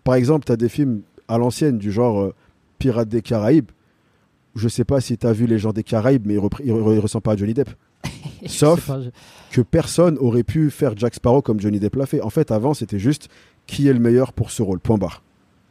[0.04, 2.34] Par exemple, tu as des films à l'ancienne du genre euh,
[2.80, 3.72] Pirates des Caraïbes.
[4.56, 6.94] Je sais pas si tu as vu Les gens des Caraïbes, mais il, il re-
[6.96, 7.70] il ressemble pas à Johnny Depp.
[8.48, 9.10] Sauf- sais pas, je-
[9.52, 12.22] Que personne aurait pu faire Jack Sparrow comme Johnny Depp l'a fait.
[12.22, 13.30] En fait, avant, c'était juste
[13.68, 15.24] qui est le meilleur pour ce rôle, point barre.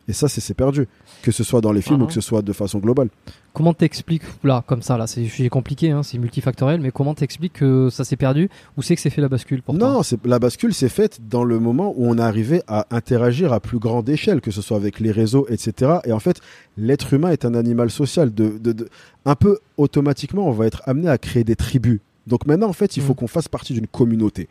[0.09, 0.89] Et ça, c'est c'est perdu.
[1.23, 3.09] Que ce soit dans les films Ah ou que ce soit de façon globale.
[3.53, 7.15] Comment t'expliques là comme ça là c'est un sujet compliqué hein, c'est multifactoriel mais comment
[7.15, 10.39] t'expliques que ça s'est perdu ou c'est que c'est fait la bascule pour Non, la
[10.39, 14.09] bascule s'est faite dans le moment où on est arrivé à interagir à plus grande
[14.09, 15.99] échelle, que ce soit avec les réseaux, etc.
[16.05, 16.41] Et en fait,
[16.77, 18.33] l'être humain est un animal social.
[18.33, 18.89] De, de- de-
[19.25, 21.99] un peu automatiquement, on va être amené à créer des tribus.
[22.29, 23.17] Donc maintenant, en fait, il faut Mm.
[23.17, 24.49] qu'on fasse partie d'une communauté.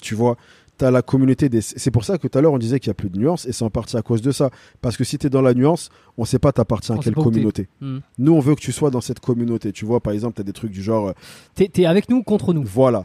[0.00, 0.36] Tu vois?
[0.78, 1.60] Tu as la communauté des...
[1.60, 3.46] C'est pour ça que tout à l'heure, on disait qu'il n'y a plus de nuances,
[3.46, 4.50] et c'est en partie à cause de ça.
[4.80, 7.14] Parce que si tu es dans la nuance, on ne sait pas t'appartiens à quelle
[7.14, 7.22] t'es.
[7.22, 7.68] communauté.
[7.80, 7.98] Hmm.
[8.18, 9.72] Nous, on veut que tu sois dans cette communauté.
[9.72, 11.08] Tu vois, par exemple, tu as des trucs du genre...
[11.08, 11.12] euh,
[11.54, 13.04] T'es t'es avec nous ou contre nous voilà.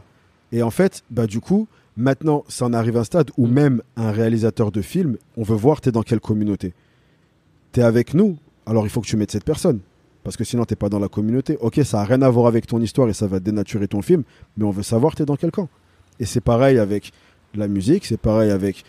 [0.52, 1.66] Et en fait, bah du coup,
[1.96, 3.50] maintenant, ça en arrive à un stade où Mm.
[3.52, 6.74] même un réalisateur de film, on veut voir t'es dans quelle communauté.
[7.72, 9.80] T'es avec nous, alors il faut que tu mettes cette personne.
[10.22, 11.58] Parce que sinon, t'es pas dans la communauté.
[11.60, 14.22] Ok, ça a rien à voir avec ton histoire et ça va dénaturer ton film,
[14.56, 15.68] mais on veut savoir t'es dans quel camp.
[16.18, 17.12] Et c'est pareil avec
[17.58, 18.84] la musique, c'est pareil avec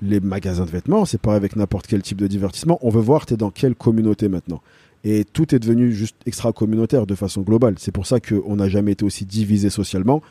[0.00, 2.78] les magasins de vêtements, c'est pareil avec n'importe quel type de divertissement.
[2.82, 4.60] On veut voir t'es dans quelle communauté maintenant.
[5.04, 7.74] Et tout est devenu juste extra-communautaire de façon globale.
[7.78, 10.22] C'est pour ça qu'on n'a jamais été aussi divisé socialement,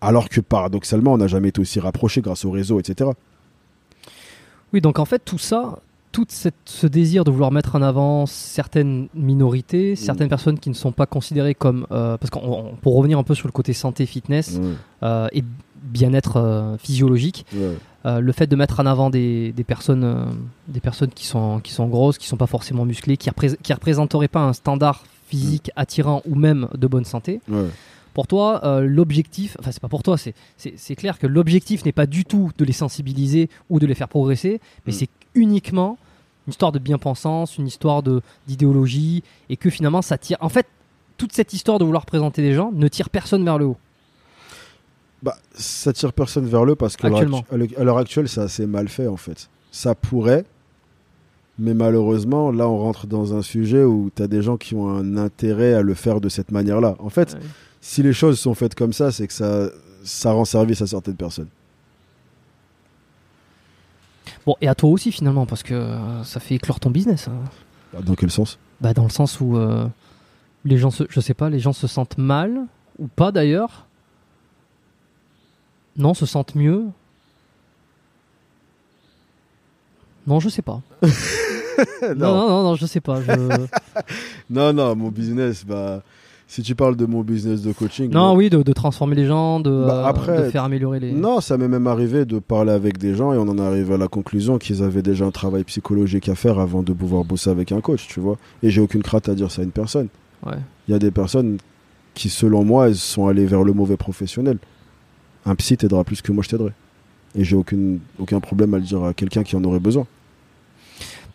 [0.00, 3.10] alors que paradoxalement, on n'a jamais été aussi rapproché grâce au réseau, etc.
[4.72, 5.78] Oui, donc en fait, tout ça,
[6.12, 10.74] tout cette- ce désir de vouloir mettre en avant certaines minorités, certaines personnes qui ne
[10.74, 11.86] sont pas considérées comme.
[11.90, 14.58] euh, parce qu'on pour revenir un peu sur le côté santé, fitness
[15.02, 15.42] euh, et
[15.82, 17.76] bien-être euh, physiologique, Ouais.
[18.06, 20.24] euh, le fait de mettre en avant des, des personnes, euh,
[20.68, 23.72] des personnes qui, sont, qui sont grosses, qui sont pas forcément musclées, qui ne qui
[23.72, 27.40] représenteraient pas un standard physique attirant ou même de bonne santé.
[27.48, 27.66] Ouais.
[28.14, 32.04] Pour toi, euh, l'objectif, enfin c'est pas pour toi, c'est- clair que l'objectif n'est pas
[32.06, 34.96] du tout de les sensibiliser ou de les faire progresser, mais Mm.
[34.96, 35.96] c'est uniquement
[36.46, 38.02] une histoire de bien-pensance, une histoire
[38.46, 40.36] d'idéologie, et que finalement ça tire.
[40.40, 40.66] En fait,
[41.16, 43.76] toute cette histoire de vouloir présenter des gens ne tire personne vers le haut.
[45.22, 47.44] Bah, ça tire personne vers le parce que Actuellement.
[47.50, 49.48] à l'heure actu- à l'heure actuelle, c'est assez mal fait en fait.
[49.70, 50.44] Ça pourrait,
[51.58, 54.88] mais malheureusement, là, on rentre dans un sujet où tu as des gens qui ont
[54.88, 56.96] un intérêt à le faire de cette manière-là.
[56.98, 57.36] En fait,
[57.80, 59.68] si les choses sont faites comme ça, c'est que ça,
[60.02, 61.48] ça rend service à certaines personnes.
[64.46, 67.28] Bon, et à toi aussi finalement, parce que euh, ça fait éclore ton business.
[67.28, 67.32] hein.
[67.92, 68.58] Bah, Dans quel sens?
[68.80, 69.86] Bah, dans le sens où euh,
[70.64, 72.66] les gens, se, je sais pas, les gens se sentent mal
[72.98, 73.86] ou pas d'ailleurs.
[75.96, 76.84] Non, se sentent mieux.
[80.26, 80.80] Non, je sais pas.
[81.02, 83.20] non, non, non, non, je sais pas.
[83.22, 83.32] je-
[84.50, 86.02] non, non, mon business, bah,
[86.46, 88.10] si tu parles de mon business de coaching.
[88.10, 91.00] non, bah, oui, de, de transformer les gens, de, Bah, euh, après, de faire améliorer
[91.00, 91.12] les.
[91.12, 93.94] Non, ça m'est même arrivé de parler avec des gens et on en est arrivé
[93.94, 97.50] à la conclusion qu'ils avaient déjà un travail psychologique à faire avant de pouvoir bosser
[97.50, 98.38] avec un coach, tu vois.
[98.62, 100.08] Et j'ai aucune crainte à dire ça à une personne.
[100.46, 100.56] Ouais.
[100.86, 101.58] Il y a des personnes
[102.14, 104.58] qui, selon moi, elles sont allées vers le mauvais professionnel.
[105.46, 106.72] Un psy t'aidera plus que moi je t'aiderai.
[107.34, 110.06] Et j'ai aucune, aucun problème à le dire à quelqu'un qui en aurait besoin.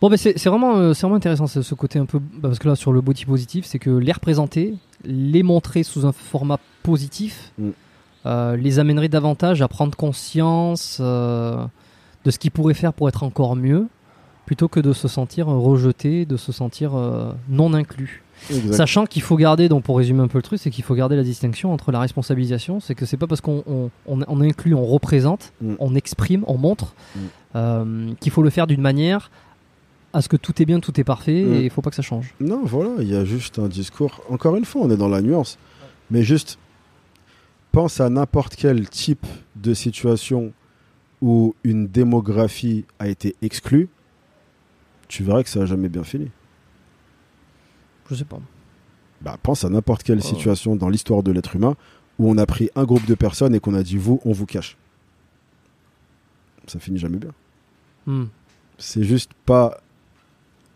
[0.00, 2.18] Bon, c'est c'est vraiment, euh, c'est vraiment intéressant ce, ce côté un peu.
[2.20, 6.06] bah, parce que là, sur le body positif, c'est que les représenter, les montrer sous
[6.06, 7.70] un format positif, Mm.
[8.26, 11.64] euh, les amènerait davantage à prendre conscience euh,
[12.24, 13.88] de ce qu'ils pourraient faire pour être encore mieux,
[14.46, 16.92] plutôt que de se sentir rejeté, de se sentir
[17.48, 18.22] non inclus.
[18.50, 18.72] Exact.
[18.74, 21.16] Sachant qu'il faut garder, donc pour résumer un peu le truc, c'est qu'il faut garder
[21.16, 24.74] la distinction entre la responsabilisation, c'est que c'est pas parce qu'on on, on- on inclut,
[24.74, 25.74] on représente, Mm.
[25.78, 27.18] on exprime, on montre, Mm.
[27.56, 29.30] euh, qu'il faut le faire d'une manière
[30.14, 31.52] à ce que tout est bien, tout est parfait, Mm.
[31.54, 32.34] et il faut pas que ça change.
[32.40, 34.22] Non, voilà, il y a juste un discours.
[34.30, 35.58] Encore une fois, on est dans la nuance.
[36.10, 36.58] Mais juste,
[37.72, 39.26] pense à n'importe quel type
[39.56, 40.52] de situation
[41.20, 43.88] où une démographie a été exclue.
[45.08, 46.30] Tu verras que ça n'a jamais bien fini.
[48.10, 48.38] Je sais pas.
[49.20, 50.22] Bah, pense à n'importe quelle Oh.
[50.26, 51.74] situation dans l'histoire de l'être humain
[52.18, 54.46] où on a pris un groupe de personnes et qu'on a dit vous, on vous
[54.46, 54.76] cache.
[56.66, 57.30] Ça finit jamais bien.
[58.06, 58.24] Hmm.
[58.78, 59.78] C'est juste pas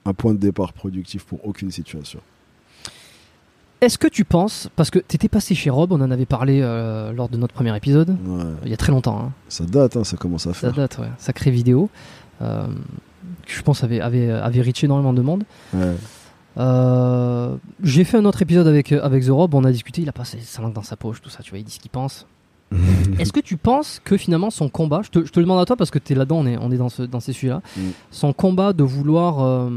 [0.05, 2.21] un point de départ productif pour aucune situation.
[3.81, 6.61] Est-ce que tu penses, parce que tu étais passé chez Rob, on en avait parlé
[6.63, 9.33] euh, lors de notre premier épisode, Ouais, il y a très longtemps, hein.
[9.49, 10.73] ça date, hein, ça commence à ça faire.
[10.73, 11.09] date, ouais.
[11.19, 11.91] sacrée vidéo,
[12.43, 12.67] euh,
[13.49, 15.45] je pense avait, avait, avait reaché énormément de monde.
[15.75, 15.95] Ouais.
[16.59, 20.09] Euh, j'ai fait un autre épisode avec, euh, avec The Rob, on a discuté, il
[20.09, 21.91] a passé sa langue dans sa poche, tout ça, tu vois, il dit ce qu'il
[21.91, 22.27] pense.
[23.19, 25.65] Est-ce que tu penses que finalement son combat, je te, je te le demande à
[25.65, 27.63] toi parce que tu es là-dedans, on est, on est dans, ce, dans ces sujets-là,
[27.77, 27.81] Mm.
[28.11, 29.71] son combat de vouloir euh,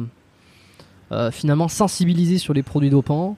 [1.12, 3.38] euh, finalement sensibiliser sur les produits dopants,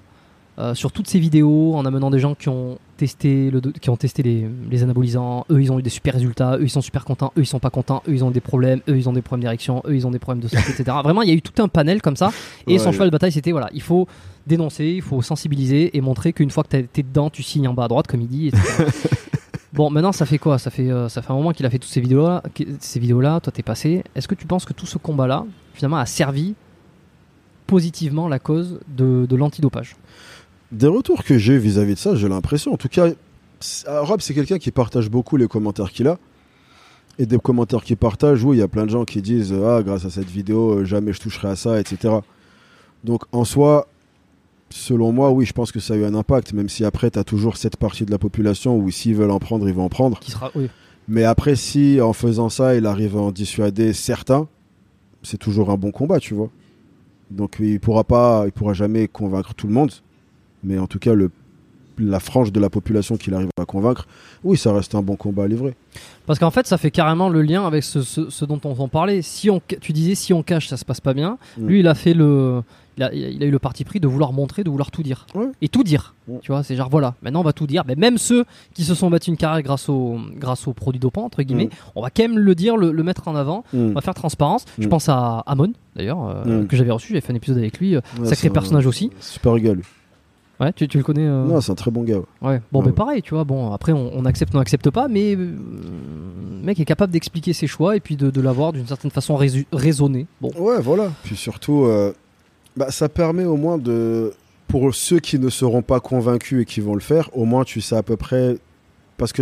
[0.73, 4.23] sur toutes ces vidéos, en amenant des gens qui ont testé, le, qui ont testé
[4.23, 7.31] les, les anabolisants, eux ils ont eu des super résultats, eux ils sont super contents,
[7.37, 9.43] eux ils sont pas contents, eux ils ont des problèmes, eux ils ont des problèmes
[9.43, 10.97] d'érection, eux ils ont des problèmes de santé, etc.
[11.03, 12.31] Vraiment, il y a eu tout un panel comme ça.
[12.65, 14.07] Et son cheval de bataille, c'était voilà, il faut
[14.45, 17.85] dénoncer, il faut sensibiliser et montrer qu'une fois que été dedans, tu signes en bas
[17.85, 18.47] à droite, comme il dit.
[18.47, 18.85] etc.
[19.73, 20.57] bon, maintenant, ça fait quoi?
[20.57, 22.41] Ça fait, euh, ça fait un moment qu'il a fait toutes ces vidéos-là.
[22.79, 24.03] Ces vidéos-là, toi, t'es passé.
[24.15, 26.55] Est-ce que tu penses que tout ce combat-là, finalement, a servi
[27.67, 29.95] positivement la cause de, de l'antidopage?
[30.71, 32.73] Des retours que j'ai vis-à-vis de ça, j'ai l'impression.
[32.73, 33.09] En tout cas,
[33.85, 36.17] ah, Rob, c'est quelqu'un qui partage beaucoup les commentaires qu'il a.
[37.19, 39.81] Et des commentaires qu'il partage où il y a plein de gens qui disent Ah,
[39.83, 42.15] grâce à cette vidéo, euh, jamais je toucherai à ça, etc.
[43.03, 43.87] Donc, en soi,
[44.69, 47.17] selon moi, oui, je pense que ça a eu un impact, même si après, tu
[47.17, 49.89] as toujours cette partie de la population où s'ils veulent en prendre, ils vont en
[49.89, 50.19] prendre.
[50.19, 50.69] qui sera, oui.
[51.07, 54.47] Mais après, si en faisant ça, il arrive à en dissuader certains,
[55.23, 56.49] c'est toujours un bon combat, tu vois.
[57.31, 59.91] Donc il pourra pas, il pourra jamais convaincre tout le monde,
[60.67, 61.31] mais en tout cas le,
[61.99, 64.07] la frange de la population qu'il arrive à convaincre,
[64.43, 65.73] oui, ça reste un bon combat à livrer.
[66.27, 68.87] Parce qu'en fait, ça fait carrément le lien avec ce, ce- ce dont on en
[68.87, 69.21] parlait.
[69.23, 71.37] Si on, tu disais si on cache, ça se passe pas bien.
[71.57, 71.67] Mm.
[71.67, 72.61] Lui, il a fait le,
[72.97, 75.25] il a, il a eu le parti pris de vouloir montrer, de vouloir tout dire
[75.33, 75.47] Ouais.
[75.61, 76.13] et tout dire.
[76.27, 76.37] Ouais.
[76.43, 77.15] Tu vois, c'est genre voilà.
[77.23, 77.83] Maintenant, on va tout dire.
[77.87, 78.43] Mais même ceux
[78.75, 81.91] qui se sont battus une carrière grâce aux grâce aux produits dopants entre guillemets, Mm.
[81.95, 83.63] on va quand même le dire, le, le mettre en avant.
[83.73, 83.77] Mm.
[83.77, 84.65] On va faire transparence.
[84.77, 84.89] Je Mm.
[84.89, 86.67] pense à Amon d'ailleurs euh, Mm.
[86.67, 87.07] que j'avais reçu.
[87.09, 87.95] J'avais fait un épisode avec lui.
[87.95, 89.09] euh, Ouais, sacré un personnage aussi.
[89.19, 89.81] Super lui.
[90.59, 91.25] Ouais, tu, tu le connais.
[91.27, 92.17] euh Non, c'est un très bon gars.
[92.17, 92.23] ouais.
[92.49, 92.61] Ouais.
[92.71, 92.93] Bon, mais ouais.
[92.93, 93.43] pareil, tu vois.
[93.43, 97.53] Bon, après, on, on accepte, on n'accepte pas, mais euh, le mec est capable d'expliquer
[97.53, 100.25] ses choix et puis de, de l'avoir d'une certaine façon raisu- raisonné.
[100.41, 100.51] Bon.
[100.57, 101.11] Ouais, voilà.
[101.23, 102.11] Puis surtout, euh,
[102.75, 104.33] bah, ça permet au moins de,
[104.67, 107.79] pour ceux qui ne seront pas convaincus et qui vont le faire, au moins tu
[107.79, 108.57] sais à peu près,
[109.17, 109.41] parce que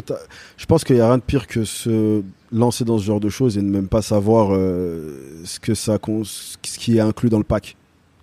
[0.57, 3.29] je pense qu'il y a rien de pire que se lancer dans ce genre de
[3.29, 7.43] choses et ne même pas savoir ce que ça, ce qui est inclus dans le
[7.43, 7.75] pack.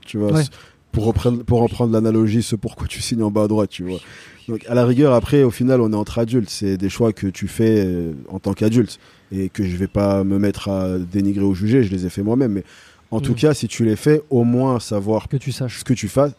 [0.05, 0.33] Tu vois.
[0.33, 0.43] Ouais.
[0.93, 3.83] Pour, reprendre, pour en prendre l'analogie, ce pourquoi tu signes en bas à droite, tu
[3.83, 3.99] vois.
[4.49, 6.51] Donc, à la rigueur, après, au final, on est entre adultes.
[6.51, 8.99] C'est des choix que tu fais euh, en tant qu'adulte
[9.31, 11.83] et que je vais pas me mettre à dénigrer ou juger.
[11.83, 12.53] Je les ai fait moi-même.
[12.53, 12.65] Mais
[13.11, 13.37] en tout Mm.
[13.37, 15.79] cas, si tu les fais, au moins savoir Que tu saches.
[15.79, 16.33] ce que tu fasses.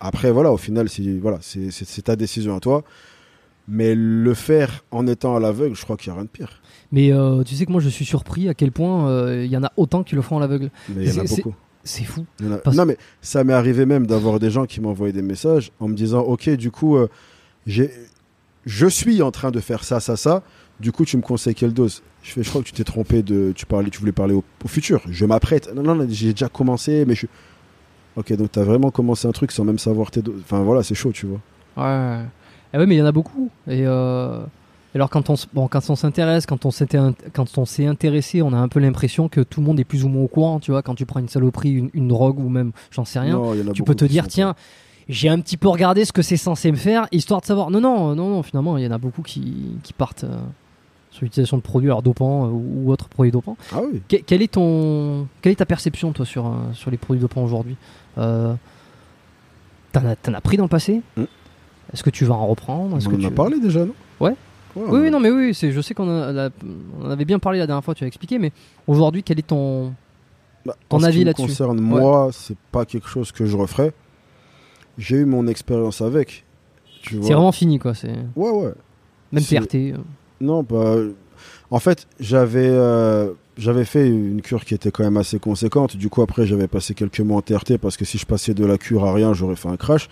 [0.00, 2.84] Après, voilà, au final, c'est voilà, c'est c'est- ta décision à toi.
[3.66, 6.62] Mais le faire en étant à l'aveugle, je crois qu'il n'y a rien de pire.
[6.92, 9.56] Mais euh, tu sais que moi, je suis surpris à quel point euh, il y
[9.56, 10.70] en a autant qui le font à l'aveugle.
[10.94, 11.54] Mais il y en a beaucoup.
[11.84, 12.26] C'est fou.
[12.44, 15.70] A- Parce- Non, mais ça m'est arrivé même d'avoir des gens qui m'envoyaient des messages
[15.80, 17.08] en me disant Ok, du coup, euh,
[17.66, 17.90] j'ai
[18.66, 20.42] je suis en train de faire ça, ça, ça.
[20.80, 22.02] Du coup, tu me conseilles quelle dose?
[22.22, 23.52] Je fais, je crois que tu t'es trompé de.
[23.56, 25.00] Tu parlais, tu voulais parler au, au futur.
[25.08, 25.72] Je m'apprête.
[25.74, 27.26] Non, non, non, j'ai déjà commencé, mais je.
[28.16, 30.40] Ok, donc t'as vraiment commencé un truc sans même savoir tes doses.
[30.42, 31.40] Enfin voilà, c'est chaud, tu vois.
[31.76, 32.20] Ouais.
[32.74, 33.48] Eh ouais, mais il y en a beaucoup.
[33.68, 34.40] Et euh,
[34.98, 36.98] alors quand on bon, quand on s'intéresse, quand on s'était
[37.32, 40.04] quand on s'est intéressé, on a un peu l'impression que tout le monde est plus
[40.04, 42.48] ou moins au courant, tu vois, quand tu prends une saloperie, une, une drogue ou
[42.48, 44.54] même j'en sais rien, Non, a tu peux te dire tiens,
[45.08, 47.70] j'ai un petit peu regardé ce que c'est censé me faire histoire de savoir.
[47.70, 50.36] Non non, non non, finalement, il y en a beaucoup qui, qui partent euh,
[51.10, 53.56] sur l'utilisation de produits alors dopants euh, ou, autres produits dopants.
[53.72, 54.02] Ah oui.
[54.08, 57.42] Que- quelle est ton quelle est ta perception toi sur euh, sur les produits dopants
[57.44, 57.76] aujourd'hui?
[58.18, 58.54] Euh,
[59.92, 61.00] T'en as, as pris dans le passé?
[61.16, 61.22] Mm.
[61.92, 62.96] Est-ce que tu vas en reprendre?
[62.96, 63.94] On en a tu- parlé déjà, non?
[64.20, 64.34] Ouais.
[64.76, 67.66] Ouais, Oui, oui, non, mais oui, c'est, je sais qu'on en avait bien parlé la
[67.66, 68.52] dernière fois, tu as expliqué, mais
[68.86, 69.92] aujourd'hui, quel est ton.
[70.66, 71.46] Bah, Ton en ce avis là-dessus?
[71.48, 73.92] concerne, moi, c'est pas quelque chose que je referais.
[74.98, 76.44] J'ai eu mon expérience avec.
[77.02, 77.26] Tu vois.
[77.26, 77.94] C'est vraiment fini, quoi.
[77.94, 78.12] C'est...
[78.36, 78.72] Ouais, ouais.
[79.32, 79.74] Même TRT.
[79.92, 79.96] euh.
[80.40, 80.96] Non, bah,
[81.70, 85.96] en fait, j'avais euh, j'avais fait une cure qui était quand même assez conséquente.
[85.96, 88.64] Du coup, après, j'avais passé quelques mois en TRT parce que si je passais de
[88.64, 90.08] la cure à rien, j'aurais fait un crash.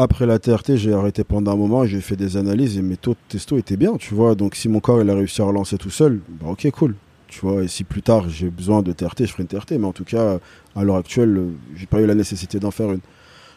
[0.00, 2.96] Après la TRT, j'ai arrêté pendant un moment et j'ai fait des analyses et mes
[2.96, 4.34] taux de testo étaient bien, tu vois.
[4.36, 6.94] Donc, si mon corps il a réussi à relancer tout seul, bah ok, cool.
[7.26, 9.72] Tu vois, et si plus tard j'ai besoin de TRT, je ferai une TRT.
[9.72, 10.38] Mais en tout cas,
[10.76, 13.00] à l'heure actuelle, j'ai pas eu la nécessité d'en faire une.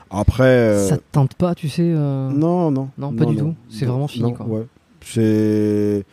[0.09, 0.43] Après.
[0.43, 2.89] euh, Ça te tente pas, tu sais euh, non, non.
[2.97, 3.53] Non, pas du tout.
[3.69, 4.45] C'est vraiment fini, quoi.
[4.47, 4.65] Ouais.
[5.05, 6.03] C'est.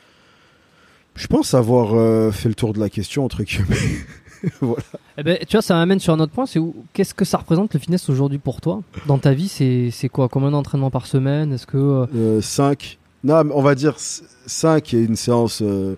[1.16, 3.66] Je pense avoir euh, fait le tour de la question, entre guillemets.
[5.20, 7.38] Eh ben, tu vois, ça m'amène sur un autre point, c'est où, qu'est-ce que ça
[7.38, 8.82] représente le fitness aujourd'hui pour toi?
[9.06, 10.28] Dans ta vie, c'est, c'est quoi?
[10.28, 11.52] Combien d'entraînements par semaine?
[11.52, 11.76] Est-ce que.
[11.76, 12.98] euh, 5.
[13.24, 15.96] Non, on va dire 5 et une séance euh,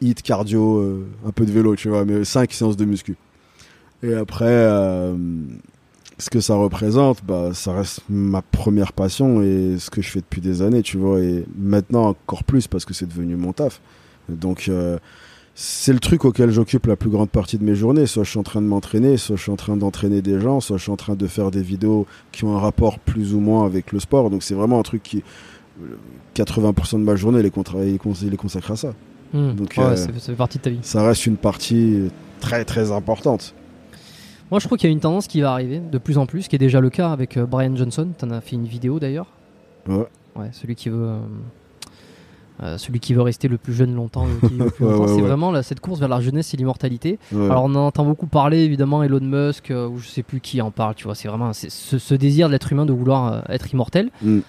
[0.00, 3.16] hit, cardio, euh, un peu de vélo, tu vois, mais 5 séances de muscu.
[4.04, 5.16] Et après, euh,
[6.18, 10.20] ce que ça représente, bah, ça reste ma première passion et ce que je fais
[10.20, 13.80] depuis des années, tu vois, et maintenant encore plus parce que c'est devenu mon taf.
[14.28, 14.98] Donc, euh,
[15.54, 18.06] c'est le truc auquel j'occupe la plus grande partie de mes journées.
[18.06, 20.60] Soit je suis en train de m'entraîner, soit je suis en train d'entraîner des gens,
[20.60, 23.40] soit je suis en train de faire des vidéos qui ont un rapport plus ou
[23.40, 24.30] moins avec le sport.
[24.30, 25.22] Donc, c'est vraiment un truc qui,
[26.34, 28.94] 80% de ma journée, il est, consacré à ça.
[29.32, 30.78] hmm, Donc, ouais, euh, partie de ta vie.
[30.82, 33.54] Ça reste une partie très très importante.
[34.50, 36.48] Moi, je trouve qu'il y a une tendance qui va arriver de plus en plus,
[36.48, 38.08] qui est déjà le cas avec euh, Brian Johnson.
[38.18, 39.26] Tu en as fait une vidéo d'ailleurs?
[39.88, 40.06] Ouais.
[40.36, 41.06] Ouais, celui qui veut.
[41.06, 41.18] euh,
[42.62, 44.26] euh, celui qui veut rester le plus jeune longtemps,
[44.80, 47.18] Ouais, ouais, c'est vraiment là, cette course vers la jeunesse et l'immortalité.
[47.32, 47.46] Ouais.
[47.46, 50.62] Alors on en entend beaucoup parler évidemment Elon Musk euh, ou je sais plus qui
[50.62, 53.32] en parle, tu vois, c'est vraiment c'est ce, ce désir de l'être humain de vouloir
[53.32, 54.10] euh, être immortel.
[54.22, 54.40] Mm.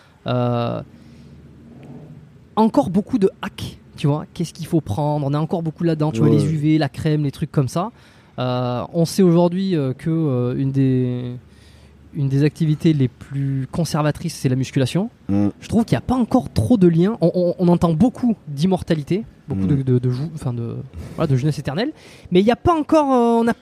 [2.58, 6.12] Encore beaucoup de hacks, tu vois, qu'est-ce qu'il faut prendre, on est encore beaucoup là-dedans,
[6.12, 7.92] tu vois, les UV, la crème, les trucs comme ça.
[8.38, 11.36] On sait aujourd'hui que une des
[12.16, 15.10] une des activités les plus conservatrices, c'est la musculation.
[15.30, 15.48] Mm.
[15.60, 17.18] Je trouve qu'il n'y a pas encore trop de liens.
[17.22, 19.84] On, on- on entend beaucoup d'immortalité, beaucoup Mm.
[19.84, 20.78] de, de, enfin de,
[21.16, 21.92] voilà, de jeunesse éternelle,
[22.32, 23.54] mais il n'y a pas encore, euh, on a,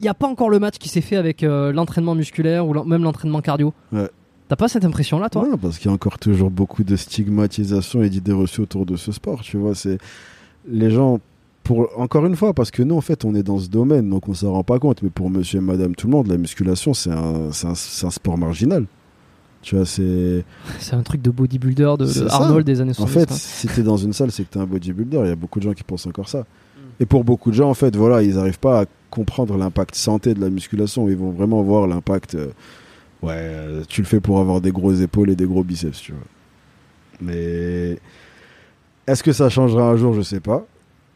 [0.00, 2.84] il y a pas encore le match qui s'est fait avec euh, l'entraînement musculaire ou
[2.84, 3.72] même l'entraînement cardio.
[3.92, 4.08] Ouais.
[4.48, 5.46] T'as pas cette impression-là, toi?
[5.48, 8.96] Non, parce qu'il y a encore toujours beaucoup de stigmatisation et d'idées reçues autour de
[8.96, 9.40] ce sport.
[9.42, 9.98] Tu vois, c'est
[10.68, 11.20] les gens.
[11.64, 14.28] Pour encore une fois, parce que nous, en fait, on est dans ce domaine, donc
[14.28, 15.02] on s'en rend pas compte.
[15.02, 18.36] Mais pour Monsieur et Madame tout le monde, la musculation, c'est un, un, un sport
[18.36, 18.86] marginal.
[19.62, 20.44] Tu vois, c'est.
[20.80, 22.28] C'est un truc de bodybuilder de.
[22.30, 23.12] Arnold des années En 70.
[23.14, 23.36] fait, hein.
[23.38, 25.20] si t'es dans une salle, c'est que t'es un bodybuilder.
[25.22, 26.44] Il y a beaucoup de gens qui pensent encore ça.
[26.98, 30.34] Et pour beaucoup de gens, en fait, voilà, ils n'arrivent pas à comprendre l'impact santé
[30.34, 31.08] de la musculation.
[31.08, 32.34] Ils vont vraiment voir l'impact.
[32.34, 32.48] euh,
[33.22, 36.10] ouais, euh, tu le fais pour avoir des grosses épaules et des gros biceps, tu
[36.12, 36.20] vois.
[37.20, 37.98] Mais
[39.06, 40.12] est-ce que ça changera un jour?
[40.14, 40.66] Je sais pas.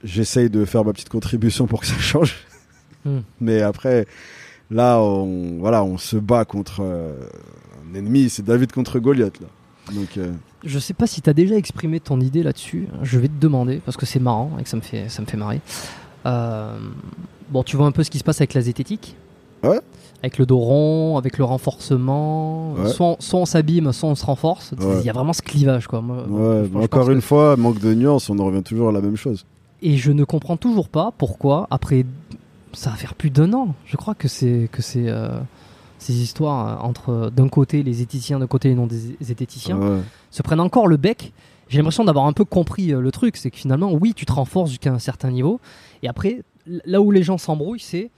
[0.04, 2.34] J'essaye de faire ma petite contribution pour que ça change.
[3.04, 3.20] Hmm.
[3.40, 4.06] Mais après,
[4.70, 7.12] là, on, voilà, on se bat contre euh,
[7.90, 8.28] un ennemi.
[8.28, 9.46] C'est David contre Goliath, là.
[9.94, 10.32] Donc, euh,
[10.64, 12.88] Je sais pas si t'as déjà exprimé ton idée là-dessus.
[13.02, 15.26] Je vais te demander parce que c'est marrant et que ça me fait, ça me
[15.26, 15.60] fait marrer.
[16.26, 16.76] Euh,
[17.50, 19.14] bon, tu vois un peu ce qui se passe avec la zététique?
[19.62, 19.78] Ouais.
[20.22, 22.72] Avec le dos rond, avec le renforcement.
[22.74, 22.88] Ouais.
[22.88, 24.72] Soit, on- soit on s'abîme, soit on se renforce.
[24.78, 25.02] Il Ouais.
[25.04, 26.00] y a vraiment ce clivage, quoi.
[26.00, 28.92] Moi, Ouais, moi, encore que- une fois, manque de nuances, on en revient toujours à
[28.92, 29.46] la même chose.
[29.82, 32.04] Et je ne comprends toujours pas pourquoi, après,
[32.72, 35.38] ça va faire plus d'un an, je crois que c'est que c'est euh,
[35.98, 40.00] ces histoires euh, entre d'un côté les zététiciens, d'un côté les non des zététiciens, Ouais.
[40.30, 41.32] se prennent encore le bec.
[41.68, 44.32] J'ai l'impression d'avoir un peu compris euh, le truc, c'est que finalement, oui, tu te
[44.32, 45.60] renforces jusqu'à un certain niveau,
[46.02, 46.42] et après,
[46.84, 48.10] là où les gens s'embrouillent, c'est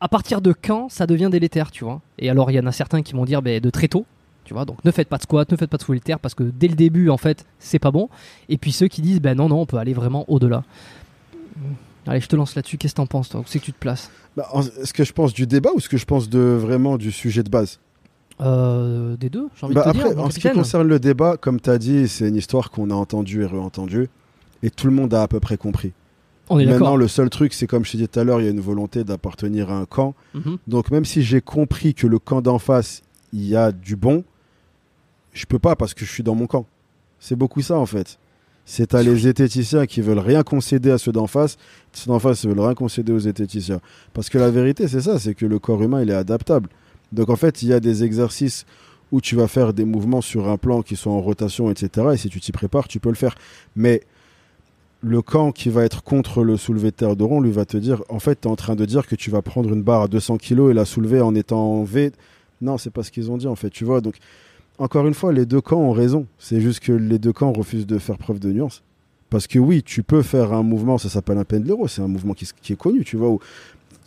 [0.00, 2.00] à partir de quand ça devient délétère, tu vois?
[2.18, 4.04] Et alors, il y en a certains qui vont dire ben, de très tôt,
[4.46, 6.44] tu vois, donc ne faites pas de squat, ne faites pas de solitaire, parce que
[6.44, 8.08] dès le début, en fait, c'est pas bon.
[8.48, 10.62] Et puis ceux qui disent, ben non, non, on peut aller vraiment au-delà.
[12.06, 13.40] Allez, je te lance là-dessus, qu'est-ce que t'en penses, toi?
[13.40, 14.10] Où c'est que tu te places?
[14.36, 14.48] Bah,
[14.84, 17.42] ce que je pense du débat ou ce que je pense de vraiment du sujet
[17.42, 17.80] de base?
[18.40, 20.24] Euh, des deux, j'ai envie Bah, de te après, dire.
[20.24, 22.94] en ce qui concerne le débat, comme tu as dit, c'est une histoire qu'on a
[22.94, 24.08] entendue et re-entendue.
[24.62, 25.92] Et tout le monde a à peu près compris.
[26.48, 28.44] On est Maintenant, le seul truc, c'est comme je t'ai dit tout à l'heure, il
[28.44, 30.14] y a une volonté d'appartenir à un camp.
[30.34, 30.58] Mhm.
[30.68, 33.02] Donc, même si j'ai compris que le camp d'en face,
[33.32, 34.22] il y a du bon,
[35.36, 36.66] je peux pas parce que je suis dans mon camp.
[37.20, 38.18] C'est beaucoup ça, en fait.
[38.64, 41.56] C'est à les zététiciens qui veulent rien concéder à ceux d'en face,
[41.92, 43.80] ceux d'en face veulent rien concéder aux zététiciens.
[44.12, 46.68] Parce que la vérité, c'est ça, c'est que le corps humain, il est adaptable.
[47.12, 48.66] Donc, en fait, il y a des exercices
[49.12, 52.08] où tu vas faire des mouvements sur un plan qui sont en rotation, etc.
[52.14, 53.36] Et si tu t'y prépares, tu peux le faire.
[53.76, 54.02] Mais
[55.00, 57.76] le camp qui va être contre le soulevé de terre de rond, lui va te
[57.76, 60.02] dire, en fait, tu es en train de dire que tu vas prendre une barre
[60.02, 62.10] à 200 kg et la soulever en étant en V.
[62.60, 64.00] Non, c'est pas ce qu'ils ont dit, en fait, tu vois.
[64.00, 64.16] Donc,
[64.78, 66.26] encore une fois, les deux camps ont raison.
[66.38, 68.82] C'est juste que les deux camps refusent de faire preuve de nuance.
[69.30, 72.34] Parce que oui, tu peux faire un mouvement, ça s'appelle un pendlero, c'est un mouvement
[72.34, 73.40] qui, est connu, tu vois, où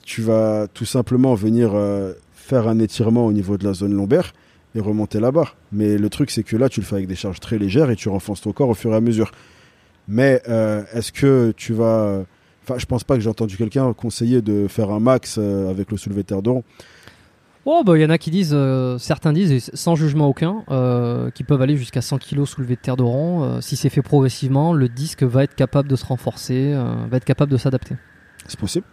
[0.03, 4.33] tu vas tout simplement venir euh, faire un étirement au niveau de la zone lombaire
[4.75, 5.57] et remonter la barre.
[5.71, 7.95] Mais le truc, c'est que là, tu le fais avec des charges très légères et
[7.95, 9.31] tu renforces ton corps au fur et à mesure.
[10.07, 12.23] Mais euh, est-ce que tu vas.
[12.63, 15.91] Enfin, je pense pas que j'ai entendu quelqu'un conseiller de faire un max euh, avec
[15.91, 16.41] le soulevé terre.
[17.71, 20.63] Oh, bah, il y en a qui disent, euh, certains disent, et sans jugement aucun,
[20.71, 23.43] euh, qui peuvent aller jusqu'à 100 kg soulevé de terre de rond.
[23.43, 27.17] Euh, si c'est fait progressivement, le disque va être capable de se renforcer, euh, va
[27.17, 27.95] être capable de s'adapter.
[28.47, 28.87] C'est possible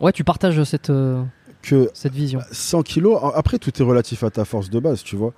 [0.00, 1.24] Ouais, tu partages cette, euh,
[1.60, 2.38] que cette vision.
[2.52, 5.32] 100 kilos, a- après tout est relatif à ta force de base, tu vois.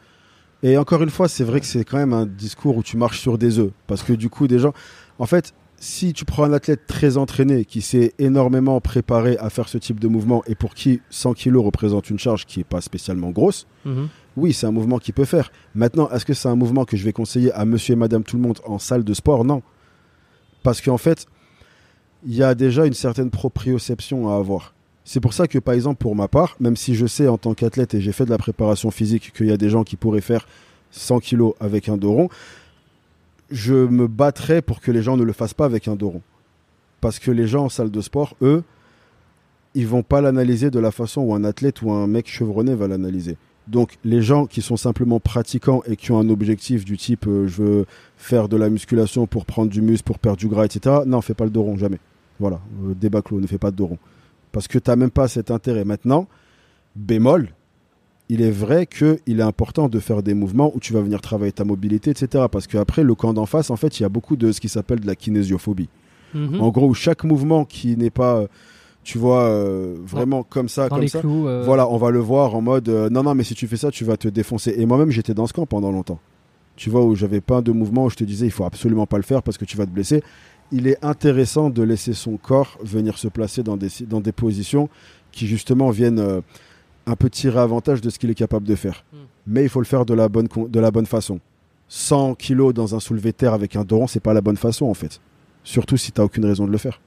[0.63, 3.21] Et encore une fois, c'est vrai que c'est quand même un discours où tu marches
[3.21, 3.71] sur des œufs.
[3.87, 4.75] Parce que du coup, des gens.
[5.19, 9.69] En fait, si tu prends un athlète très entraîné qui s'est énormément préparé à faire
[9.69, 12.81] ce type de mouvement et pour qui 100 kilos représente une charge qui n'est pas
[12.81, 14.09] spécialement grosse, Mhm.
[14.37, 15.53] oui, c'est un mouvement qu'il peut faire.
[15.77, 18.37] Maintenant, est-ce que c'est un mouvement que je vais conseiller à monsieur et madame tout
[18.37, 19.45] le monde en salle de sport?
[19.45, 19.63] Non.
[20.65, 21.27] Parce qu'en fait,
[22.27, 24.75] il y a déjà une certaine proprioception à avoir.
[25.05, 27.55] C'est pour ça que, par exemple, pour ma part, même si je sais en tant
[27.55, 30.21] qu'athlète et j'ai fait de la préparation physique qu'il y a des gens qui pourraient
[30.21, 30.47] faire
[30.91, 32.29] 100 kilos avec un dos rond,
[33.51, 36.23] je me battrais pour que les gens ne le fassent pas avec un dos rond.
[37.01, 38.63] Parce que les gens en salle de sport, eux,
[39.75, 42.89] ils vont pas l'analyser de la façon où un athlète ou un mec chevronné va
[42.89, 43.37] l'analyser.
[43.69, 47.47] Donc les gens qui sont simplement pratiquants et qui ont un objectif du type euh,
[47.47, 51.01] je veux faire de la musculation pour prendre du muscle, pour perdre du gras, etc.
[51.07, 51.99] Non, fais pas le dos rond, jamais.
[52.41, 53.99] Voilà, euh, débat clos, ne fais pas de dos rond.
[54.53, 55.85] Parce que tu n'as même pas cet intérêt.
[55.85, 56.27] Maintenant,
[56.97, 57.51] bémol,
[58.29, 61.53] il est vrai qu'il est important de faire des mouvements où tu vas venir travailler
[61.53, 62.45] ta mobilité, etc.
[62.51, 64.69] Parce qu'après, le camp d'en face, en fait, il y a beaucoup de ce qui
[64.69, 65.89] s'appelle de la kinésiophobie.
[66.35, 66.61] Mhm.
[66.61, 68.47] En gros, chaque mouvement qui n'est pas, euh,
[69.03, 71.49] tu vois, euh, vraiment comme ça, Dans comme ça, clous.
[71.49, 73.79] euh, voilà, on va le voir en mode euh, non, non, mais si tu fais
[73.79, 74.75] ça, tu vas te défoncer.
[74.77, 76.21] Et moi-même, j'étais dans ce camp pendant longtemps.
[76.77, 79.17] Tu vois, où j'avais pas de mouvement où je te disais il faut absolument pas
[79.17, 80.23] le faire parce que tu vas te blesser.
[80.71, 84.91] Il est intéressant de laisser son corps venir se placer dans des, dans des positions
[85.33, 86.43] qui justement viennent
[87.09, 89.05] un peu tirer avantage de ce qu'il est capable de faire.
[89.13, 89.17] Mm.
[89.47, 91.41] Mais il faut le faire de la bonne, de la bonne façon.
[91.89, 94.95] 100 kilos dans un soulevé terre avec un doron, c'est pas la bonne façon en
[94.95, 95.21] fait.
[95.65, 97.01] Surtout si tu aucune raison de le faire.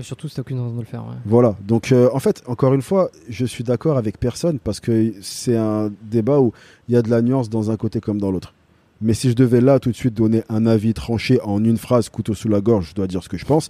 [0.00, 1.02] Surtout si t'as aucune raison de le faire.
[1.02, 1.14] ouais.
[1.26, 1.54] Voilà.
[1.66, 5.56] Donc, euh, en fait, encore une fois, je suis d'accord avec personne parce que c'est
[5.56, 6.52] un débat où
[6.88, 8.54] il y a de la nuance dans un côté comme dans l'autre.
[9.02, 12.08] Mais si je devais là tout de suite donner un avis tranché en une phrase,
[12.08, 13.68] couteau sous la gorge, je dois dire ce que je pense.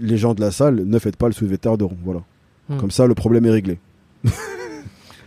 [0.00, 1.98] Les gens de la salle, ne faites pas le soulevé terre de rond.
[2.02, 2.22] Voilà.
[2.68, 2.78] Hmm.
[2.78, 3.78] Comme ça, le problème est réglé.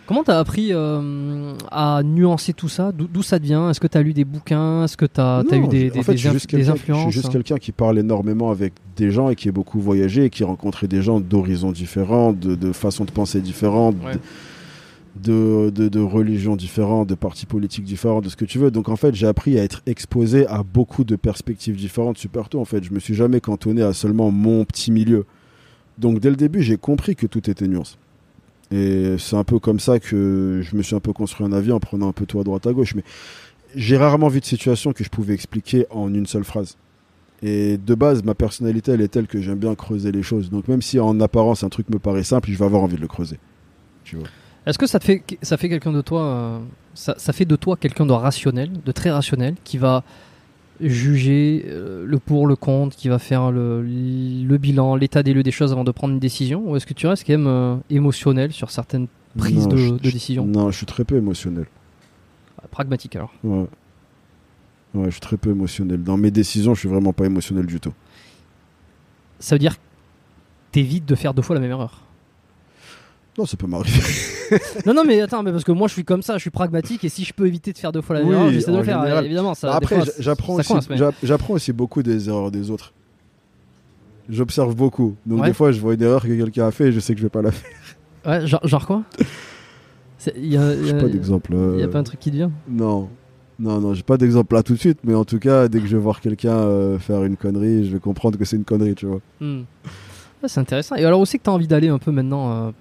[0.07, 2.93] Comment t'as appris euh, à nuancer tout ça?
[2.93, 4.85] D'où ça te vient Est-ce que t'as lu des bouquins?
[4.85, 7.05] Est-ce que t'as as eu des, en fait, des je suis juste des quelqu'un- influences
[7.07, 10.23] Je suis juste quelqu'un qui parle énormément avec des gens et qui est beaucoup voyagé
[10.23, 14.13] et qui rencontrait des gens d'horizons différents, de, de façons de penser différentes, Ouais.
[15.21, 18.71] de, de, de religions différentes, de partis politiques différents, de ce que tu veux.
[18.71, 22.61] Donc en fait, j'ai appris à être exposé à beaucoup de perspectives différentes super tôt.
[22.61, 25.25] En fait, je me suis jamais cantonné à seulement mon petit milieu.
[25.97, 27.97] Donc dès le début, j'ai compris que tout était nuance.
[28.71, 31.71] Et c'est un peu comme ça que je me suis un peu construit un avis
[31.71, 32.95] en prenant un peu tout à droite à gauche.
[32.95, 33.03] Mais
[33.75, 36.77] j'ai rarement vu de situation que je pouvais expliquer en une seule phrase.
[37.43, 40.49] Et de base, ma personnalité, elle est telle que j'aime bien creuser les choses.
[40.49, 43.01] Donc même si en apparence un truc me paraît simple, je vais avoir envie de
[43.01, 43.39] le creuser.
[44.03, 44.27] Tu vois.
[44.65, 46.59] Est-ce que ça fait, ça fait quelqu'un de toi, euh,
[46.93, 50.03] ça fait de toi quelqu'un de rationnel, de très rationnel, qui va
[50.79, 55.43] juger euh, le pour, le contre, qui va faire le, le bilan, l'état des lieux
[55.43, 57.75] des choses avant de prendre une décision Ou est-ce que tu restes quand même euh,
[57.89, 60.45] émotionnel sur certaines prises Non, de, je- de je- décision?
[60.45, 61.65] Non, je suis très peu émotionnel.
[62.71, 63.33] Pragmatique alors.
[63.43, 63.65] Ouais.
[64.93, 66.03] Ouais, je suis très peu émotionnel.
[66.03, 67.93] Dans mes décisions, je suis vraiment pas émotionnel du tout.
[69.39, 69.81] Ça veut dire que
[70.71, 72.01] t'évites de faire deux fois la même erreur.
[73.37, 73.99] Non, ça peut m'arriver.
[74.85, 77.03] non, non, mais attends, mais parce que moi je suis comme ça, je suis pragmatique
[77.03, 78.83] et si je peux éviter de faire deux fois la même erreur, j'essaie de le
[78.83, 79.01] faire.
[79.03, 79.25] général.
[79.25, 79.69] Évidemment, ça.
[79.69, 82.71] des Après, fois, j'apprends ça aussi, coince, mais- j'a- j'apprends aussi beaucoup des erreurs des
[82.71, 82.93] autres.
[84.29, 85.15] J'observe beaucoup.
[85.25, 85.47] Donc Ouais.
[85.47, 87.25] des fois, je vois une erreur que quelqu'un a fait et je sais que je
[87.25, 87.69] vais pas la faire.
[88.25, 89.03] Ouais, genre, genre quoi?
[90.17, 91.51] C'est- Il y a, il y J'ai a- pas d'exemple.
[91.53, 92.51] il y a euh, pas un truc qui te vient?
[92.67, 93.07] Non.
[93.59, 95.87] Non, non, j'ai pas d'exemple là tout de suite, mais en tout cas, dès que
[95.87, 98.93] je vais voir quelqu'un euh, faire une connerie, je vais comprendre que c'est une connerie,
[98.95, 99.19] tu vois.
[99.39, 99.61] Hmm.
[100.45, 100.95] C'est intéressant.
[100.95, 102.71] Et alors, où c'est que tu as envie d'aller un peu maintenant euh,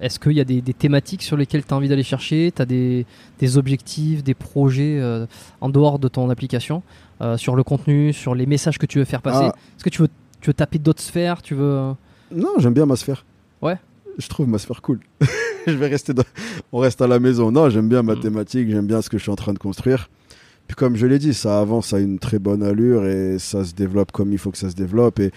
[0.00, 2.52] Est-ce qu'il y a des, des thématiques sur lesquelles tu as envie d'aller chercher?
[2.54, 3.06] Tu as des,
[3.38, 5.26] des objectifs, des projets euh,
[5.60, 6.82] en dehors de ton application
[7.22, 9.46] euh, Sur le contenu, sur les messages que tu veux faire passer?
[9.50, 9.54] Ah.
[9.76, 10.08] Est-ce que tu veux,
[10.40, 11.40] tu veux taper d'autres sphères?
[11.42, 11.64] Tu veux.
[11.64, 11.92] euh,
[12.34, 13.24] Non, j'aime bien ma sphère.
[13.62, 13.76] Ouais.
[14.18, 15.00] Je trouve ma sphère cool.
[15.66, 16.24] je vais rester dans...
[16.72, 17.50] On reste à la maison.
[17.50, 18.20] Non, j'aime bien ma Mm.
[18.20, 20.08] thématique, j'aime bien ce que je suis en train de construire.
[20.66, 23.72] Puis comme je l'ai dit, ça avance à une très bonne allure et ça se
[23.72, 25.20] développe comme il faut que ça se développe.
[25.20, 25.30] Et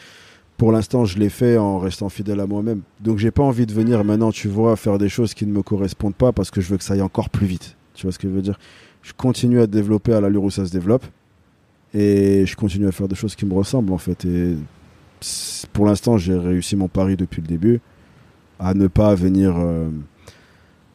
[0.60, 2.82] pour l'instant, je l'ai fait en restant fidèle à moi-même.
[3.00, 5.64] Donc j'ai pas envie de venir maintenant, tu vois, faire des choses qui ne me
[5.64, 7.78] correspondent pas parce que je veux que ça aille encore plus vite.
[7.94, 8.60] Tu vois ce que je veux dire?
[9.02, 11.06] Je continue à développer à l'allure où ça se développe.
[11.94, 14.26] Et je continue à faire des choses qui me ressemblent en fait.
[14.26, 14.58] Et
[15.72, 17.80] pour l'instant, j'ai réussi mon pari depuis le début
[18.60, 19.90] à ne pas venir euh,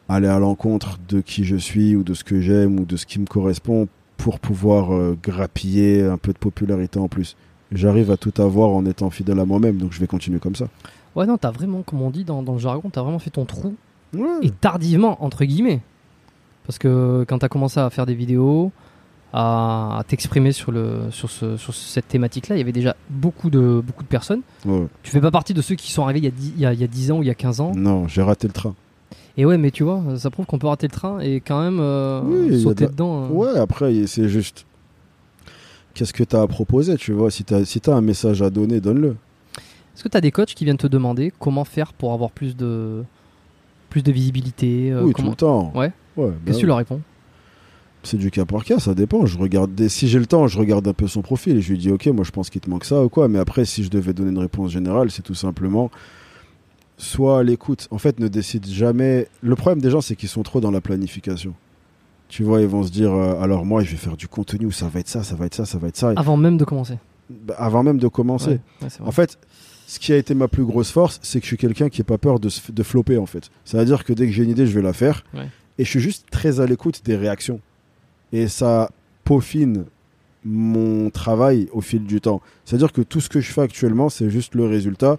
[0.07, 3.07] aller à l'encontre de qui je suis ou de ce que j'aime ou de ce
[3.07, 3.87] qui me correspond
[4.17, 7.35] pour pouvoir euh, grappiller un peu de popularité en plus.
[7.75, 10.65] J'arrive à tout avoir en étant fidèle à moi-même, donc je vais continuer comme ça.
[11.15, 13.45] Ouais, non, t'as vraiment, comme on dit dans, dans le jargon, t'as vraiment fait ton
[13.45, 13.75] trou
[14.13, 14.21] Ouais.
[14.43, 15.81] et tardivement entre guillemets
[16.65, 18.71] parce que quand tu as commencé à faire des vidéos
[19.33, 22.95] à, à t'exprimer sur le sur ce sur cette thématique là il y avait déjà
[23.09, 24.85] beaucoup de beaucoup de personnes Ouais.
[25.03, 26.65] tu fais pas partie de ceux qui sont arrivés il y a 10, il y
[26.65, 28.47] a, il y a 10 ans ou il y a 15 ans Non, j'ai raté
[28.47, 28.73] le train.
[29.35, 31.79] et ouais mais tu vois ça prouve qu'on peut rater le train et quand même
[31.81, 33.29] euh, Oui, sauter de dedans hein.
[33.31, 34.65] Ouais, après, c'est juste.
[35.95, 38.41] Qu'est-ce que tu as à proposer, tu vois Si tu as, si t'as un message
[38.41, 39.15] à donner, donne-le.
[39.95, 42.55] est-ce que tu as des coachs qui viennent te demander comment faire pour avoir plus
[42.55, 43.03] de
[43.89, 45.29] plus de visibilité euh, oui, comment...
[45.29, 45.71] tout le temps.
[45.73, 45.91] Ouais.
[46.17, 47.01] Ouais, bah qu'est-ce que tu leur réponds?
[48.03, 49.25] C'est du cas par cas, ça dépend.
[49.25, 49.89] Je regarde des...
[49.89, 52.05] Si j'ai le temps, je regarde un peu son profil et je lui dis, ok,
[52.07, 53.29] moi je pense qu'il te manque ça ou quoi.
[53.29, 55.89] Mais après, si je devais donner une réponse générale, c'est tout simplement
[56.97, 57.87] soit à l'écoute.
[57.89, 59.27] En fait, ne décide jamais.
[59.41, 61.53] Le problème des gens, c'est qu'ils sont trop dans la planification.
[62.27, 64.87] Tu vois, ils vont se dire, euh, alors moi, je vais faire du contenu, ça
[64.87, 66.13] va être ça, ça va être ça, ça va être ça.
[66.15, 66.97] Avant même de commencer
[67.29, 68.51] bah, avant même de commencer.
[68.51, 68.87] Ouais, ouais.
[69.03, 69.37] En fait,
[69.87, 72.05] ce qui a été ma plus grosse force, c'est que je suis quelqu'un qui n'a
[72.05, 73.49] pas peur de, de flopper, en fait.
[73.63, 75.23] C'est-à-dire que dès que j'ai une idée, je vais la faire.
[75.33, 75.49] Ouais.
[75.77, 77.59] Et je suis juste très à l'écoute des réactions.
[78.31, 78.89] Et ça
[79.23, 79.85] peaufine
[80.43, 82.41] mon travail au fil du temps.
[82.65, 85.17] C'est-à-dire que tout ce que je fais actuellement, c'est juste le résultat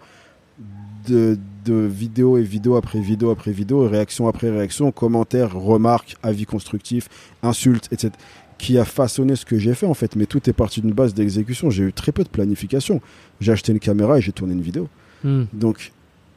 [1.07, 6.47] de, de vidéo et vidéo après vidéo après vidéo, réaction après réaction, commentaires, remarques, avis
[6.47, 7.09] constructifs,
[7.43, 8.12] insultes, etc.
[8.59, 10.16] qui a façonné ce que j'ai fait en fait.
[10.16, 11.70] Mais tout est parti d'une base d'exécution.
[11.70, 13.01] J'ai eu très peu de planification.
[13.41, 14.89] J'ai acheté une caméra et j'ai tourné une vidéo.
[15.24, 15.45] Hmm.
[15.53, 15.93] Donc,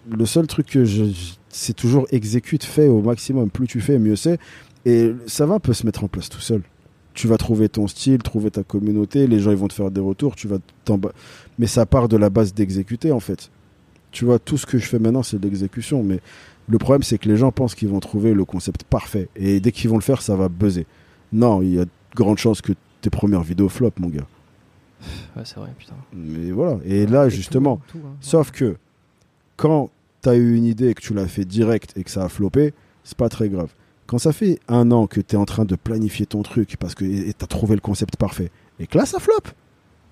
[0.09, 1.03] le seul truc que je,
[1.49, 3.49] c'est toujours exécute, fais au maximum.
[3.49, 4.39] Plus tu fais, mieux c'est.
[4.85, 6.61] Et ça va un peu se mettre en place tout seul.
[7.13, 9.99] Tu vas trouver ton style, trouver ta communauté, les gens ils vont te faire des
[9.99, 10.57] retours, tu vas
[11.57, 13.49] Mais ça part de la base d'exécuter en fait.
[14.11, 16.03] Tu vois, tout ce que je fais maintenant c'est de l'exécution.
[16.03, 16.19] Mais
[16.67, 19.29] le problème c'est que les gens pensent qu'ils vont trouver le concept parfait.
[19.35, 20.85] Et dès qu'ils vont le faire, ça va buzzer.
[21.31, 24.27] Non, il y a de grandes chances que tes premières vidéos flop, mon gars.
[25.35, 26.77] Ouais, c'est vrai putain Mais voilà.
[26.83, 28.15] Et là, justement, tout, tout, hein.
[28.19, 28.75] Sauf que
[29.55, 29.89] quand
[30.21, 32.29] tu as eu une idée et que tu l'as fait direct et que ça a
[32.29, 32.73] floppé,
[33.03, 33.69] c'est pas très grave.
[34.07, 36.95] Quand ça fait un an que tu es en train de planifier ton truc parce
[36.95, 39.49] que tu as trouvé le concept parfait et que là ça floppe,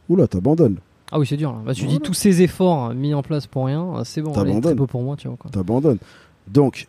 [0.07, 0.77] oula, t'abandonnes.
[1.11, 1.53] Ah oui, c'est dur.
[1.53, 1.59] Là.
[1.65, 4.31] Bah, tu dis tous ces efforts mis en place pour rien, euh, c'est bon.
[4.31, 4.75] T'abandonnes.
[4.75, 5.37] beau pour moi, tu vois.
[5.37, 5.49] Quoi.
[5.51, 5.99] T'abandonnes.
[6.47, 6.87] Donc,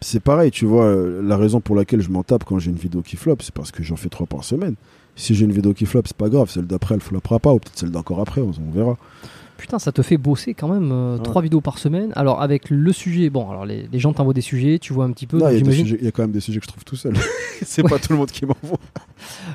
[0.00, 2.76] c'est pareil, tu vois, euh, la raison pour laquelle je m'en tape quand j'ai une
[2.76, 4.76] vidéo qui floppe, c'est parce que j'en fais trois par semaine.
[5.16, 7.58] Si j'ai une vidéo qui floppe, c'est pas grave, celle d'après elle floppera pas, ou
[7.58, 8.96] peut-être celle d'encore après, on verra.
[9.60, 11.22] Putain, ça te fait bosser quand même euh, Ouais.
[11.22, 12.12] trois vidéos par semaine.
[12.16, 15.10] Alors avec le sujet, bon, alors les, les gens t'envoient des sujets, tu vois un
[15.12, 15.36] petit peu.
[15.36, 15.42] Il
[16.02, 17.12] y, a quand même des sujets que je trouve tout seul.
[17.62, 17.90] c'est Ouais.
[17.90, 18.78] pas tout le monde qui m'envoie.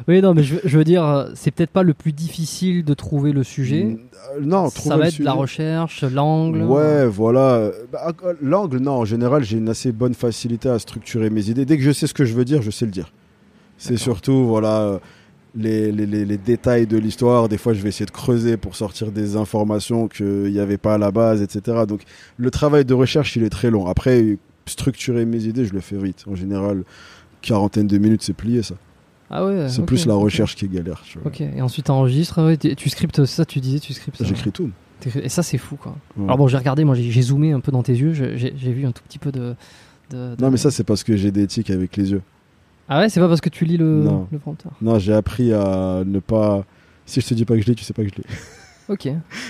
[0.07, 2.93] Oui, non, mais je, veux- je veux dire, c'est peut-être pas le plus difficile de
[2.93, 3.97] trouver le sujet.
[4.37, 6.61] Euh, Non, ça trouver va le être la recherche, l'angle.
[6.61, 7.71] Ouais, voilà.
[7.91, 11.65] Bah, euh, L'angle, non, en général, j'ai une assez bonne facilité à structurer mes idées.
[11.65, 13.11] Dès que je sais ce que je veux dire, je sais le dire.
[13.79, 14.99] C'est surtout, voilà,
[15.55, 17.47] les, les, les- les détails de l'histoire.
[17.49, 20.95] Des fois, je vais essayer de creuser pour sortir des informations qu'il n'y avait pas
[20.95, 21.83] à la base, etc.
[21.87, 22.01] Donc,
[22.37, 23.87] le travail de recherche, il est très long.
[23.87, 26.25] Après, structurer mes idées, je le fais vite.
[26.27, 26.83] En général,
[27.41, 28.75] quarantaine de minutes, c'est plié, ça.
[29.29, 29.67] Ah ouais.
[29.69, 31.01] C'est plus la recherche qui est galère.
[31.05, 31.27] tu vois.
[31.27, 34.17] Ok, et ensuite t'enregistres, ouais, tu scriptes ça, tu disais, tu scriptes.
[34.17, 34.25] ça.
[34.25, 34.69] J'écris tout.
[35.21, 35.95] Et ça, c'est fou, quoi.
[36.17, 36.23] Ouais.
[36.25, 38.85] Alors bon, j'ai regardé, moi j'ai zoomé un peu dans tes yeux, j'ai j'ai vu
[38.85, 39.53] un tout petit peu de.
[40.11, 42.21] de- de- Non, mais ça, c'est parce que j'ai des tics avec les yeux.
[42.87, 44.27] Ah ouais, c'est pas parce que tu lis le, Non.
[44.31, 44.71] le prompteur.
[44.81, 46.63] Non, j'ai appris à ne pas.
[47.05, 48.23] Si je te dis pas que je l'ai, tu sais pas que je l'ai.
[48.87, 49.09] Ok.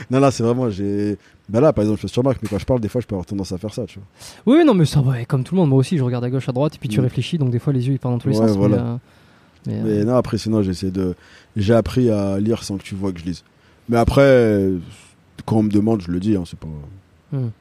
[0.10, 0.70] Non, là, c'est vraiment.
[0.70, 1.18] j'ai
[1.49, 3.06] Bah là, par exemple, je suis sur Marc, mais quand je parle, des fois, je
[3.06, 4.56] peux avoir tendance à faire ça, tu vois.
[4.56, 6.48] Oui, non, mais ça va, comme tout le monde, moi aussi, je regarde à gauche,
[6.48, 7.03] à droite, et puis tu Mm.
[7.03, 8.56] réfléchis, donc des fois les yeux ils partent dans tous les Ouais, sens.
[8.56, 8.78] voilà.
[9.68, 11.16] Mais, euh, mais, Mais euh, non, après, sinon, j'essaie de.
[11.57, 13.44] J'ai appris à lire sans que tu vois que je lise.
[13.90, 14.70] Mais après,
[15.45, 16.68] quand on me demande, je le dis, hein, c'est pas.
[17.34, 17.52] Bon,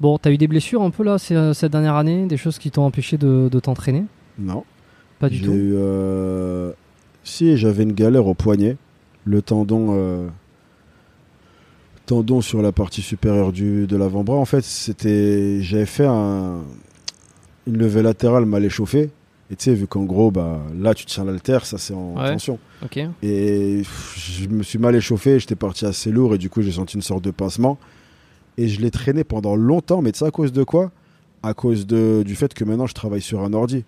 [0.00, 2.70] Bon, t'as eu des blessures un peu là ces- cette dernière année, des choses qui
[2.70, 4.04] t'ont empêché de, de t'entraîner?
[4.38, 4.62] Non.
[5.24, 5.52] Pas du J'ai tout.
[5.52, 6.72] eu, euh,
[7.24, 8.76] Si, j'avais une galère au poignet.
[9.24, 9.88] Le tendon.
[9.96, 10.28] euh,
[12.06, 14.36] Tendon sur la partie supérieure du, de l'avant-bras.
[14.36, 15.62] En fait, c'était.
[15.62, 16.60] J'avais fait un...
[17.66, 19.10] une levée latérale mal échauffée.
[19.50, 22.32] Et tu sais, vu qu'en gros, bah, là, tu tiens l'haltère, ça c'est en Ouais.
[22.32, 22.58] tension.
[22.82, 22.98] Ok.
[23.22, 26.72] Et pff, je me suis mal échauffé, j'étais parti assez lourd et du coup j'ai
[26.72, 27.78] senti une sorte de pincement.
[28.58, 30.92] Et je l'ai traîné pendant longtemps, mais tu sais à cause de quoi?
[31.42, 33.84] À cause de, du fait que maintenant je travaille sur un ordi.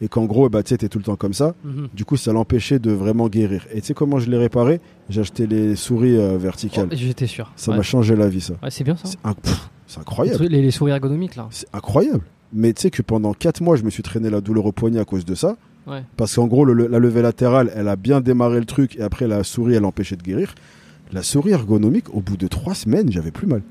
[0.00, 1.54] Et qu'en gros, bah, tu sais, t'es tout le temps comme ça.
[1.64, 1.88] Mhm.
[1.94, 3.64] Du coup, ça l'empêchait de vraiment guérir.
[3.72, 4.80] Et tu sais comment je l'ai réparé?
[5.08, 6.88] J'ai acheté les souris euh, verticales.
[6.90, 7.52] Oh, J'étais sûr.
[7.56, 7.76] ça ouais.
[7.78, 8.54] m'a changé la vie, ça.
[8.62, 9.04] Ouais, c'est bien ça.
[9.08, 10.44] C'est inc- incroyable.
[10.46, 11.46] les- les souris ergonomiques là.
[11.50, 12.24] C'est incroyable.
[12.52, 14.98] Mais tu sais que pendant 4 mois, je me suis traîné la douleur au poignet
[15.00, 15.56] à cause de ça.
[15.86, 16.02] Ouais.
[16.16, 19.26] Parce qu'en gros, le- la levée latérale, elle a bien démarré le truc et après
[19.28, 20.54] la souris, elle empêchait de guérir.
[21.12, 23.62] La souris ergonomique, au bout de 3 semaines, j'avais plus mal.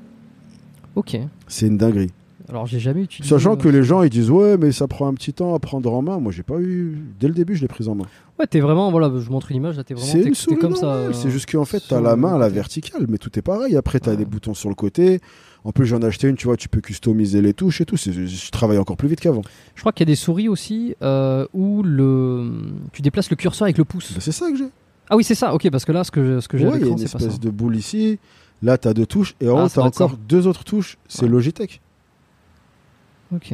[0.96, 1.18] Ok.
[1.48, 2.12] C'est une dinguerie.
[2.54, 3.34] Alors j'ai jamais utilisé.
[3.34, 5.92] Sachant que les gens, ils disent ouais, mais ça prend un petit temps à prendre
[5.92, 6.20] en main.
[6.20, 6.96] Moi, j'ai pas eu.
[7.20, 8.06] Dès le début, je l'ai prise en main.
[8.38, 8.92] Ouais, t'es vraiment.
[8.92, 9.84] Voilà, je montre une image là.
[9.84, 10.08] T'es vraiment.
[10.12, 10.86] C'est t'es souris comme ça.
[10.94, 13.76] euh, C'est juste qu'en fait, t'as la main à la verticale, mais tout est pareil.
[13.76, 14.18] Après, t'as Ouais.
[14.18, 15.20] des boutons sur le côté.
[15.64, 17.98] En plus, j'en ai acheté une, tu vois, tu peux customiser les touches et tout.
[17.98, 19.42] Je travaille encore plus vite qu'avant.
[19.74, 22.52] Je crois qu'il y a des souris aussi euh, où le
[22.92, 24.12] tu déplaces le curseur avec le pouce.
[24.14, 24.68] Bah, c'est ça que j'ai.
[25.10, 25.56] Ah oui, c'est ça.
[25.56, 27.02] Ok, parce que là, ce que ce que j'ai à Ouais, il y a une
[27.02, 28.20] espèce de boule ici.
[28.62, 29.36] Là, t'as deux touches.
[29.42, 30.98] Et en Ah, haut, doit être encore deux autres touches.
[31.10, 31.30] C'est Ouais.
[31.30, 31.82] Logitech.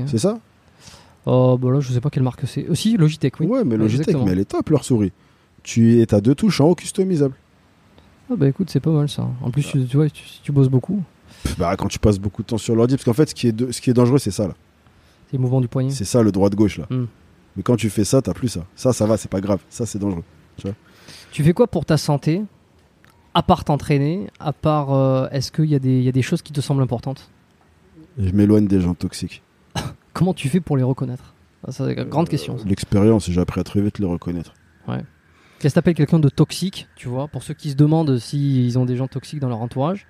[0.07, 0.39] C'est ça?
[1.26, 2.68] Oh, bah là, je sais pas quelle marque c'est.
[2.68, 3.45] Aussi, Logitech, oui.
[3.47, 4.26] Ouais, mais Logitech, exactement.
[4.26, 5.11] mais elle est top, leur souris.
[5.64, 7.35] Tu as deux touches en haut customisables.
[8.31, 9.27] Ah bah écoute, c'est pas mal ça.
[9.41, 11.03] En plus, tu, tu vois, tu, tu bosses beaucoup,
[11.57, 13.51] Bah, quand tu passes beaucoup de temps sur l'ordi, parce qu'en fait, ce qui est,
[13.51, 14.53] de- ce qui est dangereux, c'est ça, là.
[15.30, 15.89] c'est le mouvement du poignet.
[15.89, 16.85] C'est ça, le droit-gauche, là.
[16.89, 17.06] Mm.
[17.57, 18.65] Mais quand tu fais ça, t'as plus ça.
[18.76, 19.60] Ça, ça va, c'est pas grave.
[19.69, 20.23] Ça, c'est dangereux.
[21.31, 22.41] Tu fais quoi pour ta santé
[23.34, 25.72] À part t'entraîner, à part, euh, est-ce qu'il y,
[26.03, 27.30] y a des choses qui te semblent importantes?
[28.18, 29.41] Je m'éloigne des gens toxiques.
[30.14, 31.34] Comment tu fais pour les reconnaître
[31.68, 32.57] Ah, C'est une grande question.
[32.57, 32.64] ça.
[32.68, 34.53] L'expérience, j'ai appris à très vite les reconnaître.
[35.60, 38.86] Qu'est-ce que t'appelles quelqu'un de toxique, tu vois Pour ceux qui se demandent s'ils ont
[38.86, 40.07] des gens toxiques dans leur entourage,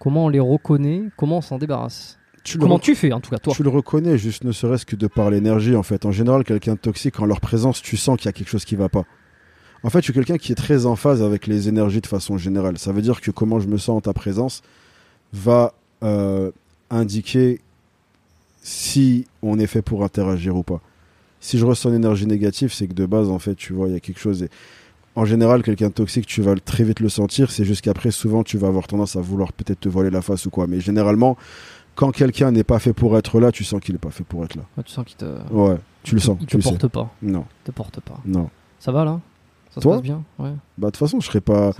[0.00, 3.30] comment on les reconnaît Comment on s'en débarrasse Tu le Comment tu fais, en tout
[3.30, 6.04] cas, toi Tu le reconnais, juste ne serait-ce que de par l'énergie, en fait.
[6.04, 8.64] En général, quelqu'un de toxique, en leur présence, tu sens qu'il y a quelque chose
[8.64, 9.04] qui va pas.
[9.84, 12.36] En fait, je suis quelqu'un qui est très en phase avec les énergies de façon
[12.36, 12.76] générale.
[12.78, 14.62] Ça veut dire que comment je me sens en ta présence
[15.32, 16.50] va euh,
[16.90, 17.60] indiquer
[18.68, 20.80] si on est fait pour interagir ou pas.
[21.40, 23.94] Si je ressens une énergie négative, c'est que de base, en fait, tu vois, il
[23.94, 24.42] y a quelque chose.
[24.42, 24.50] Et
[25.14, 27.50] en général, quelqu'un de toxique, tu vas très vite le sentir.
[27.50, 30.44] C'est juste qu'après, souvent, tu vas avoir tendance à vouloir peut-être te voiler la face
[30.46, 30.66] ou quoi.
[30.66, 31.36] Mais généralement,
[31.94, 34.44] quand quelqu'un n'est pas fait pour être là, tu sens qu'il n'est pas fait pour
[34.44, 34.62] être là.
[34.76, 36.36] Ouais, Tu sens qu'il te, Ouais, tu le sens.
[36.40, 36.68] il tu te sais.
[36.70, 37.10] porte pas.
[37.22, 38.20] Non, Il te porte pas.
[38.26, 38.50] non.
[38.80, 39.20] Ça va là?
[39.78, 40.50] Ça Toi se passe bien Ouais.
[40.76, 41.72] Bah de toute façon, je serais pas,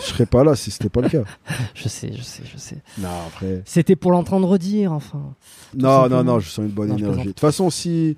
[0.00, 1.22] je serais pas là si c'était pas le cas.
[1.74, 2.78] je sais, je sais, je sais.
[2.98, 3.62] Non, après.
[3.64, 5.34] C'était pour l'entendre dire, enfin.
[5.74, 7.20] Non, non, non, je sens une bonne Non, énergie.
[7.20, 8.16] De toute façon, si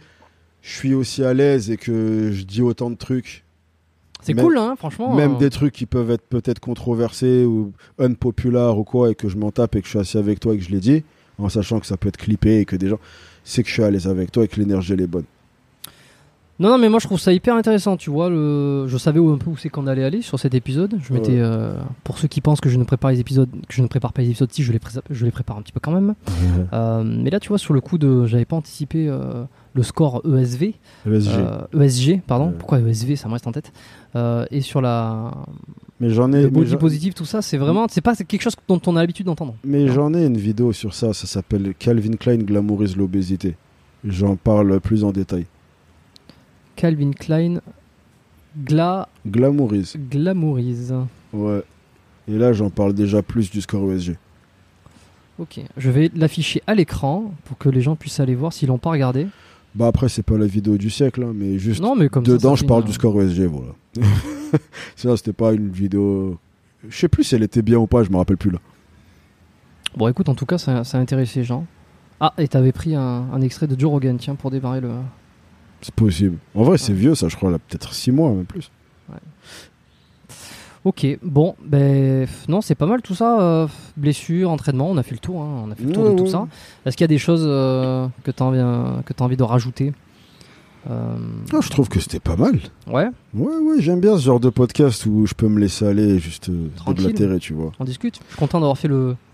[0.62, 3.44] je suis aussi à l'aise et que je dis autant de trucs,
[4.22, 5.14] C'est Même- cool, hein, franchement.
[5.14, 9.28] même euh, des trucs qui peuvent être peut-être controversés ou unpopulaires ou quoi, et que
[9.28, 11.04] je m'en tape et que je suis assis avec toi et que je l'ai dit,
[11.38, 12.98] en sachant que ça peut être clippé et que des gens,
[13.44, 15.24] c'est que je suis à l'aise avec toi et que l'énergie elle est bonne.
[16.58, 18.30] Non, non, mais moi je trouve ça hyper intéressant, tu vois.
[18.30, 18.86] Le...
[18.88, 20.94] Je savais où, un peu où c'est qu'on allait aller sur cet épisode.
[21.02, 21.38] Je m'étais, Ouais.
[21.40, 24.12] euh, pour ceux qui pensent que je ne prépare les épisodes, que je ne prépare
[24.14, 26.14] pas les épisodes, si je les, pré- je les prépare un petit peu quand même.
[26.72, 30.22] Euh, mais là, tu vois, sur le coup de, j'avais pas anticipé euh, le score
[30.24, 30.74] ESV,
[31.06, 31.30] ESG.
[31.78, 32.46] ESG, pardon.
[32.46, 32.54] Ouais.
[32.58, 33.70] Pourquoi ESV, ça me reste en tête.
[34.50, 35.32] Et sur la
[36.00, 38.80] mais j'en ai, le body positif, tout ça, c'est vraiment, c'est pas quelque chose dont
[38.86, 39.54] on a l'habitude d'entendre.
[39.64, 43.56] Mais j'en ai une vidéo sur ça, ça s'appelle Calvin Klein glamourise l'obésité.
[44.04, 45.46] J'en parle plus en détail.
[46.76, 47.60] Calvin Klein
[48.56, 50.94] gla Glamourise, glamourise.
[51.32, 51.62] ouais.
[52.28, 54.16] Et là, j'en parle déjà plus du score ESG.
[55.38, 58.78] Ok, je vais l'afficher à l'écran pour que les gens puissent aller voir s'ils l'ont
[58.78, 59.26] pas regardé.
[59.74, 62.56] Bah après, c'est pas la vidéo du siècle, hein, mais juste Non, mais comme dedans,
[62.56, 63.72] ça je parle du score ESG, voilà.
[64.96, 66.38] Sinon, c'était pas une vidéo.
[66.88, 68.58] Je sais plus si elle était bien ou pas, je me rappelle plus là.
[69.96, 71.66] Bon, écoute, en tout cas, ça, ça a intéressé les gens.
[72.18, 74.90] Ah, et t'avais pris un, un extrait de Joe Rogan, tiens, pour démarrer le.
[75.82, 76.38] C'est possible.
[76.54, 76.98] En vrai, c'est Ouais.
[76.98, 78.70] vieux, ça, je crois, là, peut-être 6 mois, même plus.
[80.84, 83.40] Ok, bon, ben non, c'est pas mal tout ça.
[83.40, 83.66] euh,
[83.96, 86.16] blessure, entraînement, on a fait le tour, hein, on a fait le tour Ouais, de
[86.16, 86.46] tout ça.
[86.84, 89.92] Est-ce qu'il y a des choses euh, que t'as envie, euh, envie de rajouter
[90.88, 91.16] Euh,
[91.52, 92.60] Ah, je trouve que c'était pas mal.
[92.86, 96.04] Ouais, Ouais, ouais, j'aime bien ce genre de podcast où je peux me laisser aller
[96.04, 96.48] et juste
[96.86, 97.72] déblatérer, tu vois.
[97.80, 98.20] on discute.
[98.22, 98.88] Je suis content d'avoir fait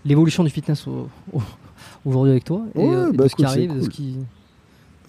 [0.05, 1.41] l'évolution du fitness au- au-
[2.03, 4.15] aujourd'hui avec toi et, Ouais, et bah de ce qui écoute, arrive, de ce qui.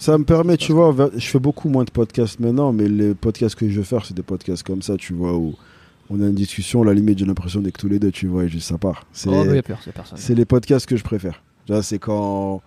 [0.05, 3.55] Ça me permet, tu vois, je fais beaucoup moins de podcasts maintenant, mais les podcasts
[3.55, 5.55] que je vais faire, c'est des podcasts comme ça, tu vois, où
[6.11, 8.45] on a une discussion, à la limite, j'ai l'impression d'être tous les deux, tu vois,
[8.45, 9.07] et juste ça part.
[9.15, 11.43] C'est Oh, les podcasts que je préfère.
[11.69, 12.61] Là, c'est quand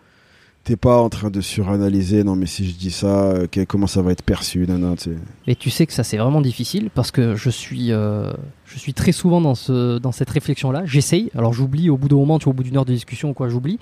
[0.63, 2.23] t'es pas en train de suranalyser.
[2.23, 5.11] Non, mais si je dis ça, euh, comment ça va être perçu non, non, tu
[5.11, 5.17] sais.
[5.45, 8.33] Et tu sais que ça c'est vraiment difficile parce que je suis, euh,
[8.65, 10.85] je suis très souvent dans, ce, dans cette réflexion-là.
[10.85, 13.29] J'essaye, alors j'oublie au bout d'un moment, tu vois, au bout d'une heure de discussion
[13.29, 13.77] ou quoi, j'oublie.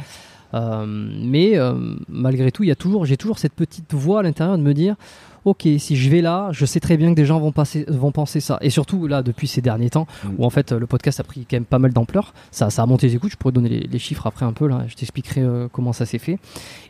[0.55, 1.73] Euh, mais euh,
[2.09, 4.73] malgré tout, il y a toujours, j'ai toujours cette petite voix à l'intérieur de me
[4.73, 4.95] dire,
[5.43, 8.11] ok, si je vais là, je sais très bien que des gens vont, passer, vont
[8.11, 8.57] penser ça.
[8.61, 10.29] Et surtout là, depuis ces derniers temps, Mm.
[10.37, 12.85] où en fait le podcast a pris quand même pas mal d'ampleur, ça, ça a
[12.85, 13.31] monté les écoutes.
[13.31, 14.85] Je pourrais donner les, les chiffres après un peu là.
[14.87, 16.39] Je t'expliquerai euh, comment ça s'est fait.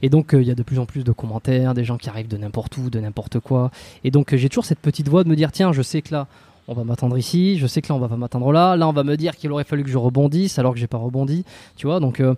[0.02, 2.10] Et donc euh, il y a de plus en plus de commentaires, des gens qui
[2.10, 3.72] arrivent de n'importe où, de n'importe quoi.
[4.04, 6.14] Et donc euh, j'ai toujours cette petite voix de me dire, tiens, je sais que
[6.14, 6.28] là.
[6.68, 8.92] On va m'attendre ici, je sais que là on va pas m'attendre là, là on
[8.92, 11.86] va me dire qu'il aurait fallu que je rebondisse alors que j'ai pas rebondi, tu
[11.86, 12.34] vois, donc euh,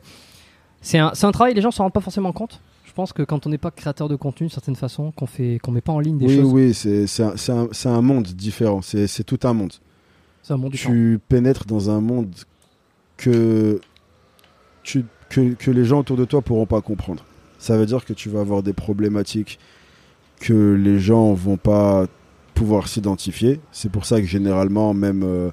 [0.88, 2.62] c'est un, travail, les gens s'en rendent pas forcément compte.
[2.86, 5.60] Je pense que quand on n'est pas créateur de contenu d'une certaine façon, qu'on fait,
[5.62, 8.82] qu'on met pas en ligne des Oui, choses, oui, c'est c'est un, monde différent.
[8.82, 9.74] C'est tout un monde.
[10.50, 12.34] un tu pénètres dans un monde
[13.18, 13.82] que,
[14.84, 17.26] tu, que, que les gens autour de toi pourront pas comprendre.
[17.60, 19.60] Ça veut dire que tu vas avoir des problématiques
[20.40, 22.06] que les gens vont pas
[22.54, 23.60] pouvoir s'identifier.
[23.74, 25.52] C'est pour ça que généralement, même, euh,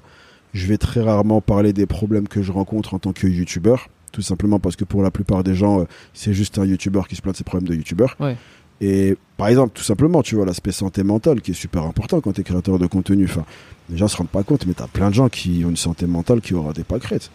[0.53, 3.89] je vais très rarement parler des problèmes que je rencontre en tant que youtubeur.
[4.15, 5.83] Tout simplement parce que pour la plupart des gens, euh,
[6.13, 8.15] c'est juste un youtubeur qui se plaint de ses problèmes de youtubeur.
[8.21, 8.37] Ouais.
[8.79, 12.31] Et par exemple, tout simplement, tu vois, l'aspect santé mentale qui est super important quand
[12.31, 13.25] tu es créateur de contenu.
[13.25, 13.43] Enfin,
[13.89, 15.75] les gens se rendent pas compte, mais tu as plein de gens qui ont une
[15.75, 17.29] santé mentale qui aura des pâquerettes.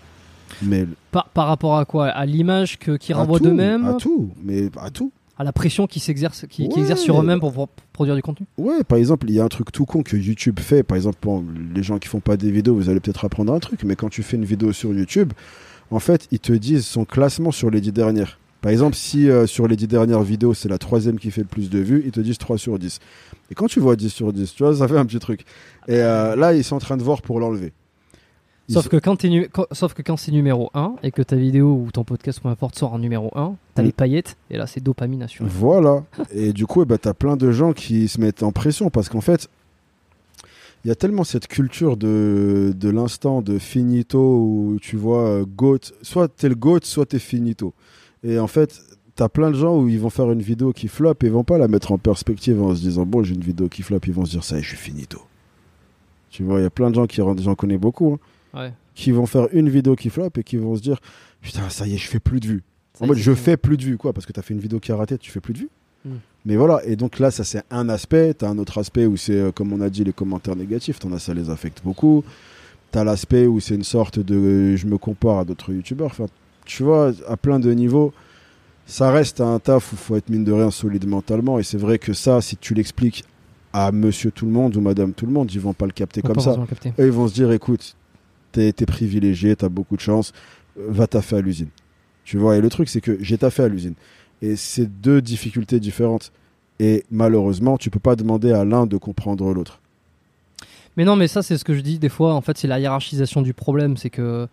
[0.63, 2.09] Mais Par, par rapport à quoi?
[2.09, 3.85] À l'image que, qui renvoient d'eux-mêmes?
[3.85, 5.13] À tout, mais à tout.
[5.39, 6.81] À la pression qui s'exerce, qui, Ouais.
[6.81, 8.47] exerce sur eux-mêmes pour produire du contenu?
[8.57, 10.83] Ouais, par exemple, il y a un truc tout con que YouTube fait.
[10.83, 11.45] Par exemple, pour
[11.75, 14.09] les gens qui font pas des vidéos, vous allez peut-être apprendre un truc, mais quand
[14.09, 15.33] tu fais une vidéo sur YouTube,
[15.91, 18.39] en fait, ils te disent son classement sur les dix dernières.
[18.61, 21.47] Par exemple, si euh, sur les dix dernières vidéos, c'est la troisième qui fait le
[21.47, 22.99] plus de vues, ils te disent 3 sur 10.
[23.51, 25.41] Et quand tu vois 10 sur 10, tu vois, ça fait un petit truc.
[25.89, 27.73] Et euh, là, ils sont en train de voir pour l'enlever.
[28.69, 31.23] Sauf sont- que, quand t'es nu- quand- sauf que quand c'est numéro 1 et que
[31.23, 33.87] ta vidéo ou ton podcast, peu importe, sort en numéro 1, t'as Mm.
[33.87, 35.49] les paillettes et là c'est dopamine assurée.
[35.51, 36.05] Voilà.
[36.33, 38.91] Et du coup, eh ben, tu as plein de gens qui se mettent en pression
[38.91, 39.49] parce qu'en fait,
[40.85, 45.45] il y a tellement cette culture de, de l'instant de finito où tu vois euh,
[45.47, 47.75] GOAT, soit t'es le GOAT, soit t'es finito.
[48.25, 48.81] Et en fait,
[49.15, 51.45] t'as plein de gens où ils vont faire une vidéo qui flop et ils vont
[51.45, 54.13] pas la mettre en perspective en se disant bon, j'ai une vidéo qui flop, ils
[54.13, 55.21] vont se dire ça y est, je suis finito.
[56.31, 58.15] Tu vois, il y a plein de gens qui rentrent, j'en connais beaucoup,
[58.55, 58.73] hein, Ouais.
[58.95, 60.99] qui vont faire une vidéo qui flop et qui vont se dire
[61.41, 62.63] putain, ça y est, je fais plus de vues.
[62.95, 64.61] Ça En mode, je fais plus de vues, quoi, parce que tu as fait une
[64.61, 65.71] vidéo qui a raté, tu fais plus de vues.
[66.05, 66.11] Mm.
[66.47, 68.35] Mais voilà, et donc là, ça c'est un aspect.
[68.35, 70.99] Tu as un autre aspect où c'est, euh, comme on a dit, les commentaires négatifs,
[70.99, 72.25] t'en as, ça les affecte beaucoup.
[72.93, 76.11] Tu as l'aspect où c'est une sorte de je me compare à d'autres youtubeurs.
[76.11, 76.27] Enfin,
[76.65, 78.13] tu vois, à plein de niveaux,
[78.87, 81.59] ça reste un taf où faut être mine de rien solide mentalement.
[81.59, 83.25] Et c'est vrai que ça, si tu l'expliques
[83.73, 86.23] à monsieur tout le monde ou madame tout le monde, ils vont pas le capter
[86.23, 86.55] comme ça.
[86.55, 86.93] forcément capter.
[86.99, 87.97] Eux, ils vont se dire, écoute,
[88.53, 90.33] t'es es privilégié, t'as beaucoup de chance,
[90.79, 91.69] euh, va taffer à l'usine.
[92.25, 93.95] Tu vois, et le truc, c'est que j'ai taffé à l'usine.
[94.43, 96.33] Et c'est deux difficultés différentes.
[96.79, 99.81] Et malheureusement, tu peux pas demander à l'un de comprendre l'autre.
[100.97, 102.35] Mais non, mais ça, c'est ce que je dis des fois.
[102.35, 103.97] En fait, c'est la hiérarchisation du problème.
[103.97, 104.49] C'est que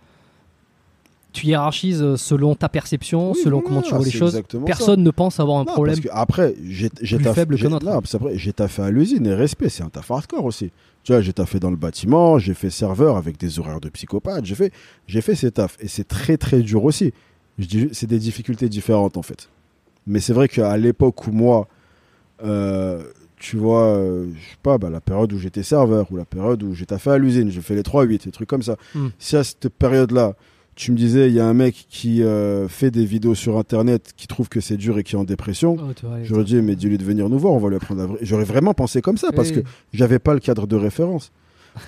[1.33, 4.41] tu hiérarchises euh, selon ta perception, Oui, selon voilà, comment tu vois les choses.
[4.65, 5.95] Personne ne pense avoir un Non, problème.
[5.95, 6.89] Parce que après, j'ai
[7.19, 8.01] faible que notre.
[8.35, 10.71] j'ai taffé à l'usine et respect, c'est un taf hardcore aussi.
[11.03, 14.45] Tu vois, j'ai taffé dans le bâtiment, j'ai fait serveur avec des horaires de psychopathe,
[14.45, 14.73] j'ai fait,
[15.07, 17.13] j'ai fait ces tafs et c'est très très dur aussi.
[17.59, 19.47] Je dis, ju- c'est des difficultés différentes en fait.
[20.07, 21.67] Mais c'est vrai qu'à l'époque où moi,
[22.43, 23.03] euh,
[23.39, 26.63] tu vois, euh, je sais pas, bah, la période où j'étais serveur ou la période
[26.63, 28.77] où j'ai taffé à l'usine, j'ai fait les 3-8, des trucs comme ça.
[28.95, 29.07] Hmm.
[29.19, 30.35] Si à cette période-là,
[30.75, 34.13] tu me disais, il y a un mec qui euh, fait des vidéos sur internet
[34.15, 36.97] qui trouve que c'est dur et qui est en dépression, Oh, J'aurais dit, mais dis-lui
[36.99, 39.49] de venir nous voir, on va lui apprendre à J'aurais vraiment pensé comme ça, parce
[39.49, 39.55] Oui.
[39.63, 41.31] que j'avais pas le cadre de référence.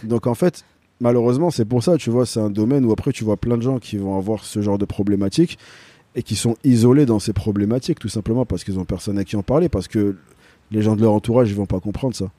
[0.04, 0.64] Donc en fait,
[1.00, 3.62] malheureusement, c'est pour ça, tu vois, c'est un domaine où après, tu vois plein de
[3.62, 5.58] gens qui vont avoir ce genre de problématiques
[6.16, 9.36] et qui sont isolés dans ces problématiques, tout simplement parce qu'ils ont personne à qui
[9.36, 10.16] en parler, parce que
[10.72, 12.30] les gens de leur entourage, ils vont pas comprendre ça.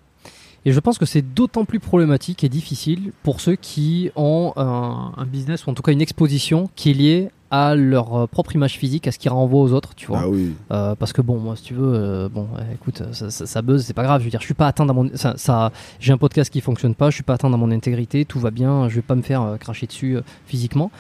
[0.67, 5.13] Et je pense que c'est d'autant plus problématique et difficile pour ceux qui ont un,
[5.17, 8.55] un business ou en tout cas une exposition qui est liée à leur euh, propre
[8.55, 10.21] image physique, à ce qu'ils renvoient aux autres, tu vois.
[10.23, 10.53] Ah oui.
[10.71, 13.63] Euh, parce que bon, moi, si tu veux, euh, bon, euh, écoute, ça, ça, ça
[13.63, 14.21] buzz, c'est pas grave.
[14.21, 16.61] Je veux dire, je suis pas atteint dans mon, ça, ça- j'ai un podcast qui
[16.61, 19.17] fonctionne pas, je suis pas atteint dans mon intégrité, tout va bien, je vais pas
[19.17, 20.91] me faire euh, cracher dessus physiquement.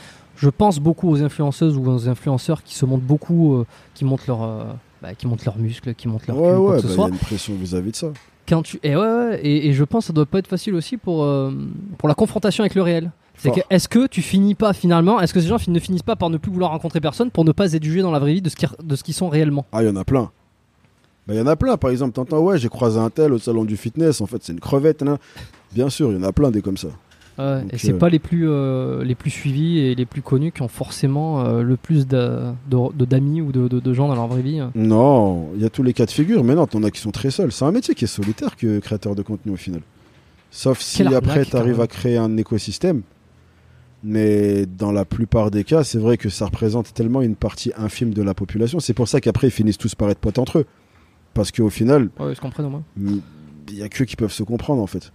[0.40, 4.24] Je pense beaucoup aux influenceuses ou aux influenceurs qui se montrent beaucoup, euh, qui montrent
[4.26, 4.64] leur, euh,
[5.02, 6.92] bah, qui montrent leurs muscles, qui montrent leur Ouais, cul, quoi ouais, que ce bah,
[6.96, 8.06] il y a une pression vis-à-vis de ça.
[8.48, 10.96] Quand tu, et ouais, et, et je pense que ça doit pas être facile aussi
[10.96, 11.52] pour, euh,
[11.98, 13.10] pour la confrontation avec le réel.
[13.36, 16.16] C'est que, est-ce que tu finis pas finalement, est-ce que ces gens ne finissent pas
[16.16, 18.42] par ne plus vouloir rencontrer personne pour ne pas être jugés dans la vraie vie
[18.42, 19.64] de ce qui- de ce qu'ils sont réellement?
[19.72, 20.30] Ah, il y en a plein.
[21.26, 23.38] Bah, Il y en a plein, par exemple, t'entends, ouais, j'ai croisé un tel au
[23.38, 25.18] salon du fitness, en fait, c'est une crevette, là.
[25.72, 26.88] Bien sûr, il y en a plein des comme ça.
[27.38, 30.20] Ouais, Donc, et c'est euh, pas les plus, euh, les plus suivis et les plus
[30.20, 33.92] connus qui ont forcément euh, le plus de- de- de- d'amis ou de, de- de
[33.94, 34.60] gens dans leur vraie vie.
[34.74, 37.10] Non, il y a tous les cas de figure, mais non, t'en as qui sont
[37.12, 37.50] très seuls.
[37.52, 39.80] C'est un métier qui est solitaire que créateur de contenu au final.
[40.50, 43.02] Sauf si après tu arrives à créer un écosystème.
[44.02, 48.14] Mais dans la plupart des cas, c'est vrai que ça représente tellement une partie infime
[48.14, 48.80] de la population.
[48.80, 50.64] C'est pour ça qu'après, ils finissent tous par être potes entre eux.
[51.34, 52.82] Parce qu'au final, Ouais, au moins.
[52.96, 53.22] il
[53.76, 55.12] y a que qui peuvent se comprendre en fait.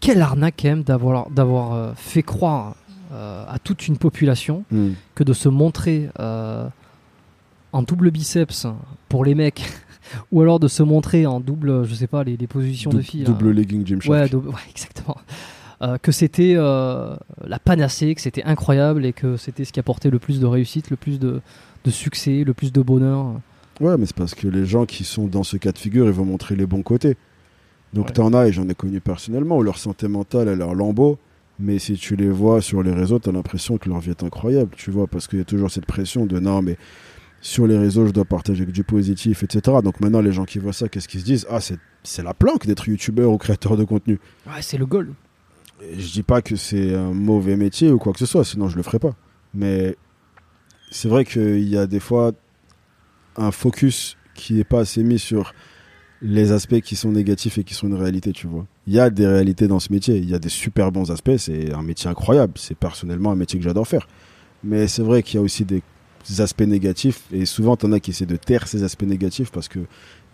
[0.00, 2.76] Quelle arnaque quand même d'avoir, d'avoir euh, fait croire
[3.12, 4.64] euh, à toute une population
[5.14, 6.68] que de se montrer euh,
[7.72, 8.66] en double biceps
[9.08, 9.62] pour les mecs
[10.32, 13.24] ou alors de se montrer en double, je sais pas, les, les positions de filles.
[13.24, 13.30] là.
[13.30, 14.32] Double legging Gymshark.
[14.34, 15.16] Ouais, exactement.
[15.80, 20.18] Euh, que c'était la panacée, que c'était incroyable et que c'était ce qui apportait le
[20.18, 21.40] plus de réussite, le plus de,
[21.84, 23.40] de succès, le plus de bonheur.
[23.80, 26.12] Ouais, mais c'est parce que les gens qui sont dans ce cas de figure, ils
[26.12, 27.16] vont montrer les bons côtés.
[27.94, 28.12] Donc Ouais.
[28.12, 31.18] t'en as, et j'en ai connu personnellement, où leur santé mentale, elle est en lambeau.
[31.60, 34.70] Mais si tu les vois sur les réseaux, t'as l'impression que leur vie est incroyable,
[34.76, 36.76] tu vois, parce qu'il y a toujours cette pression de non, mais
[37.40, 39.78] sur les réseaux, je dois partager que du positif, etc.
[39.82, 41.46] Donc maintenant, les gens qui voient ça, qu'est-ce qu'ils se disent?
[41.50, 44.20] Ah, c'est c'est la planque d'être youtubeur ou créateur de contenu.
[44.46, 45.14] Ouais, c'est le goal.
[45.82, 48.68] Et je dis pas que c'est un mauvais métier ou quoi que ce soit, sinon
[48.68, 49.14] je le ferais pas.
[49.52, 49.96] Mais
[50.90, 52.32] c'est vrai qu'il y a des fois
[53.36, 55.54] un focus qui n'est pas assez mis sur
[56.20, 58.66] les aspects qui sont négatifs et qui sont une réalité, tu vois.
[58.86, 61.36] Il y a des réalités dans ce métier, il y a des super bons aspects,
[61.36, 64.08] c'est un métier incroyable, c'est personnellement un métier que j'adore faire.
[64.64, 65.82] Mais c'est vrai qu'il y a aussi des
[66.38, 69.80] aspects négatifs et souvent t'en as qui essaient de taire ces aspects négatifs parce que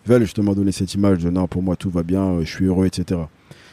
[0.07, 2.85] veulent justement donner cette image de non, pour moi tout va bien, je suis heureux,
[2.85, 3.21] etc.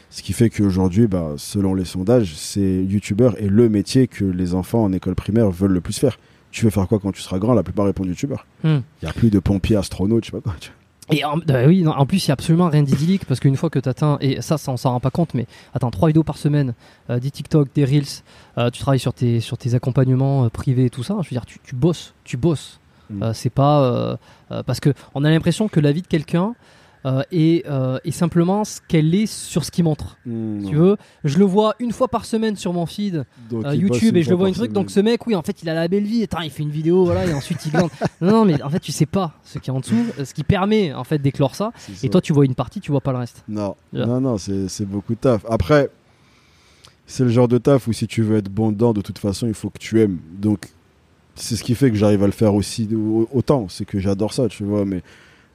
[0.09, 4.53] Ce qui fait qu'aujourd'hui, bah, selon les sondages, c'est youtubeur est le métier que les
[4.53, 6.19] enfants en école primaire veulent le plus faire.
[6.51, 7.55] Tu veux faire quoi quand tu seras grand?
[7.55, 8.45] La plupart répondent youtubeur.
[8.63, 8.81] Hmm.
[9.01, 10.55] Il n'y a plus de pompiers, astronautes, je sais pas quoi.
[10.59, 10.82] tu vois.
[11.11, 13.57] Et en, bah oui, non, en plus, il n'y a absolument rien d'idyllique parce qu'une
[13.57, 16.07] fois que tu atteins, et ça, ça on s'en rend pas compte, mais attends, 3
[16.09, 16.73] vidéos par semaine,
[17.09, 18.23] euh, des TikTok, des Reels,
[18.57, 21.33] euh, tu travailles sur tes, sur tes accompagnements euh, privés et tout ça, je veux
[21.35, 22.79] dire, tu, tu bosses, tu bosses.
[23.09, 23.23] Mm.
[23.23, 23.83] Euh, c'est pas.
[23.83, 24.15] euh,
[24.51, 26.55] euh, parce que on a l'impression que la vie de quelqu'un
[27.05, 30.17] euh, euh, est simplement ce qu'elle est sur ce qu'il montre.
[30.25, 34.15] Hmm, Tu veux, je le vois une fois par semaine sur mon feed euh, YouTube
[34.15, 34.71] et je le vois une truc.
[34.71, 36.23] Donc ce mec, oui, en fait, il a la belle vie.
[36.23, 37.89] Attends, il fait une vidéo, voilà, et ensuite il glande.
[38.21, 40.43] non, non, mais en fait, tu sais pas ce qui est en dessous, ce qui
[40.43, 41.71] permet en fait d'éclore ça.
[42.03, 43.43] Et toi, tu vois une partie, tu vois pas le reste.
[43.47, 44.05] Non, Yeah.
[44.07, 45.45] non, non, c'est beaucoup de taf.
[45.47, 45.89] Après,
[47.05, 49.45] c'est le genre de taf où si tu veux être bon dedans, de toute façon,
[49.47, 50.17] il faut que tu aimes.
[50.39, 50.69] Donc,
[51.35, 52.87] c'est ce qui fait que j'arrive à le faire aussi
[53.31, 53.67] autant.
[53.69, 54.85] C'est que j'adore ça, tu vois.
[54.85, 55.01] Mais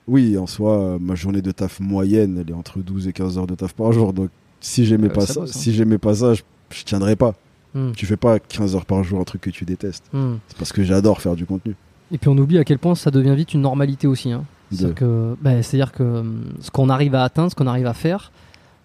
[0.09, 3.39] oui, en soi, euh, ma journée de taf moyenne, elle est entre 12 et 15
[3.39, 4.13] heures de taf par jour.
[4.13, 4.31] Donc,
[4.61, 5.47] si j'aimais Euh, pas ça hein.
[5.47, 7.35] si j'aimais pas ça, je, je tiendrais pas.
[7.75, 10.05] Hmm, Tu fais pas 15 heures par jour un truc que tu détestes.
[10.13, 10.37] hmm.
[10.49, 11.75] C'est parce que j'adore faire du contenu.
[12.11, 14.33] Et puis on oublie à quel point ça devient vite une normalité aussi.
[14.33, 14.45] hein.
[14.73, 18.33] C'est-à-dire que, ben, que hum, ce qu'on arrive à atteindre, ce qu'on arrive à faire,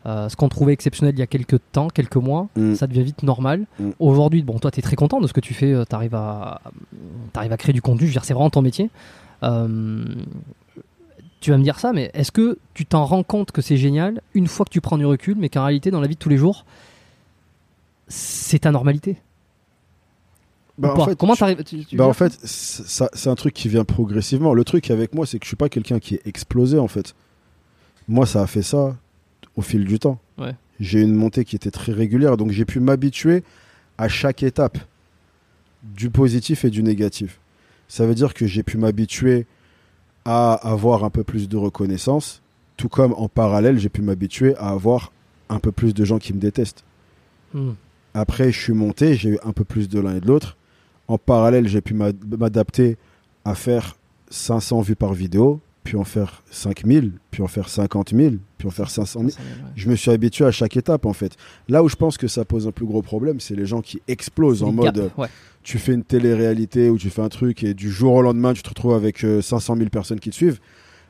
[0.06, 2.76] euh, ce qu'on trouvait exceptionnel il y a quelques temps, quelques mois, Mm.
[2.76, 3.66] ça devient vite normal.
[3.80, 3.90] Mm.
[4.00, 6.62] Aujourd'hui, bon, toi, tu es très content de ce que tu fais, tu arrives à,
[7.32, 8.90] t'arrives à créer du contenu, je veux dire, c'est vraiment ton métier.
[9.44, 10.04] Euh,
[11.44, 14.22] tu vas me dire ça, mais est-ce que tu t'en rends compte que c'est génial
[14.34, 16.30] une fois que tu prends du recul, mais qu'en réalité, dans la vie de tous
[16.30, 16.66] les jours,
[18.08, 19.18] c'est ta normalité
[20.78, 23.84] Bah, en fait, Comment tu- tu- tu Bah en fait, c'est un truc qui vient
[23.86, 24.54] progressivement.
[24.54, 27.14] Le truc avec moi, c'est que je suis pas quelqu'un qui est explosé en fait.
[28.08, 28.96] Moi, ça a fait ça
[29.56, 30.20] au fil du temps.
[30.38, 30.56] Ouais.
[30.80, 33.44] J'ai une montée qui était très régulière, donc j'ai pu m'habituer
[33.98, 34.78] à chaque étape
[35.84, 37.40] du positif et du négatif.
[37.88, 39.46] Ça veut dire que j'ai pu m'habituer
[40.26, 42.42] à avoir un peu plus de reconnaissance,
[42.78, 45.12] tout comme en parallèle, j'ai pu m'habituer à avoir
[45.50, 46.84] un peu plus de gens qui me détestent.
[47.54, 47.72] Hmm.
[48.14, 50.58] Après, je suis monté, j'ai eu un peu plus de l'un et de l'autre.
[51.08, 52.98] En parallèle, j'ai pu m'ad- m'adapter
[53.46, 53.96] à faire
[54.30, 58.72] 500 vues par vidéo, puis en faire 5000, puis en faire 50 000, puis en
[58.72, 59.32] faire 500 000.
[59.76, 61.36] Je me suis habitué à chaque étape, en fait.
[61.68, 64.02] Là où je pense que ça pose un plus gros problème, c'est les gens qui
[64.08, 65.28] explosent en mode ouais.
[65.62, 68.64] tu fais une télé-réalité ou tu fais un truc et du jour au lendemain, tu
[68.64, 70.60] te retrouves avec euh, 500 000 personnes qui te suivent.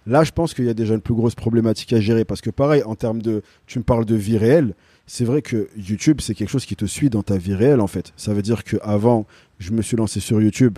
[0.06, 2.50] Là, je pense qu'il y a déjà une plus grosse problématique à gérer parce que,
[2.50, 3.42] pareil, en termes de.
[3.68, 4.74] Tu me parles de vie réelle.
[5.06, 7.88] C'est vrai que YouTube, c'est quelque chose qui te suit dans ta vie réelle, en
[7.88, 8.14] fait.
[8.18, 9.26] Ça veut dire qu'avant,
[9.60, 10.78] je me suis lancé sur YouTube.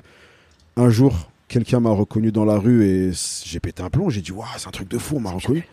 [0.77, 3.11] Un jour, quelqu'un m'a reconnu dans la rue et
[3.45, 4.09] j'ai pété un plomb.
[4.09, 5.67] J'ai dit, waouh, c'est un truc de fou, on m'a reconnu.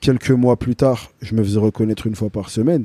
[0.00, 2.84] Quelques mois plus tard, je me faisais reconnaître une fois par semaine.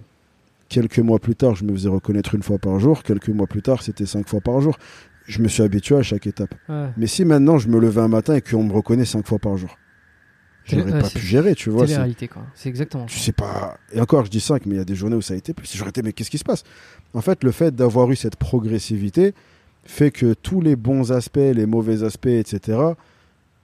[0.70, 3.04] Quelques mois plus tard, je me faisais reconnaître une fois par jour.
[3.04, 4.78] Quelques mois plus tard, c'était cinq fois par jour.
[5.26, 6.56] Je me suis habitué à chaque étape.
[6.68, 6.90] Ouais.
[6.98, 9.56] Mais si maintenant je me levais un matin et qu'on me reconnaît cinq fois par
[9.58, 9.78] jour,
[10.66, 11.82] j'aurais Ouais, pas pu gérer, tu vois.
[11.82, 12.42] c'est- Télé-réalité, quoi.
[12.56, 13.78] C'est exactement Tu sais pas.
[13.94, 15.54] Et encore, je dis 5, mais il y a des journées où ça a été
[15.54, 15.72] plus.
[15.78, 16.64] J'aurais été, mais qu'est-ce qui se passe?
[17.14, 19.34] En fait, le fait d'avoir eu cette progressivité
[19.86, 22.80] fait que tous les bons aspects, les mauvais aspects, etc.,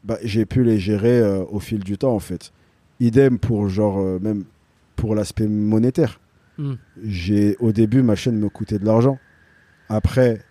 [0.03, 2.51] bah, j'ai pu les gérer euh, au fil du temps, en fait.
[2.99, 4.43] Idem pour, genre, euh, même
[4.95, 6.19] pour l'aspect monétaire.
[6.57, 6.75] Hmm.
[7.03, 9.17] J'ai au début ma chaîne me coûtait de l'argent.
[9.87, 10.41] Après,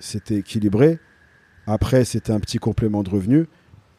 [0.00, 0.98] c'était équilibré.
[1.66, 3.46] Après, c'était un petit complément de revenu.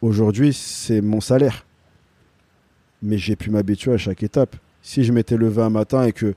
[0.02, 1.66] Aujourd'hui, c'est mon salaire.
[3.02, 4.56] Mais j'ai pu m'habituer à chaque étape.
[4.82, 6.34] Si je m'étais levé un matin et que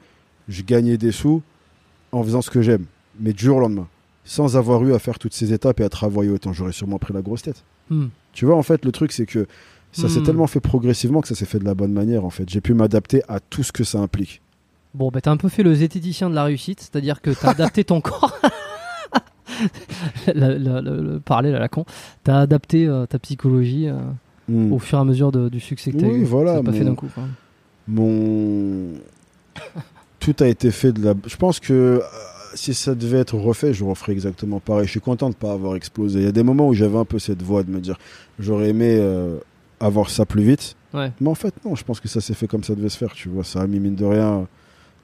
[0.49, 1.43] je gagnais des sous
[2.13, 2.87] en faisant ce que j'aime,
[3.19, 3.89] mais du jour au lendemain,
[4.33, 7.13] sans avoir eu à faire toutes ces étapes et à travailler autant, j'aurais sûrement pris
[7.13, 7.65] la grosse tête.
[7.91, 8.07] Hmm.
[8.33, 9.49] Tu vois, en fait, le truc, c'est que
[9.91, 10.23] ça s'est Hmm.
[10.23, 12.49] tellement fait progressivement que ça s'est fait de la bonne manière, en fait.
[12.49, 14.41] J'ai pu m'adapter à tout ce que ça implique.
[14.95, 17.83] Bon, bah, t'as un peu fait le zététicien de la réussite, c'est-à-dire que t'as adapté
[17.83, 18.39] ton corps.
[20.29, 21.85] Le, le parallèle à la con.
[22.23, 23.95] T'as adapté euh, ta psychologie euh,
[24.49, 24.73] Hmm.
[24.73, 26.25] au fur et à mesure de- du succès que t'as Oui, eu.
[26.25, 27.07] voilà, pas fait d'un coup.
[27.15, 27.23] quoi.
[27.87, 28.95] Mon.
[30.21, 31.15] Tout a été fait de la.
[31.27, 32.01] Je pense que euh,
[32.55, 34.87] si ça devait être refait, je referais exactement pareil.
[34.87, 36.21] Je suis content de ne pas avoir explosé.
[36.21, 37.99] Il y a des moments où j'avais un peu cette voix de me dire
[38.39, 39.39] j'aurais aimé euh,
[39.79, 40.77] avoir ça plus vite.
[40.93, 41.13] Ouais.
[41.21, 43.13] Mais en fait, non, je pense que ça s'est fait comme ça devait se faire.
[43.13, 44.47] Tu vois, ça a mis mine de rien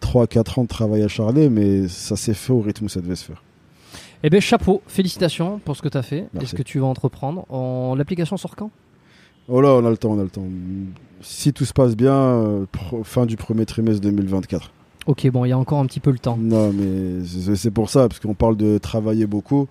[0.03, 3.25] 3-4 ans de travail acharné, mais ça s'est fait au rythme où ça devait se
[3.25, 3.43] faire.
[4.23, 7.45] Eh bien, chapeau, félicitations pour ce que t'as fait et ce que tu vas entreprendre.
[7.51, 7.95] En...
[7.95, 8.71] L'application sort quand?
[9.49, 10.47] Oh là, on a le temps, on a le temps.
[11.21, 12.67] Si tout se passe bien, euh,
[13.05, 14.73] fin du premier trimestre 2024.
[15.07, 16.37] Ok, bon, il y a encore un petit peu le temps.
[16.41, 17.25] Non, mais
[17.55, 19.69] c'est pour ça, parce qu'on parle de travailler beaucoup.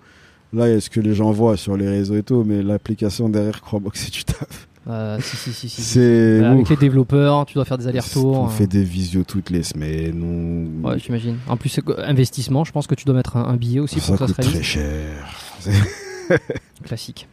[0.52, 2.62] Là, il y a ce que les gens voient sur les réseaux et tout, mais
[2.62, 4.68] l'application derrière, que c'est du taf.
[4.88, 5.82] Euh, si, si, si, si.
[5.82, 6.00] C'est.
[6.00, 6.70] Euh, Avec ouf.
[6.70, 8.38] les développeurs, tu dois faire des allers-retours.
[8.38, 8.50] On euh.
[8.50, 10.22] fait des visios toutes les semaines.
[10.22, 10.86] On...
[10.86, 11.38] Ouais, j'imagine.
[11.48, 14.18] En plus, investissement, je pense que tu dois mettre un, un billet aussi ça pour
[14.18, 15.26] que ça coûte se très cher.
[16.84, 17.28] Classique.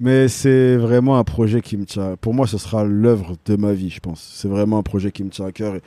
[0.00, 2.16] Mais c'est vraiment un projet qui me tient.
[2.18, 4.26] Pour moi, ce sera l'œuvre de ma vie, je pense.
[4.34, 5.74] C'est vraiment un projet qui me tient à cœur.
[5.74, 5.82] Et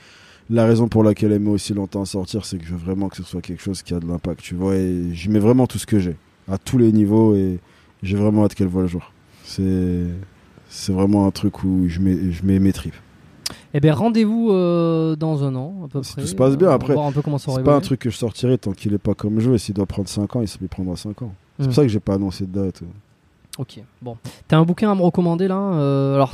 [0.50, 3.10] la raison pour laquelle elle met aussi longtemps à sortir, c'est que je veux vraiment
[3.10, 4.76] que ce soit quelque chose qui a de l'impact, tu vois.
[4.76, 6.16] Et j'y mets vraiment tout ce que j'ai,
[6.52, 7.60] à tous les niveaux, et
[8.04, 9.12] j'ai vraiment hâte qu'elle voit le jour.
[9.44, 10.06] C'est,
[10.70, 12.96] c'est vraiment un truc où je mets, je mets mes tripes.
[13.74, 16.22] Eh bien, rendez-vous euh, dans un an, à peu Si près.
[16.24, 16.94] tout se passe bien, Euh, après,
[17.38, 19.54] C'est pas un truc que je sortirai tant qu'il est pas comme jeu.
[19.56, 21.34] Et s'il doit prendre 5 ans, il s'y prendra 5 ans.
[21.58, 21.66] C'est Hmm.
[21.68, 22.82] pour ça que j'ai pas annoncé de date.
[23.58, 24.18] Ok, bon.
[24.48, 26.34] T'as un bouquin à me recommander là euh, Alors,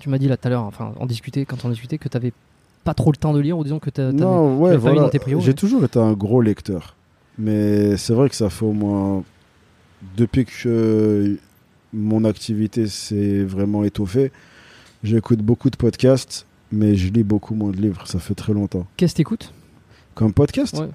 [0.00, 2.32] tu m'as dit là tout à l'heure, enfin, on discutait, quand on discutait, que t'avais
[2.84, 5.00] pas trop le temps de lire, ou disons que tu ouais, pas mis voilà.
[5.02, 5.54] dans tes prios, J'ai ouais.
[5.54, 6.94] toujours été un gros lecteur.
[7.38, 9.24] Mais c'est vrai que ça fait au moins.
[10.16, 11.36] Depuis que
[11.92, 14.30] mon activité s'est vraiment étoffée,
[15.02, 18.06] j'écoute beaucoup de podcasts, mais je lis beaucoup moins de livres.
[18.06, 18.86] Ça fait très longtemps.
[18.96, 19.52] Qu'est-ce que t'écoutes?
[20.14, 20.78] Comme podcast?
[20.78, 20.90] Ouais.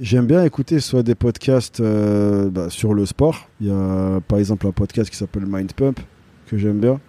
[0.00, 3.48] J'aime bien écouter soit des podcasts euh, bah, sur le sport.
[3.60, 5.98] Il y a par exemple un podcast qui s'appelle Mind Pump
[6.46, 7.00] que j'aime bien.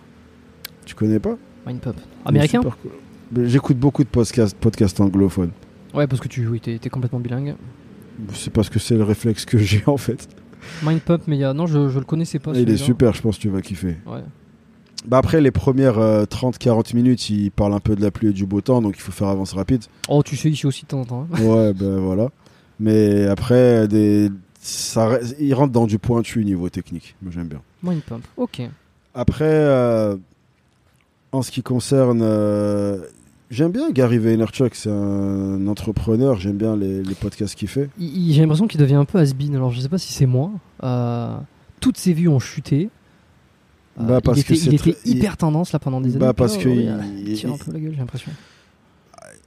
[0.85, 1.37] Tu connais pas?
[1.67, 1.95] Mindpump.
[1.97, 2.61] Il est Américain?
[2.61, 2.91] cool.
[3.31, 5.51] Mais J'écoute beaucoup de podcasts, podcasts anglophones.
[5.93, 7.55] Ouais, parce que tu oui, t'es t'es complètement bilingue.
[8.33, 10.27] C'est parce que c'est le réflexe que j'ai en fait.
[10.83, 11.53] Mindpump, mais il y a.
[11.53, 12.51] Non, je, je le connaissais pas.
[12.53, 13.97] Il est super, je pense que tu vas kiffer.
[14.05, 14.21] Ouais.
[15.07, 18.33] Bah après, les premières euh, 30-40 minutes, il parle un peu de la pluie et
[18.33, 19.83] du beau temps, donc il faut faire avance rapide.
[20.09, 21.27] Oh, tu sais, ici aussi de temps en temps.
[21.33, 21.41] hein.
[21.41, 22.29] Ouais, ben voilà.
[22.81, 24.29] Mais après, des...
[24.59, 25.19] ça...
[25.39, 27.15] il rentre dans du pointu niveau technique.
[27.21, 27.61] Moi, j'aime bien.
[27.81, 28.63] Mindpump, ok.
[29.15, 30.17] Après, euh,
[31.31, 32.19] en ce qui concerne.
[32.21, 32.97] euh,
[33.49, 37.89] J'aime bien Gary Vaynerchuk, c'est un entrepreneur, j'aime bien les, les podcasts qu'il fait.
[37.97, 39.55] Il- il- J'ai l'impression qu'il devient un peu has-been.
[39.55, 40.51] Alors, je sais pas si c'est moi.
[40.83, 41.35] Euh,
[41.79, 42.89] toutes ses vues ont chuté.
[43.99, 46.11] Euh, Bah, parce il que était, il c'est était il- hyper tendance là pendant des
[46.11, 46.19] années.
[46.19, 48.31] Bah, parce là, que il- il tire un il- peu la gueule, j'ai l'impression.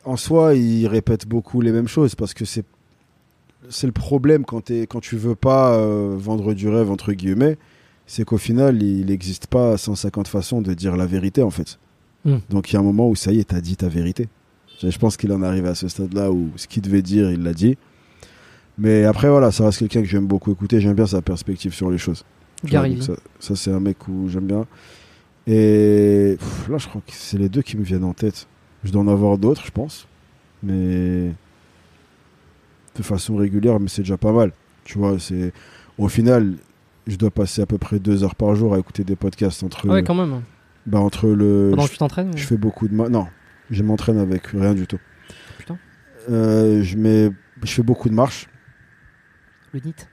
[0.05, 2.65] en soi, il répète beaucoup les mêmes choses parce que c'est
[3.69, 7.57] c'est le problème quand, t'es- quand tu veux pas euh, vendre du rêve entre guillemets,
[8.07, 11.79] c'est qu'au final, il n'existe pas 150 façons de dire la vérité en fait.
[12.25, 12.39] Hmm.
[12.51, 14.29] Donc il y a un moment où ça y est, t'as dit ta vérité.
[14.81, 17.53] Je pense qu'il en arrive à ce stade-là où ce qu'il devait dire, il l'a
[17.53, 17.77] dit.
[18.79, 20.81] Mais après voilà, ça reste quelqu'un que j'aime beaucoup écouter.
[20.81, 22.25] J'aime bien sa perspective sur les choses.
[22.65, 24.67] Vois, ça, ça, c'est un mec où j'aime bien.
[25.47, 28.47] Et pff, là, je crois que c'est les deux qui me viennent en tête.
[28.85, 30.07] Je dois en avoir d'autres, je pense.
[30.63, 31.33] Mais
[32.97, 34.53] de façon régulière, mais c'est déjà pas mal.
[34.85, 35.53] Tu vois, c'est
[35.99, 36.55] au final,
[37.07, 39.87] je dois passer à peu près deux heures par jour à écouter des podcasts entre,
[39.89, 40.43] Ah ouais, quand même.
[40.87, 41.71] Bah, entre le.
[41.71, 42.95] Pendant je, que tu t'entraînes je fais beaucoup de.
[42.95, 43.27] Non,
[43.71, 44.99] je m'entraîne avec rien du tout.
[45.59, 45.79] Putain.
[46.31, 47.31] Euh, je mets,
[47.63, 48.49] je fais beaucoup de marche.
[49.73, 50.09] Le NIT?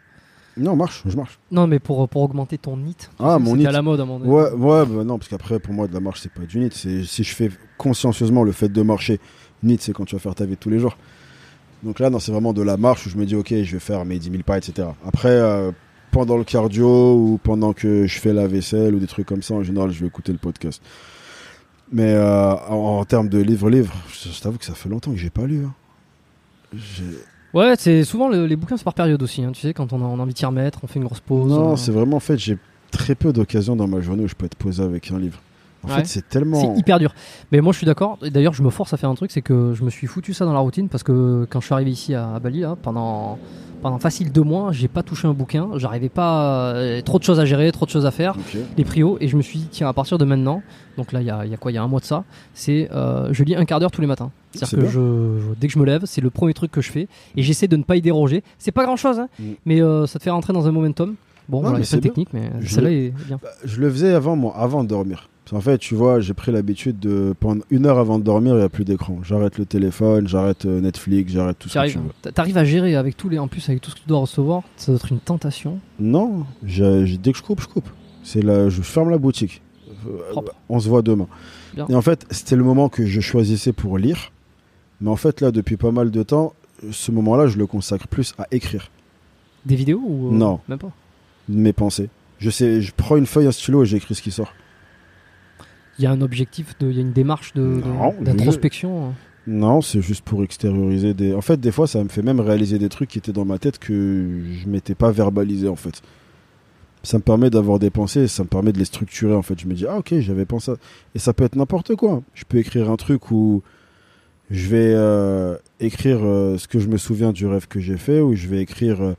[0.58, 1.40] Non, marche, je marche.
[1.52, 3.10] Non, mais pour, pour augmenter ton NIT.
[3.20, 3.66] Ah, mon NIT.
[3.66, 4.26] à la mode à donné.
[4.26, 6.72] Ouais, ouais, bah non, parce qu'après, pour moi, de la marche, c'est pas du NIT.
[6.74, 9.20] C'est si je fais consciencieusement le fait de marcher.
[9.64, 10.98] NIT, c'est quand tu vas faire ta vie de tous les jours.
[11.84, 13.80] Donc là, non, c'est vraiment de la marche où je me dis, ok, je vais
[13.80, 14.90] faire mes 10 000 pas, etc.
[15.06, 15.72] Après, euh,
[16.12, 19.54] pendant le cardio ou pendant que je fais la vaisselle ou des trucs comme ça,
[19.54, 20.82] en général, je vais écouter le podcast.
[21.92, 25.18] Mais euh, en, en termes de livre-livre, je, je t'avoue que ça fait longtemps que
[25.18, 25.66] j'ai pas lu.
[25.66, 25.74] hein.
[27.54, 29.44] Ouais, c'est souvent le- les bouquins, c'est par période aussi.
[29.44, 29.52] hein.
[29.54, 31.20] Tu sais, quand on a, on a envie de s'y remettre, on fait une grosse
[31.20, 31.52] pause.
[31.52, 32.58] Non, euh, c'est vraiment en fait, j'ai
[32.92, 35.40] très peu d'occasions dans ma journée où je peux être posé avec un livre.
[35.84, 35.96] En Ouais.
[35.96, 36.60] fait, c'est tellement.
[36.60, 37.14] C'est hyper dur.
[37.52, 38.18] Mais moi, je suis d'accord.
[38.22, 40.44] D'ailleurs, je me force à faire un truc, c'est que je me suis foutu ça
[40.46, 43.38] dans la routine parce que quand je suis arrivé ici à, Bali, là, pendant,
[43.82, 45.70] pendant facile deux mois, j'ai pas touché un bouquin.
[45.78, 46.74] J'arrivais pas.
[46.76, 48.36] euh, trop de choses à gérer, trop de choses à faire.
[48.38, 48.58] Ok.
[48.78, 49.18] Les prios.
[49.22, 50.62] Et je me suis dit, tiens, à partir de maintenant,
[50.98, 51.72] donc là, il y a, il y a quoi?
[51.72, 52.90] Il y a un mois de ça, c'est.
[52.94, 54.32] euh, je lis un quart d'heure tous les matins.
[54.52, 54.92] C'est C'est-à-dire que bien.
[54.92, 57.08] je, je- dès que je me lève, c'est le premier truc que je fais.
[57.38, 58.44] Et j'essaie de ne pas y déroger.
[58.58, 59.44] C'est pas grand chose, hein, Mm.
[59.66, 61.16] mais euh, ça te fait rentrer dans un momentum.
[61.48, 63.40] Bon, Non, voilà, c'est techniques, mais Je celle-là est bien.
[63.42, 65.30] Bah, je le faisais avant, moi, avant de dormir.
[65.50, 67.34] Qu'en fait, tu vois, j'ai pris l'habitude de.
[67.40, 69.20] Pendant une heure avant de dormir, il n'y a plus d'écran.
[69.24, 72.32] J'arrête le téléphone, j'arrête euh, Netflix, j'arrête tout veux.
[72.32, 74.64] t'arrives à gérer avec tous les, en plus avec tout ce que tu dois recevoir,
[74.78, 75.80] ça doit être une tentation.
[76.00, 77.90] Non, dès que je coupe, je coupe.
[78.24, 79.62] C'est là, je ferme la boutique.
[80.08, 80.54] Euh, Propre.
[80.70, 81.28] on se voit demain.
[81.74, 81.88] Bien.
[81.90, 84.32] Et en fait, c'était le moment que je choisissais pour lire.
[85.02, 86.54] Mais en fait, là, depuis pas mal de temps,
[86.92, 88.90] ce moment-là, je le consacre plus à écrire
[89.66, 90.60] Des vidéos ou euh, Non.
[90.68, 90.92] Même pas?
[91.50, 92.10] mes pensées.
[92.38, 94.54] Je sais, je prends une feuille, un stylo et j'écris ce qui sort.
[96.00, 99.10] Il y a un objectif, de, il y a une démarche de- de- Non, d'introspection.
[99.10, 99.14] hein.
[99.48, 101.34] Non, c'est juste pour extérioriser des.
[101.34, 103.58] En fait, des fois, ça me fait même réaliser des trucs qui étaient dans ma
[103.58, 103.94] tête que
[104.64, 106.02] je m'étais pas verbalisé en fait.
[107.04, 109.60] Ça me permet d'avoir des pensées, ça me permet de les structurer en fait.
[109.60, 110.72] Je me dis ah ok, j'avais pensé.
[110.72, 110.76] à-
[111.16, 112.22] Et ça peut être n'importe quoi.
[112.34, 113.64] Je peux écrire un truc où
[114.52, 118.20] je vais euh, écrire euh, ce que je me souviens du rêve que j'ai fait,
[118.22, 119.14] ou je vais écrire euh,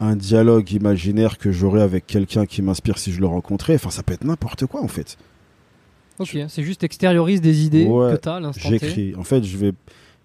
[0.00, 3.74] un dialogue imaginaire que j'aurais avec quelqu'un qui m'inspire si je le rencontrais.
[3.76, 5.16] Enfin, ça peut être n'importe quoi en fait.
[6.22, 8.68] Ok, c'est juste extériorise des idées Ouais, que tu as à l'instant.
[8.68, 9.14] J'écris.
[9.18, 9.72] En fait, je vais.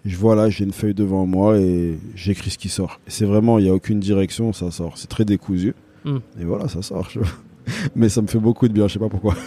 [0.05, 2.99] Je vois là, j'ai une feuille devant moi et j'écris ce qui sort.
[3.07, 4.97] C'est vraiment, il n'y a aucune direction, ça sort.
[4.97, 5.73] C'est très décousu.
[6.05, 6.17] Hmm.
[6.39, 7.09] Et voilà, ça sort.
[7.09, 7.19] je-
[7.95, 9.35] Mais ça me fait beaucoup de bien, je sais pas pourquoi.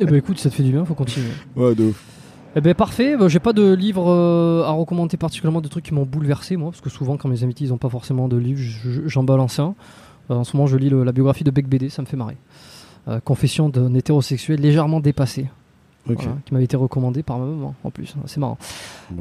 [0.00, 1.28] Eh ben écoute, ça te fait du bien, faut continuer.
[1.56, 2.02] Ouais, de ouf.
[2.56, 5.92] Eh ben parfait, Bah, j'ai pas de livre euh, à recommander particulièrement, de trucs qui
[5.92, 8.58] m'ont bouleversé moi, parce que souvent quand mes invités ils ont pas forcément de livre,
[8.58, 9.74] je- je- j'en balance un.
[10.30, 12.16] Euh, en ce moment je lis le- la biographie de Beck BD, ça me fait
[12.16, 12.38] marrer.
[13.08, 15.48] Euh, confession d'un hétérosexuel légèrement dépassé,
[16.06, 18.58] Voilà, qui m'avait été recommandé par ma maman en plus, c'est marrant.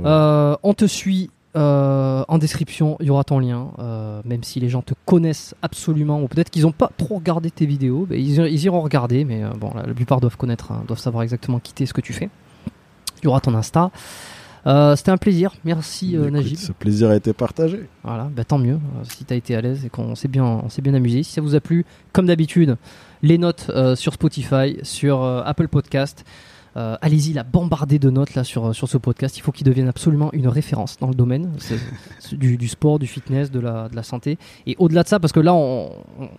[0.05, 3.67] Euh, on te suit euh, en description, il y aura ton lien.
[3.79, 7.51] euh, même si les gens te connaissent absolument, ou peut-être qu'ils n'ont pas trop regardé
[7.51, 10.83] tes vidéos, ben, ils, ils iront regarder, mais bon, la, la plupart doivent connaître, hein,
[10.87, 12.29] doivent savoir exactement qui t'es, ce que tu fais.
[13.21, 13.91] Il y aura ton Insta.
[14.65, 16.57] Euh, C'était un plaisir, merci euh, Najib.
[16.57, 17.87] Ce plaisir a été partagé.
[18.03, 20.45] Voilà, bah, tant mieux euh, si tu as été à l'aise et qu'on s'est bien,
[20.45, 21.21] on s'est bien amusé.
[21.23, 22.77] Si ça vous a plu, comme d'habitude,
[23.21, 26.25] les notes sur Spotify, sur Apple Podcast.
[26.75, 29.37] Euh, Allez-y, la bombarder de notes là sur, sur ce podcast.
[29.37, 31.51] Il faut qu'il devienne absolument une référence dans le domaine
[32.31, 34.37] du, du sport, du fitness, de la, de la santé.
[34.65, 36.29] Et au-delà de ça, parce que là, on, on-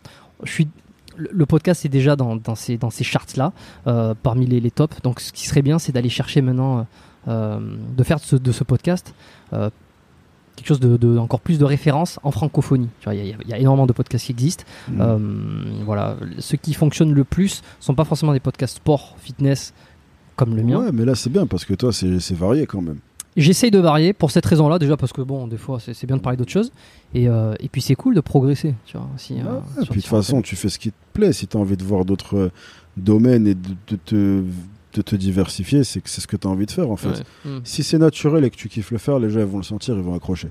[0.42, 0.68] je suis,
[1.16, 3.52] le, podcast est déjà dans, dans ces, dans ces charts-là,
[3.86, 5.00] euh, parmi les, les tops.
[5.02, 6.86] Donc ce qui serait bien, c'est d'aller chercher maintenant,
[7.28, 7.60] euh,
[7.96, 9.14] de faire de ce, de ce podcast
[9.52, 9.70] euh,
[10.56, 12.88] quelque chose de, de- encore plus de référence en francophonie.
[13.06, 14.64] Il y, a- il y a énormément de podcasts qui existent.
[14.88, 15.82] Mm.
[15.84, 19.72] Voilà, ceux qui fonctionnent le plus sont pas forcément des podcasts sport, fitness
[20.36, 20.80] comme le mien.
[20.80, 22.98] Ouais, mais là, c'est bien parce que toi, c'est varié quand même.
[23.36, 26.22] J'essaye de varier pour cette raison-là, déjà parce que bon, des fois, c'est bien de
[26.22, 26.70] parler d'autres choses.
[27.14, 29.08] Et, euh, et puis c'est cool de progresser, tu vois.
[29.30, 31.32] Euh, et puis de toute façon, tu fais ce qui te plaît.
[31.32, 32.52] Si tu as envie de voir d'autres euh,
[32.96, 34.44] domaines et de, de te,
[34.94, 37.12] de te diversifier, c'est que c'est ce que tu as envie de faire en fait.
[37.12, 37.24] thèmes.
[37.44, 37.50] Ouais.
[37.58, 37.60] Mm.
[37.64, 39.96] Si c'est naturel et que tu kiffes le faire, les gens ils vont le sentir,
[39.96, 40.48] ils vont accrocher.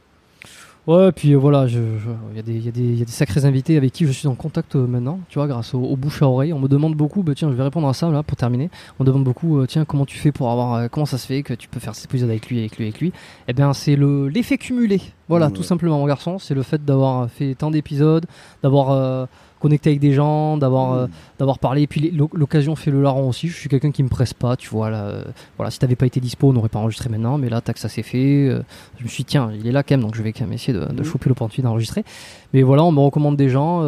[0.86, 3.06] Ouais, puis euh, voilà, il y, a des- il y a des- il y a
[3.06, 5.80] des sacrés invités avec qui je suis en contact euh, maintenant, tu vois, grâce au,
[5.80, 6.52] au bouche à oreille.
[6.52, 8.70] On me demande beaucoup, bah, tiens, je vais répondre à ça là pour terminer.
[9.00, 11.42] On me demande beaucoup, euh, tiens, comment tu fais pour avoir, comment ça se fait
[11.42, 13.14] que tu peux faire cet épisode avec lui, avec lui, avec lui
[13.48, 15.00] Eh bien, c'est le l'effet cumulé.
[15.30, 15.54] Voilà, Ouais.
[15.54, 16.38] tout simplement, mon garçon.
[16.38, 18.26] C'est le fait d'avoir fait tant d'épisodes,
[18.62, 18.92] d'avoir
[19.64, 21.08] connecté avec des gens, d'avoir euh,
[21.40, 21.82] d'avoir parlé.
[21.82, 23.48] Et puis l'o- l'occasion fait le larron aussi.
[23.48, 24.92] Je suis quelqu'un qui me presse pas, tu vois.
[24.92, 25.24] Là, euh,
[25.58, 27.38] voilà, si t'avais pas été dispo, on n'aurait pas enregistré maintenant.
[27.40, 28.48] Mais là, tac, ça s'est fait.
[28.50, 28.62] euh,
[29.00, 30.54] je me suis dit, tiens, il est là quand même, donc je vais quand même
[30.54, 31.04] essayer de, de Mhm.
[31.04, 32.04] choper l'opportunité d'enregistrer.
[32.54, 33.82] Mais voilà, on me recommande des gens.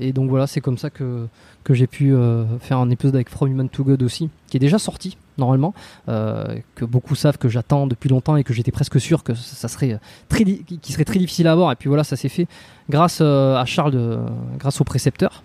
[0.00, 1.26] et donc voilà, c'est comme ça que,
[1.62, 2.12] que j'ai pu
[2.60, 5.74] faire un épisode avec From Human to God aussi, qui est déjà sorti normalement,
[6.08, 9.68] euh, que beaucoup savent que j'attends depuis longtemps et que j'étais presque sûr que ça
[9.68, 9.98] serait
[10.28, 11.72] très, di- qui serait très difficile à avoir.
[11.72, 12.46] Et puis voilà, ça s'est fait
[12.90, 14.18] grâce euh, à Charles, de-
[14.58, 15.42] grâce au précepteur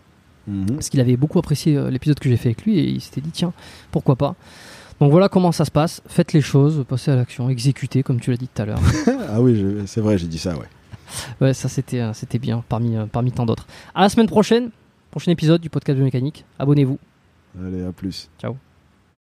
[0.50, 0.76] Mhm.
[0.76, 3.20] parce qu'il avait beaucoup apprécié euh, l'épisode que j'ai fait avec lui et il s'était
[3.20, 3.52] dit tiens
[3.92, 4.34] pourquoi pas
[5.02, 8.32] donc voilà comment ça se passe faites les choses passez à l'action exécutez comme tu
[8.32, 8.80] l'as dit tout à l'heure
[9.30, 10.66] ah oui, c'est vrai, j'ai dit ça, ouais.
[11.42, 14.70] ouais ça c'était euh, c'était bien parmi euh, parmi tant d'autres à la semaine prochaine
[15.12, 16.98] prochain épisode du podcast biomécanique abonnez-vous
[17.62, 18.30] Allez, à plus.
[18.40, 18.56] ciao